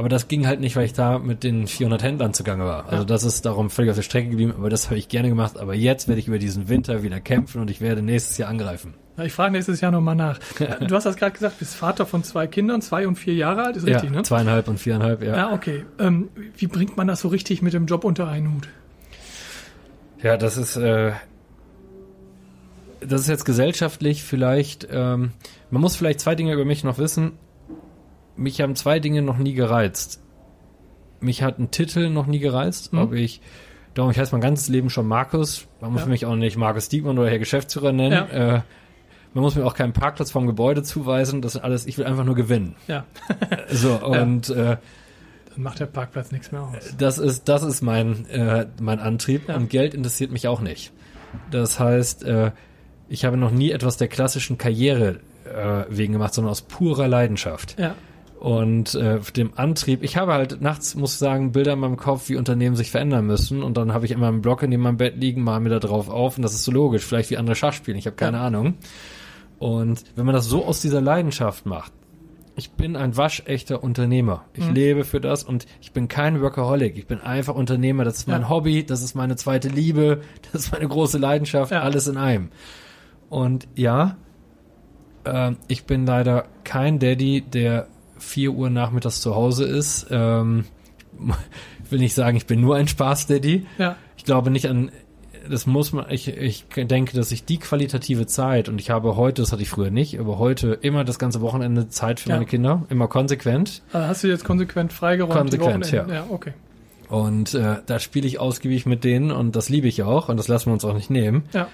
Aber 0.00 0.08
das 0.08 0.28
ging 0.28 0.46
halt 0.46 0.60
nicht, 0.60 0.76
weil 0.76 0.86
ich 0.86 0.94
da 0.94 1.18
mit 1.18 1.44
den 1.44 1.66
400 1.66 2.02
Händlern 2.02 2.32
zugange 2.32 2.64
war. 2.64 2.88
Also 2.88 3.04
das 3.04 3.22
ist 3.22 3.44
darum 3.44 3.68
völlig 3.68 3.90
auf 3.90 3.96
der 3.96 4.02
Strecke 4.02 4.30
geblieben, 4.30 4.54
aber 4.56 4.70
das 4.70 4.86
habe 4.86 4.96
ich 4.96 5.10
gerne 5.10 5.28
gemacht. 5.28 5.58
Aber 5.58 5.74
jetzt 5.74 6.08
werde 6.08 6.18
ich 6.18 6.26
über 6.26 6.38
diesen 6.38 6.70
Winter 6.70 7.02
wieder 7.02 7.20
kämpfen 7.20 7.60
und 7.60 7.68
ich 7.68 7.82
werde 7.82 8.00
nächstes 8.00 8.38
Jahr 8.38 8.48
angreifen. 8.48 8.94
Ich 9.22 9.34
frage 9.34 9.52
nächstes 9.52 9.82
Jahr 9.82 9.92
nochmal 9.92 10.16
nach. 10.16 10.40
Du 10.88 10.94
hast 10.94 11.04
das 11.04 11.16
gerade 11.16 11.32
gesagt, 11.32 11.58
bist 11.58 11.76
Vater 11.76 12.06
von 12.06 12.24
zwei 12.24 12.46
Kindern, 12.46 12.80
zwei 12.80 13.06
und 13.06 13.16
vier 13.16 13.34
Jahre 13.34 13.64
alt, 13.64 13.76
ist 13.76 13.84
richtig, 13.84 14.08
ja, 14.08 14.16
ne? 14.16 14.22
zweieinhalb 14.22 14.68
und 14.68 14.80
viereinhalb, 14.80 15.22
ja. 15.22 15.36
Ja, 15.36 15.52
okay. 15.52 15.84
Ähm, 15.98 16.30
wie 16.56 16.66
bringt 16.66 16.96
man 16.96 17.06
das 17.06 17.20
so 17.20 17.28
richtig 17.28 17.60
mit 17.60 17.74
dem 17.74 17.84
Job 17.84 18.04
unter 18.04 18.26
einen 18.26 18.54
Hut? 18.54 18.68
Ja, 20.22 20.38
das 20.38 20.56
ist, 20.56 20.76
äh, 20.76 21.12
das 23.00 23.20
ist 23.20 23.28
jetzt 23.28 23.44
gesellschaftlich 23.44 24.22
vielleicht, 24.22 24.88
ähm, 24.90 25.32
man 25.70 25.82
muss 25.82 25.94
vielleicht 25.94 26.20
zwei 26.20 26.34
Dinge 26.34 26.54
über 26.54 26.64
mich 26.64 26.84
noch 26.84 26.96
wissen. 26.96 27.32
Mich 28.40 28.60
haben 28.60 28.74
zwei 28.74 28.98
Dinge 29.00 29.22
noch 29.22 29.38
nie 29.38 29.52
gereizt. 29.54 30.20
Mich 31.20 31.42
hat 31.42 31.58
ein 31.58 31.70
Titel 31.70 32.08
noch 32.08 32.26
nie 32.26 32.38
gereizt, 32.38 32.92
Mhm. 32.92 32.98
ob 33.00 33.12
ich, 33.12 33.40
darum, 33.94 34.10
ich 34.10 34.18
heiße 34.18 34.32
mein 34.32 34.40
ganzes 34.40 34.68
Leben 34.68 34.88
schon 34.90 35.06
Markus. 35.06 35.66
Man 35.80 35.92
muss 35.92 36.02
Ja. 36.02 36.06
mich 36.08 36.24
auch 36.26 36.36
nicht 36.36 36.56
Markus 36.56 36.88
Diekmann 36.88 37.18
oder 37.18 37.28
Herr 37.30 37.38
Geschäftsführer 37.38 37.92
nennen. 37.92 38.12
Ja. 38.32 38.56
Äh, 38.56 38.62
man 39.34 39.42
muss 39.44 39.54
mir 39.54 39.64
auch 39.64 39.74
keinen 39.74 39.92
Parkplatz 39.92 40.30
vom 40.30 40.46
Gebäude 40.46 40.82
zuweisen. 40.82 41.42
Das 41.42 41.54
ist 41.54 41.60
alles, 41.60 41.86
ich 41.86 41.98
will 41.98 42.06
einfach 42.06 42.24
nur 42.24 42.34
gewinnen. 42.34 42.74
Ja, 42.88 43.04
So, 43.70 43.94
und 44.04 44.48
äh, 44.50 44.76
dann 45.54 45.62
macht 45.62 45.78
der 45.80 45.86
Parkplatz 45.86 46.32
nichts 46.32 46.50
mehr 46.50 46.62
aus. 46.62 46.94
das 46.96 47.18
ist, 47.18 47.48
das 47.48 47.62
ist 47.62 47.82
mein, 47.82 48.26
äh, 48.30 48.66
mein 48.80 48.98
Antrieb 49.00 49.48
Ja. 49.48 49.56
und 49.56 49.68
Geld 49.68 49.94
interessiert 49.94 50.32
mich 50.32 50.48
auch 50.48 50.60
nicht. 50.60 50.92
Das 51.50 51.78
heißt, 51.78 52.24
äh, 52.24 52.52
ich 53.08 53.24
habe 53.24 53.36
noch 53.36 53.50
nie 53.50 53.70
etwas 53.70 53.98
der 53.98 54.08
klassischen 54.08 54.56
Karriere 54.58 55.20
äh, 55.44 55.84
wegen 55.90 56.12
gemacht, 56.14 56.32
sondern 56.34 56.50
aus 56.52 56.62
purer 56.62 57.06
Leidenschaft. 57.06 57.78
Ja, 57.78 57.94
Und 58.40 58.94
äh, 58.94 59.20
dem 59.36 59.52
Antrieb, 59.56 60.02
ich 60.02 60.16
habe 60.16 60.32
halt 60.32 60.62
nachts, 60.62 60.94
muss 60.94 61.12
ich 61.12 61.18
sagen, 61.18 61.52
Bilder 61.52 61.74
in 61.74 61.78
meinem 61.78 61.98
Kopf, 61.98 62.30
wie 62.30 62.36
Unternehmen 62.36 62.74
sich 62.74 62.90
verändern 62.90 63.26
müssen. 63.26 63.62
Und 63.62 63.76
dann 63.76 63.92
habe 63.92 64.06
ich 64.06 64.12
immer 64.12 64.28
einen 64.28 64.40
Block 64.40 64.62
neben 64.66 64.82
meinem 64.82 64.96
Bett 64.96 65.16
liegen, 65.18 65.42
mal 65.42 65.60
mir 65.60 65.68
da 65.68 65.78
drauf 65.78 66.08
auf. 66.08 66.38
Und 66.38 66.42
das 66.42 66.54
ist 66.54 66.64
so 66.64 66.72
logisch, 66.72 67.04
vielleicht 67.04 67.28
wie 67.28 67.36
andere 67.36 67.54
Schach 67.54 67.74
spielen, 67.74 67.98
ich 67.98 68.06
habe 68.06 68.16
keine 68.16 68.38
Ja. 68.38 68.46
Ahnung. 68.46 68.74
Und 69.58 70.04
wenn 70.16 70.24
man 70.24 70.34
das 70.34 70.46
so 70.46 70.64
aus 70.64 70.80
dieser 70.80 71.02
Leidenschaft 71.02 71.66
macht, 71.66 71.92
ich 72.56 72.70
bin 72.72 72.96
ein 72.96 73.14
waschechter 73.16 73.82
Unternehmer. 73.84 74.44
Ich 74.54 74.66
Mhm. 74.66 74.74
lebe 74.74 75.04
für 75.04 75.20
das 75.20 75.44
und 75.44 75.66
ich 75.82 75.92
bin 75.92 76.08
kein 76.08 76.40
Workaholic. 76.40 76.96
Ich 76.96 77.06
bin 77.06 77.20
einfach 77.20 77.54
Unternehmer. 77.54 78.04
Das 78.04 78.16
ist 78.16 78.26
mein 78.26 78.42
Ja. 78.42 78.48
Hobby, 78.48 78.84
das 78.86 79.02
ist 79.02 79.14
meine 79.14 79.36
zweite 79.36 79.68
Liebe, 79.68 80.22
das 80.52 80.62
ist 80.64 80.72
meine 80.72 80.88
große 80.88 81.18
Leidenschaft, 81.18 81.72
Ja. 81.72 81.82
alles 81.82 82.06
in 82.06 82.16
einem. 82.16 82.48
Und 83.28 83.68
ja, 83.76 84.16
ähm, 85.26 85.58
ich 85.68 85.84
bin 85.84 86.06
leider 86.06 86.46
kein 86.64 86.98
Daddy, 86.98 87.42
der 87.42 87.86
4 88.22 88.52
Uhr 88.52 88.70
nachmittags 88.70 89.20
zu 89.20 89.34
Hause 89.34 89.64
ist. 89.64 90.06
Ähm, 90.10 90.64
ich 91.84 91.90
will 91.90 91.98
nicht 91.98 92.14
sagen, 92.14 92.36
ich 92.36 92.46
bin 92.46 92.60
nur 92.60 92.76
ein 92.76 92.88
Spaß-Daddy. 92.88 93.66
ja, 93.78 93.96
Ich 94.16 94.24
glaube 94.24 94.50
nicht 94.50 94.66
an, 94.68 94.90
das 95.48 95.66
muss 95.66 95.92
man, 95.92 96.06
ich, 96.10 96.28
ich 96.28 96.66
denke, 96.76 97.16
dass 97.16 97.32
ich 97.32 97.44
die 97.44 97.58
qualitative 97.58 98.26
Zeit, 98.26 98.68
und 98.68 98.80
ich 98.80 98.90
habe 98.90 99.16
heute, 99.16 99.42
das 99.42 99.52
hatte 99.52 99.62
ich 99.62 99.70
früher 99.70 99.90
nicht, 99.90 100.20
aber 100.20 100.38
heute 100.38 100.74
immer 100.82 101.02
das 101.02 101.18
ganze 101.18 101.40
Wochenende 101.40 101.88
Zeit 101.88 102.20
für 102.20 102.28
Ja. 102.28 102.36
meine 102.36 102.46
Kinder, 102.46 102.84
immer 102.90 103.08
konsequent. 103.08 103.82
also 103.92 104.06
hast 104.06 104.22
du 104.24 104.28
jetzt 104.28 104.44
konsequent 104.44 104.92
freigeräumt? 104.92 105.34
Konsequent, 105.36 105.90
ja. 105.92 106.06
Ja, 106.06 106.24
okay. 106.30 106.52
Und 107.08 107.54
äh, 107.54 107.76
da 107.86 107.98
spiele 107.98 108.26
ich 108.28 108.38
ausgiebig 108.38 108.86
mit 108.86 109.02
denen 109.02 109.32
und 109.32 109.56
das 109.56 109.68
liebe 109.68 109.88
ich 109.88 110.02
auch 110.04 110.28
und 110.28 110.36
das 110.36 110.46
lassen 110.46 110.66
wir 110.66 110.74
uns 110.74 110.84
auch 110.84 110.94
nicht 110.94 111.10
nehmen. 111.10 111.42
Ja, 111.52 111.66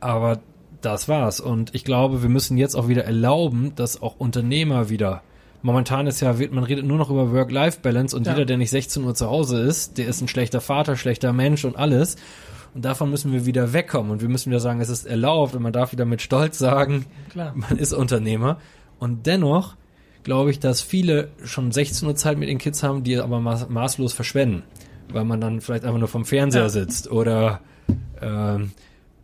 Aber 0.00 0.40
das 0.80 1.08
war's. 1.08 1.40
Und 1.40 1.74
ich 1.74 1.84
glaube, 1.84 2.22
wir 2.22 2.30
müssen 2.30 2.56
jetzt 2.56 2.74
auch 2.74 2.88
wieder 2.88 3.04
erlauben, 3.04 3.72
dass 3.76 4.00
auch 4.00 4.16
Unternehmer 4.18 4.88
wieder. 4.88 5.22
Momentan 5.62 6.06
ist 6.08 6.20
ja, 6.20 6.34
man 6.50 6.64
redet 6.64 6.84
nur 6.84 6.98
noch 6.98 7.08
über 7.10 7.32
Work-Life-Balance 7.32 8.16
und 8.16 8.26
Ja. 8.26 8.32
jeder, 8.32 8.44
der 8.44 8.56
nicht 8.58 8.70
16 8.70 9.04
Uhr 9.04 9.14
zu 9.14 9.28
Hause 9.28 9.60
ist, 9.60 9.96
der 9.98 10.08
ist 10.08 10.20
ein 10.20 10.28
schlechter 10.28 10.60
Vater, 10.60 10.96
schlechter 10.96 11.32
Mensch 11.32 11.64
und 11.64 11.76
alles. 11.76 12.16
Und 12.74 12.84
davon 12.84 13.10
müssen 13.10 13.32
wir 13.32 13.46
wieder 13.46 13.72
wegkommen 13.72 14.10
und 14.10 14.22
wir 14.22 14.28
müssen 14.28 14.50
wieder 14.50 14.60
sagen, 14.60 14.80
es 14.80 14.88
ist 14.88 15.06
erlaubt 15.06 15.54
und 15.54 15.62
man 15.62 15.72
darf 15.72 15.92
wieder 15.92 16.04
mit 16.06 16.22
Stolz 16.22 16.58
sagen, 16.58 17.04
klar. 17.30 17.52
man 17.54 17.78
ist 17.78 17.92
Unternehmer. 17.92 18.58
Und 18.98 19.26
dennoch 19.26 19.74
glaube 20.24 20.50
ich, 20.50 20.58
dass 20.58 20.80
viele 20.80 21.28
schon 21.44 21.70
16 21.70 22.08
Uhr 22.08 22.16
Zeit 22.16 22.38
mit 22.38 22.48
den 22.48 22.58
Kids 22.58 22.82
haben, 22.82 23.02
die 23.04 23.16
aber 23.18 23.40
maß, 23.40 23.68
maßlos 23.68 24.14
verschwenden, 24.14 24.62
weil 25.12 25.24
man 25.24 25.40
dann 25.40 25.60
vielleicht 25.60 25.84
einfach 25.84 25.98
nur 25.98 26.08
vom 26.08 26.24
Fernseher 26.24 26.62
Ja. 26.62 26.68
sitzt 26.70 27.10
oder 27.10 27.60
ähm, 28.20 28.70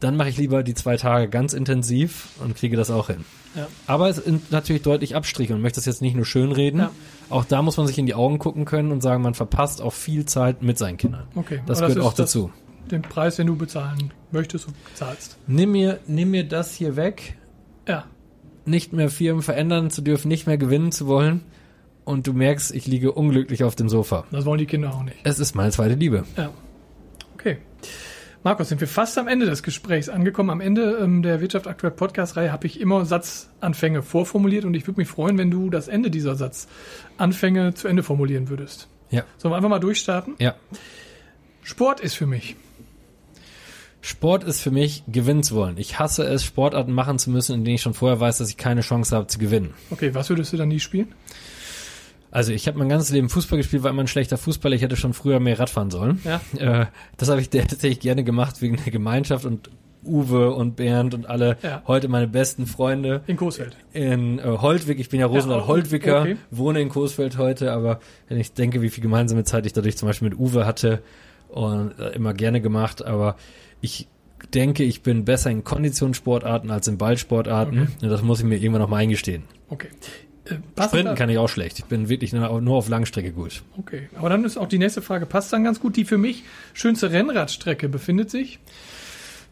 dann 0.00 0.16
mache 0.16 0.28
ich 0.28 0.37
lieber 0.37 0.62
die 0.62 0.74
zwei 0.74 0.96
Tage 0.96 1.28
ganz 1.28 1.52
intensiv 1.52 2.28
und 2.42 2.54
kriege 2.56 2.76
das 2.76 2.90
auch 2.90 3.08
hin. 3.08 3.24
Ja. 3.56 3.66
Aber 3.87 4.08
es 4.08 4.16
sind 4.16 4.52
natürlich 4.52 4.82
deutlich 4.82 5.16
Abstriche 5.16 5.54
und 5.54 5.61
möchte 5.61 5.76
das 5.78 5.87
jetzt 5.87 6.02
nicht 6.02 6.14
nur 6.14 6.24
schönreden. 6.24 6.80
Ja. 6.80 6.90
Auch 7.30 7.44
da 7.44 7.62
muss 7.62 7.76
man 7.76 7.87
sich 7.87 7.98
in 7.98 8.06
die 8.06 8.14
Augen 8.14 8.38
gucken 8.38 8.64
können 8.64 8.92
und 8.92 9.02
sagen, 9.02 9.22
man 9.22 9.34
verpasst 9.34 9.82
auch 9.82 9.92
viel 9.92 10.24
Zeit 10.26 10.62
mit 10.62 10.78
seinen 10.78 10.96
Kindern. 10.98 11.24
Okay. 11.34 11.61
Das 11.66 11.78
aber 11.78 11.88
gehört 11.88 12.04
auch 12.06 12.11
das- 12.14 12.32
dazu. 12.32 12.52
Den 12.90 13.02
Preis, 13.02 13.37
den 13.37 13.46
du 13.48 13.56
bezahlen 13.56 14.12
möchtest 14.30 14.66
und 14.68 14.74
bezahlst. 14.84 15.37
Nimm 15.46 15.72
mir, 15.72 15.98
nimm 16.06 16.30
mir 16.30 16.44
das 16.48 16.74
hier 16.74 16.96
weg, 16.96 17.37
Ja, 17.87 18.04
nicht 18.64 18.92
mehr 18.94 19.11
Firmen 19.11 19.42
verändern 19.42 19.90
zu 19.90 20.00
dürfen, 20.02 20.28
nicht 20.28 20.46
mehr 20.46 20.56
gewinnen 20.58 20.90
zu 20.92 21.06
wollen. 21.06 21.42
Und 22.04 22.26
du 22.26 22.32
merkst, 22.32 22.74
ich 22.74 22.87
liege 22.87 23.12
unglücklich 23.12 23.62
auf 23.64 23.74
dem 23.76 23.90
Sofa. 23.90 24.24
das 24.30 24.46
wollen 24.46 24.58
die 24.58 24.64
Kinder 24.66 24.94
auch 24.94 25.02
nicht. 25.02 25.16
Es 25.24 25.38
ist 25.38 25.54
meine 25.54 25.70
zweite 25.70 25.94
Liebe. 25.96 26.24
Ja. 26.38 26.50
Okay. 27.34 27.58
Markus, 28.44 28.68
sind 28.68 28.81
wir 28.81 28.88
fast 28.88 29.18
am 29.18 29.27
Ende 29.27 29.46
des 29.46 29.64
Gesprächs 29.64 30.09
angekommen. 30.09 30.51
Am 30.51 30.61
Ende 30.61 30.98
ähm, 31.03 31.22
der 31.22 31.40
Wirtschaft 31.40 31.66
aktuell 31.66 31.92
Podcast-Reihe 31.92 32.53
habe 32.53 32.66
ich 32.66 32.81
immer 32.81 33.05
Satzanfänge 33.05 34.03
vorformuliert 34.03 34.64
und 34.64 34.74
ich 34.74 34.87
würde 34.87 35.01
mich 35.01 35.09
freuen, 35.09 35.37
wenn 35.38 35.51
du 35.51 35.70
das 35.70 35.88
Ende 35.88 36.09
dieser 36.11 36.37
Satzanfänge 36.37 37.74
zu 37.74 37.88
Ende 37.88 38.05
formulieren 38.05 38.48
würdest. 38.48 38.88
Ja. 39.11 39.24
Sollen 39.38 39.53
wir 39.53 39.57
einfach 39.57 39.68
mal 39.68 39.81
durchstarten? 39.81 40.35
Ja. 40.38 40.55
Sport 41.62 42.01
ist 42.01 42.14
für 42.14 42.27
mich. 42.27 42.55
Sport 44.01 44.44
ist 44.44 44.61
für 44.61 44.70
mich 44.70 45.03
gewinnen 45.09 45.42
zu 45.42 45.57
wollen. 45.57 45.77
Ich 45.77 45.98
hasse 45.98 46.22
es, 46.24 46.44
Sportarten 46.44 46.92
machen 46.92 47.18
zu 47.18 47.31
müssen, 47.31 47.57
in 47.57 47.64
denen 47.64 47.74
ich 47.74 47.83
schon 47.83 47.94
vorher 47.94 48.20
weiß, 48.20 48.38
dass 48.38 48.48
ich 48.48 48.57
keine 48.57 48.83
Chance 48.83 49.16
habe 49.16 49.27
zu 49.27 49.38
gewinnen. 49.38 49.74
Okay, 49.90 50.14
was 50.14 50.29
würdest 50.31 50.53
du 50.53 50.57
dann 50.57 50.68
nie 50.68 50.81
spielen? 50.81 51.12
Also 52.31 52.53
ich 52.53 52.67
habe 52.69 52.79
mein 52.79 52.88
ganzes 52.88 53.11
Leben 53.11 53.29
Fußball 53.29 53.59
gespielt, 53.59 53.83
war 53.83 53.91
immer 53.91 54.03
ein 54.03 54.09
schlechter 54.09 54.37
Fußballer. 54.37 54.77
Ich 54.77 54.83
hätte 54.83 54.97
schon 54.97 55.14
früher 55.14 55.41
mehr 55.41 55.59
Radfahren 55.59 55.91
sollen. 55.91 56.21
Ja. 56.25 56.41
Äh, 56.83 56.87
das 57.17 57.29
habe 57.31 57.41
ich 57.41 57.51
tatsächlich 57.51 58.01
gerne 58.01 58.25
gemacht 58.25 58.61
wegen 58.61 58.77
der 58.77 58.93
Gemeinschaft 58.93 59.45
und 59.45 59.71
Uwe 60.05 60.53
und 60.53 60.77
Bernd 60.77 61.12
und 61.14 61.27
alle 61.27 61.57
Ja. 61.62 61.83
heute 61.87 62.09
meine 62.09 62.29
besten 62.29 62.67
Freunde 62.67 63.23
In 63.27 63.37
Coesfeld. 63.37 63.77
in 63.93 64.38
äh, 64.38 64.43
Holtwig. 64.43 65.01
Ich 65.01 65.09
bin 65.09 65.21
ja 65.21 65.29
oh, 65.29 65.67
Holtwicker, 65.67 66.21
okay. 66.21 66.37
wohne 66.51 66.81
in 66.81 66.88
Coesfeld 66.88 67.37
heute, 67.37 67.73
aber 67.73 67.99
wenn 68.29 68.38
ich 68.38 68.53
denke, 68.53 68.81
wie 68.81 68.91
viel 68.91 69.03
gemeinsame 69.03 69.45
Zeit 69.45 69.67
ich 69.67 69.73
dadurch 69.73 69.97
zum 69.97 70.07
Beispiel 70.09 70.29
mit 70.31 70.38
Uwe 70.38 70.67
hatte 70.67 71.03
und 71.49 71.99
äh, 71.99 72.11
immer 72.11 72.33
gerne 72.33 72.61
gemacht, 72.61 73.05
aber 73.05 73.37
ich 73.81 74.07
denke, 74.55 74.85
ich 74.85 75.03
bin 75.03 75.25
besser 75.25 75.51
in 75.51 75.64
Konditionssportarten 75.64 76.71
als 76.71 76.87
in 76.88 76.97
Ballsportarten. 76.97 77.88
Und 78.01 78.09
das 78.09 78.23
muss 78.23 78.38
ich 78.38 78.47
mir 78.47 78.57
irgendwann 78.57 78.83
noch 78.83 78.88
mal 78.88 78.99
eingestehen. 78.99 79.43
Okay. 79.69 79.88
Passt 80.74 80.90
Sprinten 80.90 81.14
kann 81.14 81.30
ich 81.30 81.38
auch 81.38 81.48
schlecht. 81.48 81.78
Ich 81.78 81.84
bin 81.84 82.08
wirklich 82.08 82.32
nur, 82.32 82.48
auf 82.48 82.88
Langstrecke 82.88 83.32
gut. 83.32 83.62
Okay, 83.78 84.08
aber 84.16 84.28
dann 84.28 84.44
ist 84.44 84.56
auch 84.56 84.68
die 84.68 84.78
nächste 84.78 85.02
Frage, 85.02 85.26
passt 85.26 85.52
dann 85.52 85.64
ganz 85.64 85.80
gut. 85.80 85.96
Die 85.96 86.04
für 86.04 86.18
mich 86.18 86.44
schönste 86.74 87.11
Rennradstrecke 87.11 87.88
befindet 87.88 88.30
sich. 88.30 88.58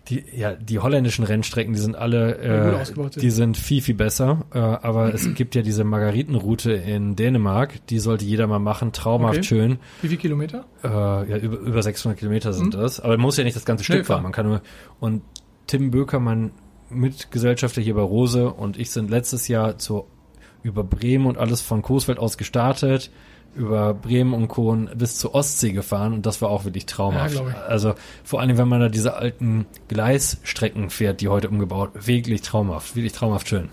Die, 0.09 0.22
ja, 0.37 0.52
die 0.54 0.78
holländischen 0.78 1.24
Rennstrecken, 1.24 1.72
die 1.72 1.80
sind 1.80 1.96
alle, 1.96 2.38
äh, 2.38 2.85
sind. 2.85 3.20
die 3.20 3.30
sind 3.30 3.56
viel, 3.56 3.82
viel 3.82 3.96
besser. 3.96 4.44
Äh, 4.54 4.59
aber 4.59 5.12
es 5.12 5.28
gibt 5.35 5.56
ja 5.56 5.62
diese 5.62 5.82
Margaritenroute 5.82 6.72
in 6.72 7.16
Dänemark, 7.16 7.85
die 7.88 7.98
sollte 7.98 8.24
jeder 8.24 8.46
mal 8.46 8.61
machen. 8.61 8.92
Traumhaft 8.92 9.38
Okay. 9.38 9.46
schön. 9.46 9.78
Wie 10.02 10.09
viele 10.09 10.20
Kilometer? 10.20 10.64
Äh, 10.85 10.88
ja, 10.88 11.37
über, 11.38 11.59
über 11.59 11.82
600 11.82 12.18
Kilometer 12.18 12.52
sind 12.52 12.74
das. 12.74 13.00
Aber 13.00 13.14
man 13.14 13.22
muss 13.22 13.37
ja 13.37 13.42
nicht 13.42 13.56
das 13.56 13.64
ganze 13.64 13.82
Stück 13.82 14.06
fahren. 14.06 14.18
fahren. 14.18 14.22
Man 14.22 14.32
kann 14.32 14.46
nur, 14.46 14.62
und 15.00 15.22
Tim 15.66 15.90
Böker, 15.90 16.20
mein 16.20 16.52
Mitgesellschafter 16.88 17.82
hier 17.82 17.94
bei 17.94 18.02
Rose 18.02 18.48
und 18.50 18.78
ich 18.78 18.90
sind 18.90 19.11
letztes 19.11 19.48
Jahr 19.48 19.78
zur, 19.78 20.06
über 20.66 20.85
Bremen 20.85 21.26
und 21.26 21.38
alles 21.38 21.61
von 21.61 21.83
Coesfeld 21.83 22.18
aus 22.18 22.37
gestartet, 22.37 23.11
über 23.55 23.94
Bremen 23.94 24.35
und 24.35 24.48
Kohn 24.48 24.90
bis 24.94 25.16
zur 25.16 25.35
Ostsee 25.35 25.72
gefahren 25.72 26.12
und 26.12 26.26
das 26.26 26.42
war 26.42 26.50
auch 26.50 26.64
wirklich 26.64 26.87
traumhaft. 26.87 27.37
Ja, 27.37 27.44
also 27.68 27.94
vor 28.24 28.40
allem, 28.40 28.59
wenn 28.59 28.68
man 28.68 28.81
da 28.81 28.88
diese 28.88 29.14
alten 29.14 29.66
Gleisstrecken 29.88 30.90
fährt, 30.90 31.20
die 31.20 31.29
heute 31.29 31.48
umgebaut, 31.48 31.90
wirklich 31.94 32.42
traumhaft, 32.42 32.96
wirklich 32.96 33.12
traumhaft 33.12 33.48
schön. 33.48 33.68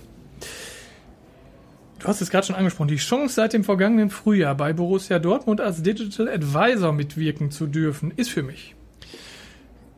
Du 2.00 2.08
hast 2.08 2.22
es 2.22 2.30
gerade 2.30 2.46
schon 2.46 2.56
angesprochen, 2.56 2.90
die 2.90 2.98
Chance 2.98 3.36
seit 3.36 3.54
dem 3.54 3.64
vergangenen 3.64 4.10
Frühjahr 4.10 4.56
bei 4.56 4.74
Borussia 4.74 5.20
Dortmund 5.20 5.62
als 5.62 5.82
Digital 5.84 6.30
Advisor 6.30 6.92
mitwirken 6.92 7.50
zu 7.50 7.66
dürfen, 7.66 8.12
ist 8.16 8.30
für 8.30 8.44
mich. 8.44 8.76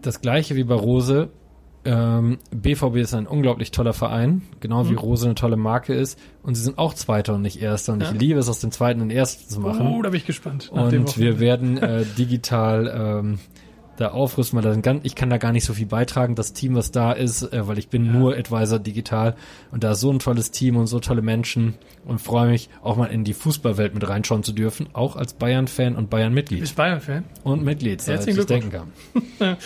Das 0.01 0.21
gleiche 0.21 0.55
wie 0.55 0.63
bei 0.63 0.75
Rose. 0.75 1.29
Ähm, 1.86 2.39
BVB 2.52 2.95
ist 2.98 3.13
ein 3.13 3.28
unglaublich 3.28 3.71
toller 3.71 3.93
Verein, 3.93 4.41
genau 4.60 4.88
wie 4.88 4.93
Mhm. 4.93 4.98
Rose 4.98 5.26
eine 5.26 5.36
tolle 5.36 5.56
Marke 5.58 5.93
ist. 5.93 6.19
Und 6.43 6.56
sie 6.56 6.63
sind 6.63 6.78
auch 6.78 6.93
Zweiter 6.95 7.36
und 7.36 7.41
nicht 7.43 7.62
Erster. 7.62 7.93
Und 7.93 8.02
Ja. 8.02 8.12
ich 8.12 8.19
liebe 8.19 8.39
es, 8.39 8.50
aus 8.50 8.60
dem 8.60 8.71
Zweiten 8.71 9.02
und 9.02 9.12
Ersten 9.12 9.50
zu 9.50 9.60
machen. 9.60 9.86
Oh, 9.88 10.02
da 10.02 10.10
bin 10.10 10.17
ich 10.17 10.26
gespannt. 10.26 10.69
und 10.71 11.17
wir 11.17 11.39
werden 11.39 11.78
äh, 11.78 12.04
digital 12.17 13.21
ähm, 13.24 13.39
da 13.98 14.10
aufrüsten, 14.10 14.62
weil 14.62 14.82
ganz, 14.82 15.06
ich 15.06 15.15
kann 15.15 15.30
da 15.30 15.38
gar 15.38 15.54
nicht 15.54 15.63
so 15.63 15.74
viel 15.74 15.86
beitragen, 15.86 16.36
das 16.36 16.52
Team, 16.52 16.76
was 16.76 16.91
da 16.91 17.13
ist, 17.13 17.43
äh, 17.54 17.65
weil 17.67 17.78
ich 17.78 17.88
bin 17.88 18.06
Ja. 18.08 18.12
nur 18.12 18.36
Advisor 18.36 18.78
digital 18.78 19.36
und 19.71 19.86
da 19.86 19.91
ist 19.91 20.02
so 20.02 20.12
ein 20.12 20.19
tolles 20.19 20.52
Team 20.52 20.76
und 20.76 20.88
so 20.88 21.00
tolle 21.00 21.21
Menschen 21.21 21.76
und 22.03 22.20
freue 22.20 22.49
mich, 22.49 22.70
auch 22.84 22.97
mal 22.97 23.05
in 23.05 23.24
die 23.24 23.34
Fußballwelt 23.34 23.93
mit 23.93 24.05
reinschauen 24.09 24.43
zu 24.43 24.51
dürfen, 24.51 24.88
auch 24.91 25.16
als 25.16 25.34
Bayern-Fan 25.36 25.95
und 25.95 26.05
Du 26.05 26.09
Bayern-Mitglied 26.09 26.59
bist 26.59 26.76
Bayern-Fan. 26.76 27.24
und 27.45 27.64
Mitglied, 27.64 28.01
seit 28.01 28.28
ich 28.28 28.45
denken 28.45 28.72
kann. 28.72 28.88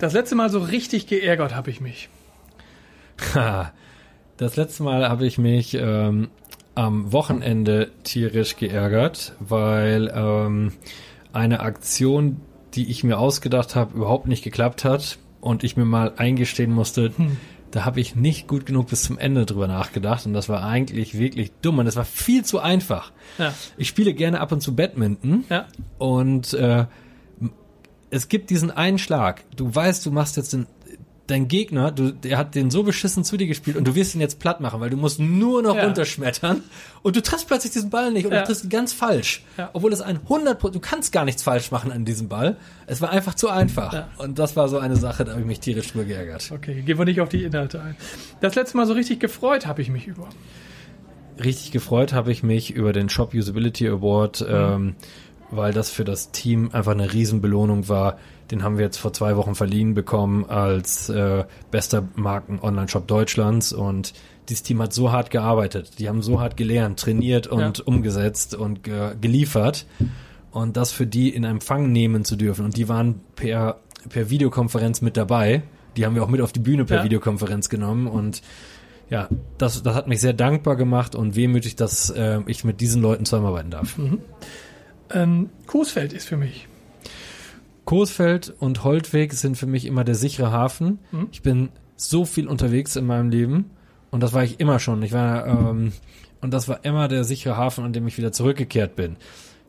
Das 0.00 0.12
letzte 0.14 0.34
Mal 0.34 0.50
so 0.50 0.58
richtig 0.60 1.06
geärgert 1.06 1.54
habe 1.54 1.70
ich 1.70 1.80
mich. 1.80 2.08
Ha. 3.34 3.72
Das 4.38 4.56
letzte 4.56 4.82
Mal 4.82 5.08
habe 5.08 5.26
ich 5.26 5.36
mich 5.36 5.74
ähm, 5.74 6.30
am 6.74 7.12
Wochenende 7.12 7.90
tierisch 8.04 8.56
geärgert, 8.56 9.34
weil 9.40 10.10
ähm, 10.14 10.72
eine 11.34 11.60
Aktion, 11.60 12.40
die 12.74 12.90
ich 12.90 13.04
mir 13.04 13.18
ausgedacht 13.18 13.76
habe, 13.76 13.94
überhaupt 13.96 14.26
nicht 14.26 14.42
geklappt 14.42 14.84
hat 14.84 15.18
und 15.42 15.62
ich 15.64 15.76
mir 15.76 15.84
mal 15.84 16.14
eingestehen 16.16 16.72
musste, 16.72 17.12
Hm. 17.14 17.36
da 17.70 17.84
habe 17.84 18.00
ich 18.00 18.16
nicht 18.16 18.48
gut 18.48 18.64
genug 18.64 18.88
bis 18.88 19.02
zum 19.02 19.18
Ende 19.18 19.44
drüber 19.44 19.68
nachgedacht 19.68 20.24
und 20.24 20.32
das 20.32 20.48
war 20.48 20.64
eigentlich 20.64 21.18
wirklich 21.18 21.52
dumm 21.60 21.78
und 21.78 21.84
das 21.84 21.96
war 21.96 22.06
viel 22.06 22.42
zu 22.44 22.58
einfach. 22.60 23.12
Ja. 23.36 23.52
Ich 23.76 23.88
spiele 23.88 24.14
gerne 24.14 24.40
ab 24.40 24.50
und 24.52 24.62
zu 24.62 24.74
Badminton 24.74 25.44
Ja. 25.50 25.66
und 25.98 26.54
äh, 26.54 26.86
es 28.10 28.28
gibt 28.28 28.50
diesen 28.50 28.70
einen 28.70 28.98
Schlag. 28.98 29.42
Du 29.56 29.72
weißt, 29.74 30.04
du 30.06 30.10
machst 30.10 30.36
jetzt 30.36 30.52
den, 30.52 30.66
dein 31.26 31.46
Gegner, 31.46 31.92
du, 31.92 32.10
der 32.12 32.38
hat 32.38 32.56
den 32.56 32.70
so 32.72 32.82
beschissen 32.82 33.22
zu 33.22 33.36
dir 33.36 33.46
gespielt 33.46 33.76
und 33.76 33.86
du 33.86 33.94
wirst 33.94 34.16
ihn 34.16 34.20
jetzt 34.20 34.40
platt 34.40 34.60
machen, 34.60 34.80
weil 34.80 34.90
du 34.90 34.96
musst 34.96 35.20
nur 35.20 35.62
noch 35.62 35.76
Ja. 35.76 35.84
runterschmettern 35.84 36.62
und 37.02 37.14
du 37.14 37.22
triffst 37.22 37.46
plötzlich 37.46 37.72
diesen 37.72 37.88
Ball 37.88 38.10
nicht 38.12 38.26
und 38.26 38.32
Ja. 38.32 38.40
du 38.40 38.46
triffst 38.46 38.64
ihn 38.64 38.70
ganz 38.70 38.92
falsch. 38.92 39.44
Ja. 39.56 39.70
Obwohl 39.72 39.92
es 39.92 40.00
ein 40.00 40.18
100 40.28 40.58
Pro- 40.58 40.70
du 40.70 40.80
kannst 40.80 41.12
gar 41.12 41.24
nichts 41.24 41.44
falsch 41.44 41.70
machen 41.70 41.92
an 41.92 42.04
diesem 42.04 42.26
Ball. 42.28 42.56
Es 42.88 43.00
war 43.00 43.10
einfach 43.10 43.36
zu 43.36 43.48
einfach. 43.48 43.92
Ja. 43.92 44.08
Und 44.18 44.40
das 44.40 44.56
war 44.56 44.68
so 44.68 44.78
eine 44.78 44.96
Sache, 44.96 45.24
da 45.24 45.30
habe 45.32 45.42
ich 45.42 45.46
mich 45.46 45.60
tierisch 45.60 45.92
drüber 45.92 46.04
geärgert. 46.04 46.50
Okay, 46.52 46.82
gehen 46.82 46.98
wir 46.98 47.04
nicht 47.04 47.20
auf 47.20 47.28
die 47.28 47.44
Inhalte 47.44 47.80
ein. 47.80 47.96
Das 48.40 48.56
letzte 48.56 48.76
Mal 48.76 48.86
so 48.88 48.94
richtig 48.94 49.20
gefreut 49.20 49.66
habe 49.68 49.82
ich 49.82 49.88
mich 49.88 50.08
über. 50.08 50.28
richtig 51.42 51.70
gefreut 51.70 52.12
habe 52.12 52.32
ich 52.32 52.42
mich 52.42 52.72
über 52.72 52.92
den 52.92 53.08
Shop 53.08 53.32
Usability 53.34 53.88
Award, 53.88 54.44
ähm, 54.48 54.94
weil 55.50 55.72
das 55.72 55.90
für 55.90 56.04
das 56.04 56.30
Team 56.30 56.70
einfach 56.72 56.92
eine 56.92 57.12
Riesenbelohnung 57.12 57.88
war. 57.88 58.18
Den 58.50 58.62
haben 58.62 58.78
wir 58.78 58.84
jetzt 58.84 58.96
vor 58.98 59.12
zwei 59.12 59.36
Wochen 59.36 59.54
verliehen 59.54 59.94
bekommen 59.94 60.44
als 60.48 61.08
äh, 61.08 61.44
bester 61.70 62.08
Marken-Online-Shop 62.16 63.06
Deutschlands 63.06 63.72
und 63.72 64.12
dieses 64.48 64.62
Team 64.64 64.82
hat 64.82 64.92
so 64.92 65.12
hart 65.12 65.30
gearbeitet, 65.30 65.98
die 66.00 66.08
haben 66.08 66.22
so 66.22 66.40
hart 66.40 66.56
gelernt, 66.56 66.98
trainiert 66.98 67.46
und 67.46 67.78
Ja. 67.78 67.84
umgesetzt 67.84 68.54
und 68.54 68.82
ge 68.82 69.12
geliefert 69.20 69.86
und 70.50 70.76
das 70.76 70.90
für 70.90 71.06
die 71.06 71.28
in 71.28 71.44
Empfang 71.44 71.92
nehmen 71.92 72.24
zu 72.24 72.34
dürfen 72.34 72.64
und 72.64 72.76
die 72.76 72.88
waren 72.88 73.20
per, 73.36 73.78
per 74.08 74.30
Videokonferenz 74.30 75.00
mit 75.02 75.16
dabei. 75.16 75.62
Die 75.96 76.04
haben 76.06 76.14
wir 76.16 76.24
auch 76.24 76.28
mit 76.28 76.40
auf 76.40 76.52
die 76.52 76.60
Bühne 76.60 76.84
per 76.84 76.98
Ja. 76.98 77.04
Videokonferenz 77.04 77.68
genommen 77.68 78.08
und 78.08 78.42
ja, 79.10 79.28
das, 79.58 79.82
das 79.82 79.94
hat 79.94 80.06
mich 80.08 80.20
sehr 80.20 80.32
dankbar 80.32 80.74
gemacht 80.76 81.14
und 81.16 81.34
wehmütig, 81.36 81.76
dass 81.76 82.10
äh, 82.10 82.40
ich 82.46 82.64
mit 82.64 82.80
diesen 82.80 83.02
Leuten 83.02 83.24
zusammenarbeiten 83.24 83.70
darf. 83.70 83.96
Ähm, 85.12 85.50
Coesfeld 85.66 86.12
ist 86.12 86.26
für 86.28 86.36
mich. 86.36 86.66
Coesfeld 87.84 88.54
und 88.58 88.84
Holtweg 88.84 89.32
sind 89.32 89.56
für 89.56 89.66
mich 89.66 89.84
immer 89.86 90.04
der 90.04 90.14
sichere 90.14 90.52
Hafen. 90.52 90.98
Mhm. 91.12 91.28
Ich 91.32 91.42
bin 91.42 91.68
so 91.96 92.24
viel 92.24 92.46
unterwegs 92.46 92.96
in 92.96 93.06
meinem 93.06 93.30
Leben 93.30 93.70
und 94.10 94.22
das 94.22 94.32
war 94.32 94.44
ich 94.44 94.60
immer 94.60 94.78
schon. 94.78 95.02
Ich 95.02 95.12
war 95.12 95.46
ähm, 95.46 95.92
und 96.40 96.52
das 96.54 96.68
war 96.68 96.84
immer 96.84 97.08
der 97.08 97.24
sichere 97.24 97.56
Hafen, 97.56 97.84
an 97.84 97.92
dem 97.92 98.06
ich 98.06 98.16
wieder 98.16 98.32
zurückgekehrt 98.32 98.96
bin. 98.96 99.16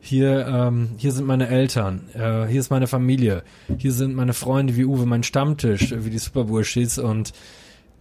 Hier, 0.00 0.46
ähm, 0.46 0.90
hier 0.96 1.12
sind 1.12 1.26
meine 1.26 1.48
Eltern, 1.48 2.08
äh, 2.14 2.46
hier 2.46 2.58
ist 2.60 2.70
meine 2.70 2.88
Familie, 2.88 3.44
hier 3.78 3.92
sind 3.92 4.14
meine 4.16 4.32
Freunde 4.34 4.76
wie 4.76 4.84
Uwe, 4.84 5.06
mein 5.06 5.22
Stammtisch, 5.22 5.94
wie 5.96 6.10
die 6.10 6.18
Superburschis 6.18 6.98
und 6.98 7.32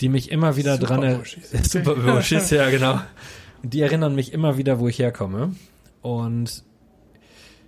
die 0.02 0.10
mich 0.10 0.32
immer 0.32 0.56
wieder 0.56 0.80
dran 0.80 1.04
er- 1.04 1.22
Superburschis, 1.62 2.50
ja 2.52 2.70
genau. 2.70 3.00
Die 3.64 3.82
erinnern 3.82 4.16
mich 4.16 4.34
immer 4.34 4.58
wieder, 4.58 4.80
wo 4.80 4.88
ich 4.88 4.98
herkomme. 4.98 5.54
Und 6.02 6.64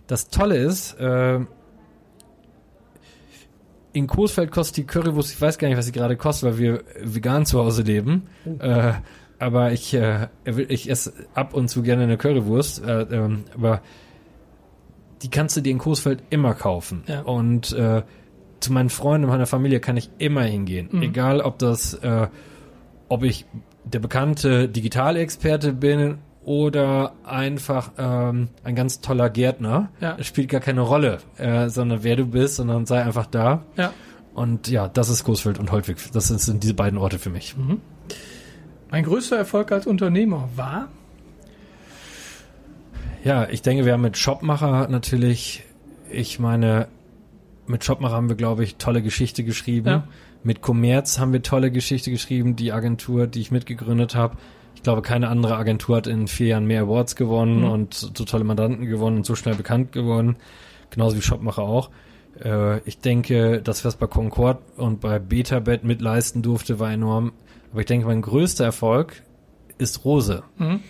das 0.07 0.27
Tolle 0.27 0.57
ist, 0.57 0.93
äh, 0.99 1.39
in 3.93 4.07
Coesfeld 4.07 4.51
kostet 4.51 4.77
die 4.77 4.83
Currywurst, 4.85 5.31
ich 5.31 5.39
weiß 5.39 5.57
gar 5.57 5.67
nicht, 5.67 5.77
was 5.77 5.85
sie 5.85 5.91
gerade 5.91 6.17
kostet, 6.17 6.51
weil 6.51 6.57
wir 6.57 6.83
vegan 7.01 7.45
zu 7.45 7.59
Hause 7.59 7.83
leben. 7.83 8.27
Äh, 8.59 8.93
aber 9.39 9.71
ich, 9.71 9.93
äh, 9.93 10.27
ich 10.45 10.89
esse 10.89 11.13
ab 11.33 11.53
und 11.53 11.67
zu 11.67 11.83
gerne 11.83 12.03
eine 12.03 12.17
Currywurst. 12.17 12.83
Äh, 12.83 13.01
ähm, 13.03 13.43
aber 13.55 13.81
die 15.21 15.29
kannst 15.29 15.55
du 15.55 15.61
dir 15.61 15.71
in 15.71 15.77
Coesfeld 15.77 16.23
immer 16.29 16.53
kaufen. 16.53 17.03
Ja. 17.07 17.21
Und 17.21 17.71
äh, 17.73 18.03
zu 18.59 18.73
meinen 18.73 18.89
Freunden 18.89 19.25
und 19.25 19.31
meiner 19.31 19.45
Familie 19.45 19.79
kann 19.79 19.97
ich 19.97 20.09
immer 20.17 20.43
hingehen. 20.43 20.89
Mhm. 20.91 21.01
Egal, 21.03 21.41
ob 21.41 21.59
das, 21.59 21.93
äh, 21.95 22.27
ob 23.09 23.23
ich 23.23 23.45
der 23.83 23.99
bekannte 23.99 24.69
Digitalexperte 24.69 25.73
bin 25.73 26.17
oder 26.45 27.13
einfach 27.23 27.91
ähm, 27.97 28.49
ein 28.63 28.75
ganz 28.75 28.99
toller 28.99 29.29
Gärtner. 29.29 29.89
Ja. 30.01 30.17
Es 30.19 30.27
spielt 30.27 30.49
gar 30.49 30.61
keine 30.61 30.81
Rolle, 30.81 31.19
äh, 31.37 31.69
sondern 31.69 32.03
wer 32.03 32.15
du 32.15 32.25
bist, 32.25 32.55
sondern 32.55 32.85
sei 32.85 33.03
einfach 33.03 33.27
da. 33.27 33.63
Ja. 33.77 33.93
Und 34.33 34.67
ja, 34.67 34.87
das 34.87 35.09
ist 35.09 35.23
Coesfeld 35.23 35.59
und 35.59 35.71
Holtwig. 35.71 35.97
Das 36.11 36.27
sind, 36.27 36.63
diese 36.63 36.73
beiden 36.73 36.97
Orte 36.97 37.19
für 37.19 37.29
mich. 37.29 37.55
Mein 38.89 39.03
größter 39.03 39.37
Erfolg 39.37 39.71
als 39.71 39.87
Unternehmer 39.87 40.49
war? 40.55 40.89
Ja, 43.23 43.47
ich 43.47 43.61
denke, 43.61 43.85
wir 43.85 43.93
haben 43.93 44.01
mit 44.01 44.17
Shopmacher 44.17 44.87
natürlich, 44.89 45.63
ich 46.09 46.39
meine, 46.39 46.87
mit 47.67 47.85
Shopmacher 47.85 48.15
haben 48.15 48.27
wir, 48.27 48.35
glaube 48.35 48.63
ich, 48.63 48.75
tolle 48.75 49.01
Geschichte 49.01 49.43
geschrieben. 49.43 49.87
Ja. 49.87 50.07
Mit 50.43 50.61
Commerz 50.61 51.19
haben 51.19 51.31
wir 51.31 51.41
tolle 51.41 51.71
Geschichte 51.71 52.11
geschrieben, 52.11 52.57
die 52.57 52.73
Agentur, 52.73 53.27
die 53.27 53.39
ich 53.39 53.51
mitgegründet 53.51 54.15
habe. 54.15 54.35
Ich 54.75 54.83
glaube, 54.83 55.01
keine 55.01 55.29
andere 55.29 55.55
Agentur 55.55 55.95
hat 55.97 56.07
in 56.07 56.27
vier 56.27 56.47
Jahren 56.47 56.65
mehr 56.65 56.81
Awards 56.83 57.15
gewonnen 57.15 57.59
Mhm. 57.61 57.69
und 57.69 57.93
so 57.93 58.09
tolle 58.25 58.43
Mandanten 58.43 58.85
gewonnen 58.85 59.17
und 59.17 59.25
so 59.25 59.35
schnell 59.35 59.55
bekannt 59.55 59.91
geworden. 59.91 60.35
Genauso 60.89 61.15
wie 61.15 61.21
Shopmacher 61.21 61.61
auch. 61.63 61.89
Äh, 62.43 62.79
ich 62.87 62.99
denke, 62.99 63.61
dass 63.61 63.83
wir 63.83 63.89
es 63.89 63.95
bei 63.95 64.07
Concord 64.07 64.59
und 64.77 64.99
bei 64.99 65.19
Betabet 65.19 65.83
mitleisten 65.83 66.41
durfte, 66.41 66.79
war 66.79 66.91
enorm. 66.91 67.31
Aber 67.71 67.79
ich 67.81 67.85
denke, 67.87 68.05
mein 68.07 68.21
größter 68.21 68.65
Erfolg 68.65 69.23
ist 69.77 70.03
Rose. 70.05 70.43
Mhm. 70.57 70.81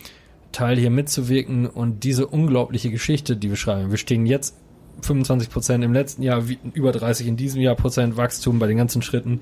Teil 0.52 0.76
hier 0.78 0.90
mitzuwirken 0.90 1.66
und 1.66 2.04
diese 2.04 2.26
unglaubliche 2.26 2.90
Geschichte, 2.90 3.36
die 3.36 3.48
wir 3.50 3.56
schreiben. 3.56 3.90
Wir 3.90 3.98
stehen 3.98 4.26
jetzt 4.26 4.56
25 5.02 5.50
Prozent 5.50 5.82
im 5.82 5.92
letzten 5.92 6.22
Jahr, 6.22 6.48
wie- 6.48 6.58
über 6.74 6.92
30 6.92 7.26
in 7.26 7.36
diesem 7.36 7.60
Jahr 7.60 7.74
Prozent 7.74 8.16
Wachstum 8.16 8.58
bei 8.58 8.66
den 8.66 8.76
ganzen 8.76 9.02
Schritten. 9.02 9.40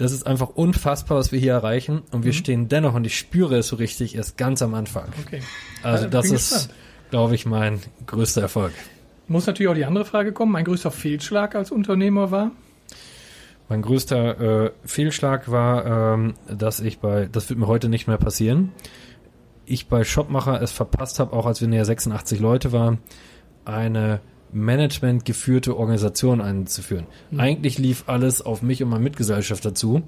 Das 0.00 0.12
ist 0.12 0.26
einfach 0.26 0.48
unfassbar, 0.48 1.18
was 1.18 1.30
wir 1.30 1.38
hier 1.38 1.52
erreichen. 1.52 2.00
Und 2.10 2.24
wir 2.24 2.32
stehen 2.32 2.68
dennoch, 2.68 2.94
und 2.94 3.06
ich 3.06 3.18
spüre 3.18 3.58
es 3.58 3.68
so 3.68 3.76
richtig, 3.76 4.14
erst 4.14 4.38
ganz 4.38 4.62
am 4.62 4.72
Anfang. 4.72 5.12
Okay. 5.26 5.42
Also 5.82 6.04
Ja, 6.04 6.10
das 6.10 6.30
ist, 6.30 6.70
glaube 7.10 7.34
ich, 7.34 7.44
mein 7.44 7.80
größter 8.06 8.40
Erfolg. 8.40 8.72
Muss 9.28 9.46
natürlich 9.46 9.68
auch 9.68 9.74
die 9.74 9.84
andere 9.84 10.06
Frage 10.06 10.32
kommen. 10.32 10.52
Mein 10.52 10.64
größter 10.64 10.90
Fehlschlag 10.90 11.54
als 11.54 11.70
Unternehmer 11.70 12.30
war? 12.30 12.50
Mein 13.68 13.82
größter 13.82 14.64
äh, 14.64 14.70
Fehlschlag 14.86 15.50
war, 15.50 16.14
ähm, 16.14 16.32
dass 16.48 16.80
ich 16.80 17.00
bei, 17.00 17.28
das 17.30 17.50
wird 17.50 17.58
mir 17.58 17.66
heute 17.66 17.90
nicht 17.90 18.06
mehr 18.08 18.16
passieren, 18.16 18.72
ich 19.66 19.86
bei 19.86 20.02
Shopmacher 20.02 20.62
es 20.62 20.72
verpasst 20.72 21.20
habe, 21.20 21.34
auch 21.34 21.44
als 21.44 21.60
wir 21.60 21.68
näher 21.68 21.84
86 21.84 22.40
Leute 22.40 22.72
waren, 22.72 23.00
eine 23.66 24.20
Management 24.52 25.24
geführte 25.24 25.76
Organisation 25.76 26.40
einzuführen. 26.40 27.06
Eigentlich 27.36 27.78
lief 27.78 28.04
alles 28.06 28.42
auf 28.42 28.62
mich 28.62 28.82
und 28.82 28.88
mein 28.90 29.02
Mitgesellschafter 29.02 29.74
zu 29.74 30.02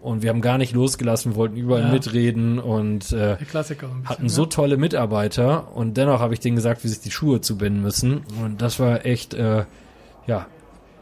und 0.00 0.22
wir 0.22 0.30
haben 0.30 0.40
gar 0.40 0.58
nicht 0.58 0.72
losgelassen, 0.74 1.34
wollten 1.34 1.56
überall 1.56 1.82
Ja. 1.82 1.90
mitreden 1.92 2.58
und 2.60 3.12
äh, 3.12 3.36
bisschen, 3.40 4.08
hatten 4.08 4.28
so 4.28 4.46
tolle 4.46 4.76
Mitarbeiter 4.76 5.74
und 5.74 5.96
dennoch 5.96 6.20
habe 6.20 6.34
ich 6.34 6.40
denen 6.40 6.56
gesagt, 6.56 6.84
wie 6.84 6.88
sich 6.88 7.00
die 7.00 7.10
Schuhe 7.10 7.40
zubinden 7.40 7.82
müssen. 7.82 8.20
Und 8.44 8.62
das 8.62 8.78
war 8.78 9.04
echt, 9.04 9.34
äh, 9.34 9.64
ja, 10.26 10.46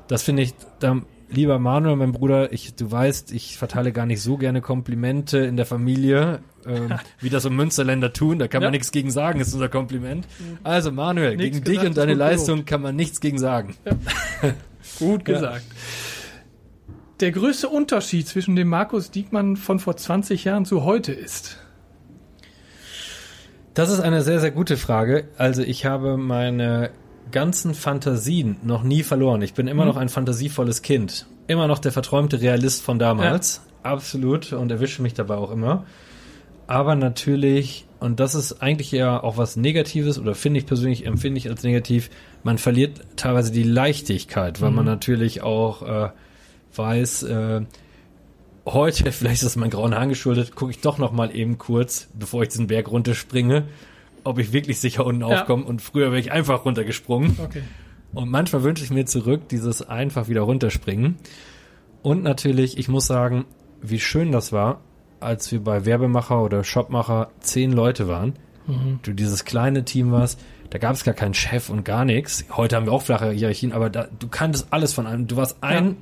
das 0.08 0.22
finde 0.22 0.42
ich, 0.42 0.54
da, 0.78 0.96
lieber 1.30 1.58
Manuel, 1.58 1.96
mein 1.96 2.12
Bruder, 2.12 2.52
ich, 2.52 2.74
du 2.74 2.90
weißt, 2.90 3.32
ich 3.32 3.56
verteile 3.58 3.92
gar 3.92 4.06
nicht 4.06 4.22
so 4.22 4.36
gerne 4.36 4.60
Komplimente 4.60 5.38
in 5.38 5.56
der 5.56 5.66
Familie, 5.66 6.40
ähm, 6.66 6.92
wie 7.20 7.30
das 7.30 7.42
so 7.42 7.50
Münsterländer 7.50 8.12
tun. 8.12 8.38
Da 8.38 8.48
kann 8.48 8.62
Ja. 8.62 8.66
man 8.68 8.72
nichts 8.72 8.92
gegen 8.92 9.10
sagen, 9.10 9.40
ist 9.40 9.52
unser 9.54 9.68
Kompliment. 9.68 10.26
Also 10.62 10.92
Manuel, 10.92 11.36
Nichts 11.36 11.42
gegen 11.58 11.64
dich 11.64 11.72
gesagt, 11.74 11.88
und 11.88 11.96
deine 11.98 12.12
ist 12.12 12.18
gut 12.18 12.26
Leistung 12.26 12.64
kann 12.64 12.82
man 12.82 12.96
nichts 12.96 13.20
gegen 13.20 13.38
sagen. 13.38 13.74
Gut 14.98 15.26
Ja. 15.28 15.34
gesagt. 15.34 15.64
Der 17.20 17.32
größte 17.32 17.68
Unterschied 17.68 18.28
zwischen 18.28 18.56
dem 18.56 18.68
Markus 18.68 19.10
Diekmann 19.10 19.56
von 19.56 19.78
vor 19.80 19.96
20 19.96 20.44
Jahren 20.44 20.64
zu 20.64 20.84
heute 20.84 21.12
ist? 21.12 21.58
Das 23.74 23.90
ist 23.90 24.00
eine 24.00 24.22
sehr, 24.22 24.40
sehr 24.40 24.52
gute 24.52 24.76
Frage. 24.76 25.28
Also 25.36 25.62
ich 25.62 25.84
habe 25.84 26.16
meine 26.16 26.90
ganzen 27.32 27.74
Fantasien 27.74 28.56
noch 28.62 28.82
nie 28.82 29.02
verloren. 29.02 29.42
Ich 29.42 29.54
bin 29.54 29.66
immer 29.68 29.82
Mhm. 29.84 29.88
noch 29.88 29.96
ein 29.96 30.08
fantasievolles 30.08 30.82
Kind. 30.82 31.26
Immer 31.46 31.66
noch 31.68 31.78
der 31.78 31.92
verträumte 31.92 32.40
Realist 32.40 32.82
von 32.82 32.98
damals. 32.98 33.62
Absolut. 33.82 34.52
Und 34.52 34.70
erwische 34.70 35.02
mich 35.02 35.14
dabei 35.14 35.36
auch 35.36 35.50
immer. 35.50 35.84
Aber 36.66 36.96
natürlich, 36.96 37.84
und 38.00 38.18
das 38.18 38.34
ist 38.34 38.60
eigentlich 38.60 38.90
ja 38.90 39.22
auch 39.22 39.36
was 39.36 39.56
Negatives, 39.56 40.18
oder 40.18 40.34
finde 40.34 40.58
ich 40.58 40.66
persönlich, 40.66 41.06
empfinde 41.06 41.38
ich 41.38 41.48
als 41.48 41.62
negativ, 41.62 42.10
man 42.42 42.58
verliert 42.58 43.00
teilweise 43.14 43.52
die 43.52 43.62
Leichtigkeit, 43.62 44.60
weil 44.60 44.70
man 44.72 44.84
Mhm. 44.84 44.90
natürlich 44.90 45.42
auch 45.42 45.82
äh, 45.82 46.08
weiß, 46.74 47.22
äh, 47.24 47.60
heute, 48.66 49.12
vielleicht 49.12 49.42
ist 49.42 49.44
das 49.44 49.56
mein 49.56 49.70
grauen 49.70 49.94
Haaren 49.94 50.08
geschuldet, 50.08 50.56
gucke 50.56 50.72
ich 50.72 50.80
doch 50.80 50.98
noch 50.98 51.12
mal 51.12 51.34
eben 51.34 51.56
kurz, 51.58 52.08
bevor 52.14 52.42
ich 52.42 52.48
diesen 52.48 52.66
Berg 52.66 52.90
runterspringe, 52.90 53.64
ob 54.26 54.38
ich 54.38 54.52
wirklich 54.52 54.80
sicher 54.80 55.04
unten 55.06 55.22
Ja. 55.22 55.28
aufkomme. 55.40 55.64
Und 55.64 55.82
früher 55.82 56.06
wäre 56.10 56.20
ich 56.20 56.32
einfach 56.32 56.64
runtergesprungen. 56.64 57.36
Okay. 57.42 57.62
Und 58.12 58.30
manchmal 58.30 58.62
wünsche 58.62 58.84
ich 58.84 58.90
mir 58.90 59.04
zurück 59.06 59.48
dieses 59.48 59.82
einfach 59.82 60.28
wieder 60.28 60.42
runterspringen. 60.42 61.16
Und 62.02 62.22
natürlich, 62.22 62.78
ich 62.78 62.88
muss 62.88 63.06
sagen, 63.06 63.44
wie 63.82 64.00
schön 64.00 64.32
das 64.32 64.52
war, 64.52 64.80
als 65.20 65.50
wir 65.52 65.62
bei 65.62 65.84
Werbemacher 65.84 66.42
oder 66.42 66.62
Shopmacher 66.64 67.30
zehn 67.40 67.72
Leute 67.72 68.08
waren. 68.08 68.34
Mhm. 68.66 69.00
Du 69.02 69.12
dieses 69.12 69.44
kleine 69.44 69.84
Team 69.84 70.12
warst, 70.12 70.40
da 70.70 70.78
gab 70.78 70.94
es 70.94 71.04
gar 71.04 71.14
keinen 71.14 71.34
Chef 71.34 71.68
und 71.68 71.84
gar 71.84 72.04
nichts. 72.04 72.44
Heute 72.50 72.76
haben 72.76 72.86
wir 72.86 72.92
auch 72.92 73.02
flache 73.02 73.30
Hierarchien, 73.30 73.72
aber 73.72 73.90
da, 73.90 74.08
du 74.18 74.28
kanntest 74.28 74.68
alles 74.70 74.92
von 74.92 75.06
einem. 75.06 75.26
Du 75.26 75.36
warst 75.36 75.58
ein 75.62 75.96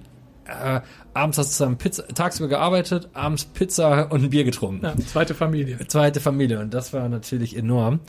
äh, 0.46 0.80
abends 1.14 1.38
hast 1.38 1.48
du 1.48 1.52
zusammen 1.52 1.78
Pizza, 1.78 2.06
tagsüber 2.08 2.48
gearbeitet, 2.48 3.08
abends 3.14 3.44
Pizza 3.44 4.10
und 4.12 4.24
ein 4.24 4.30
Bier 4.30 4.44
getrunken. 4.44 4.84
Ja, 4.84 4.94
zweite 5.06 5.34
Familie. 5.34 5.78
Zweite 5.88 6.20
Familie 6.20 6.60
und 6.60 6.72
das 6.74 6.92
war 6.92 7.08
natürlich 7.08 7.56
enorm. 7.56 8.00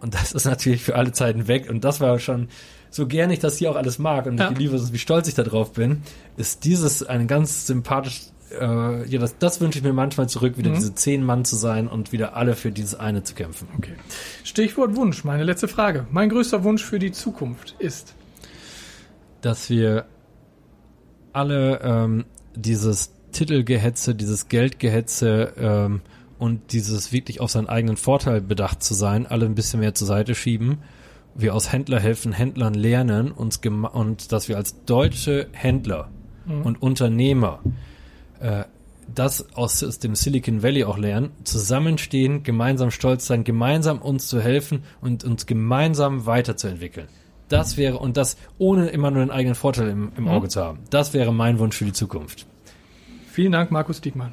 Und 0.00 0.14
das 0.14 0.32
ist 0.32 0.46
natürlich 0.46 0.82
für 0.82 0.94
alle 0.96 1.12
Zeiten 1.12 1.46
weg. 1.46 1.68
Und 1.68 1.84
das 1.84 2.00
war 2.00 2.18
schon 2.18 2.48
so 2.92 3.06
gern 3.06 3.30
ich 3.30 3.38
das 3.38 3.58
hier 3.58 3.70
auch 3.70 3.76
alles 3.76 3.98
mag 3.98 4.26
und 4.26 4.38
Ja. 4.40 4.50
ich 4.50 4.58
liebe 4.58 4.74
es, 4.74 4.92
wie 4.92 4.98
stolz 4.98 5.28
ich 5.28 5.34
darauf 5.34 5.72
bin, 5.74 6.02
ist 6.36 6.64
dieses 6.64 7.04
ein 7.04 7.28
ganz 7.28 7.66
sympathisch, 7.68 8.22
äh, 8.58 9.06
ja, 9.08 9.18
das, 9.20 9.38
das 9.38 9.60
wünsche 9.60 9.78
ich 9.78 9.84
mir 9.84 9.92
manchmal 9.92 10.28
zurück, 10.28 10.58
wieder 10.58 10.72
diese 10.72 10.92
zehn 10.94 11.22
Mann 11.22 11.44
zu 11.44 11.54
sein 11.54 11.86
und 11.86 12.10
wieder 12.10 12.34
alle 12.34 12.56
für 12.56 12.72
dieses 12.72 12.98
eine 12.98 13.22
zu 13.22 13.34
kämpfen. 13.34 13.68
Okay. 13.78 13.94
Stichwort 14.42 14.96
Wunsch, 14.96 15.22
meine 15.22 15.44
letzte 15.44 15.68
Frage. 15.68 16.06
Mein 16.10 16.30
größter 16.30 16.64
Wunsch 16.64 16.82
für 16.84 16.98
die 16.98 17.12
Zukunft 17.12 17.76
ist. 17.78 18.14
dass 19.42 19.70
wir 19.70 20.04
alle 21.32 21.80
ähm, 21.82 22.24
dieses 22.54 23.12
Titelgehetze, 23.32 24.14
dieses 24.14 24.48
Geldgehetze 24.48 25.52
ähm, 25.58 26.00
und 26.38 26.72
dieses 26.72 27.12
wirklich 27.12 27.40
auf 27.40 27.50
seinen 27.50 27.68
eigenen 27.68 27.96
Vorteil 27.96 28.40
bedacht 28.40 28.82
zu 28.82 28.94
sein, 28.94 29.26
alle 29.26 29.46
ein 29.46 29.54
bisschen 29.54 29.80
mehr 29.80 29.94
zur 29.94 30.06
Seite 30.06 30.34
schieben. 30.34 30.78
Wir 31.34 31.54
aus 31.54 31.72
Händlerhelfen 31.72 32.32
Händlern 32.32 32.74
lernen 32.74 33.30
uns 33.30 33.60
und 33.64 34.32
dass 34.32 34.48
wir 34.48 34.56
als 34.56 34.84
deutsche 34.84 35.48
Händler 35.52 36.10
und 36.64 36.82
Unternehmer 36.82 37.60
äh, 38.40 38.64
das 39.14 39.54
aus, 39.56 39.82
aus 39.82 39.98
dem 39.98 40.14
Silicon 40.14 40.62
Valley 40.62 40.84
auch 40.84 40.98
lernen, 40.98 41.30
zusammenstehen, 41.44 42.42
gemeinsam 42.42 42.90
stolz 42.90 43.26
sein, 43.26 43.44
gemeinsam 43.44 43.98
uns 43.98 44.28
zu 44.28 44.40
helfen 44.40 44.84
und 45.00 45.24
uns 45.24 45.46
gemeinsam 45.46 46.26
weiterzuentwickeln. 46.26 47.08
Das 47.50 47.76
wäre, 47.76 47.98
und 47.98 48.16
das 48.16 48.36
ohne 48.58 48.88
immer 48.88 49.10
nur 49.10 49.22
den 49.24 49.30
eigenen 49.30 49.56
Vorteil 49.56 49.88
im, 49.88 50.12
im 50.16 50.28
Auge 50.28 50.48
zu 50.48 50.62
haben. 50.64 50.78
Das 50.88 51.12
wäre 51.12 51.34
mein 51.34 51.58
Wunsch 51.58 51.76
für 51.76 51.84
die 51.84 51.92
Zukunft. 51.92 52.46
Vielen 53.30 53.52
Dank, 53.52 53.70
Markus 53.70 54.00
Diekmann. 54.00 54.32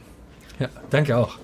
Ja, 0.60 0.70
danke 0.90 1.18
auch. 1.18 1.38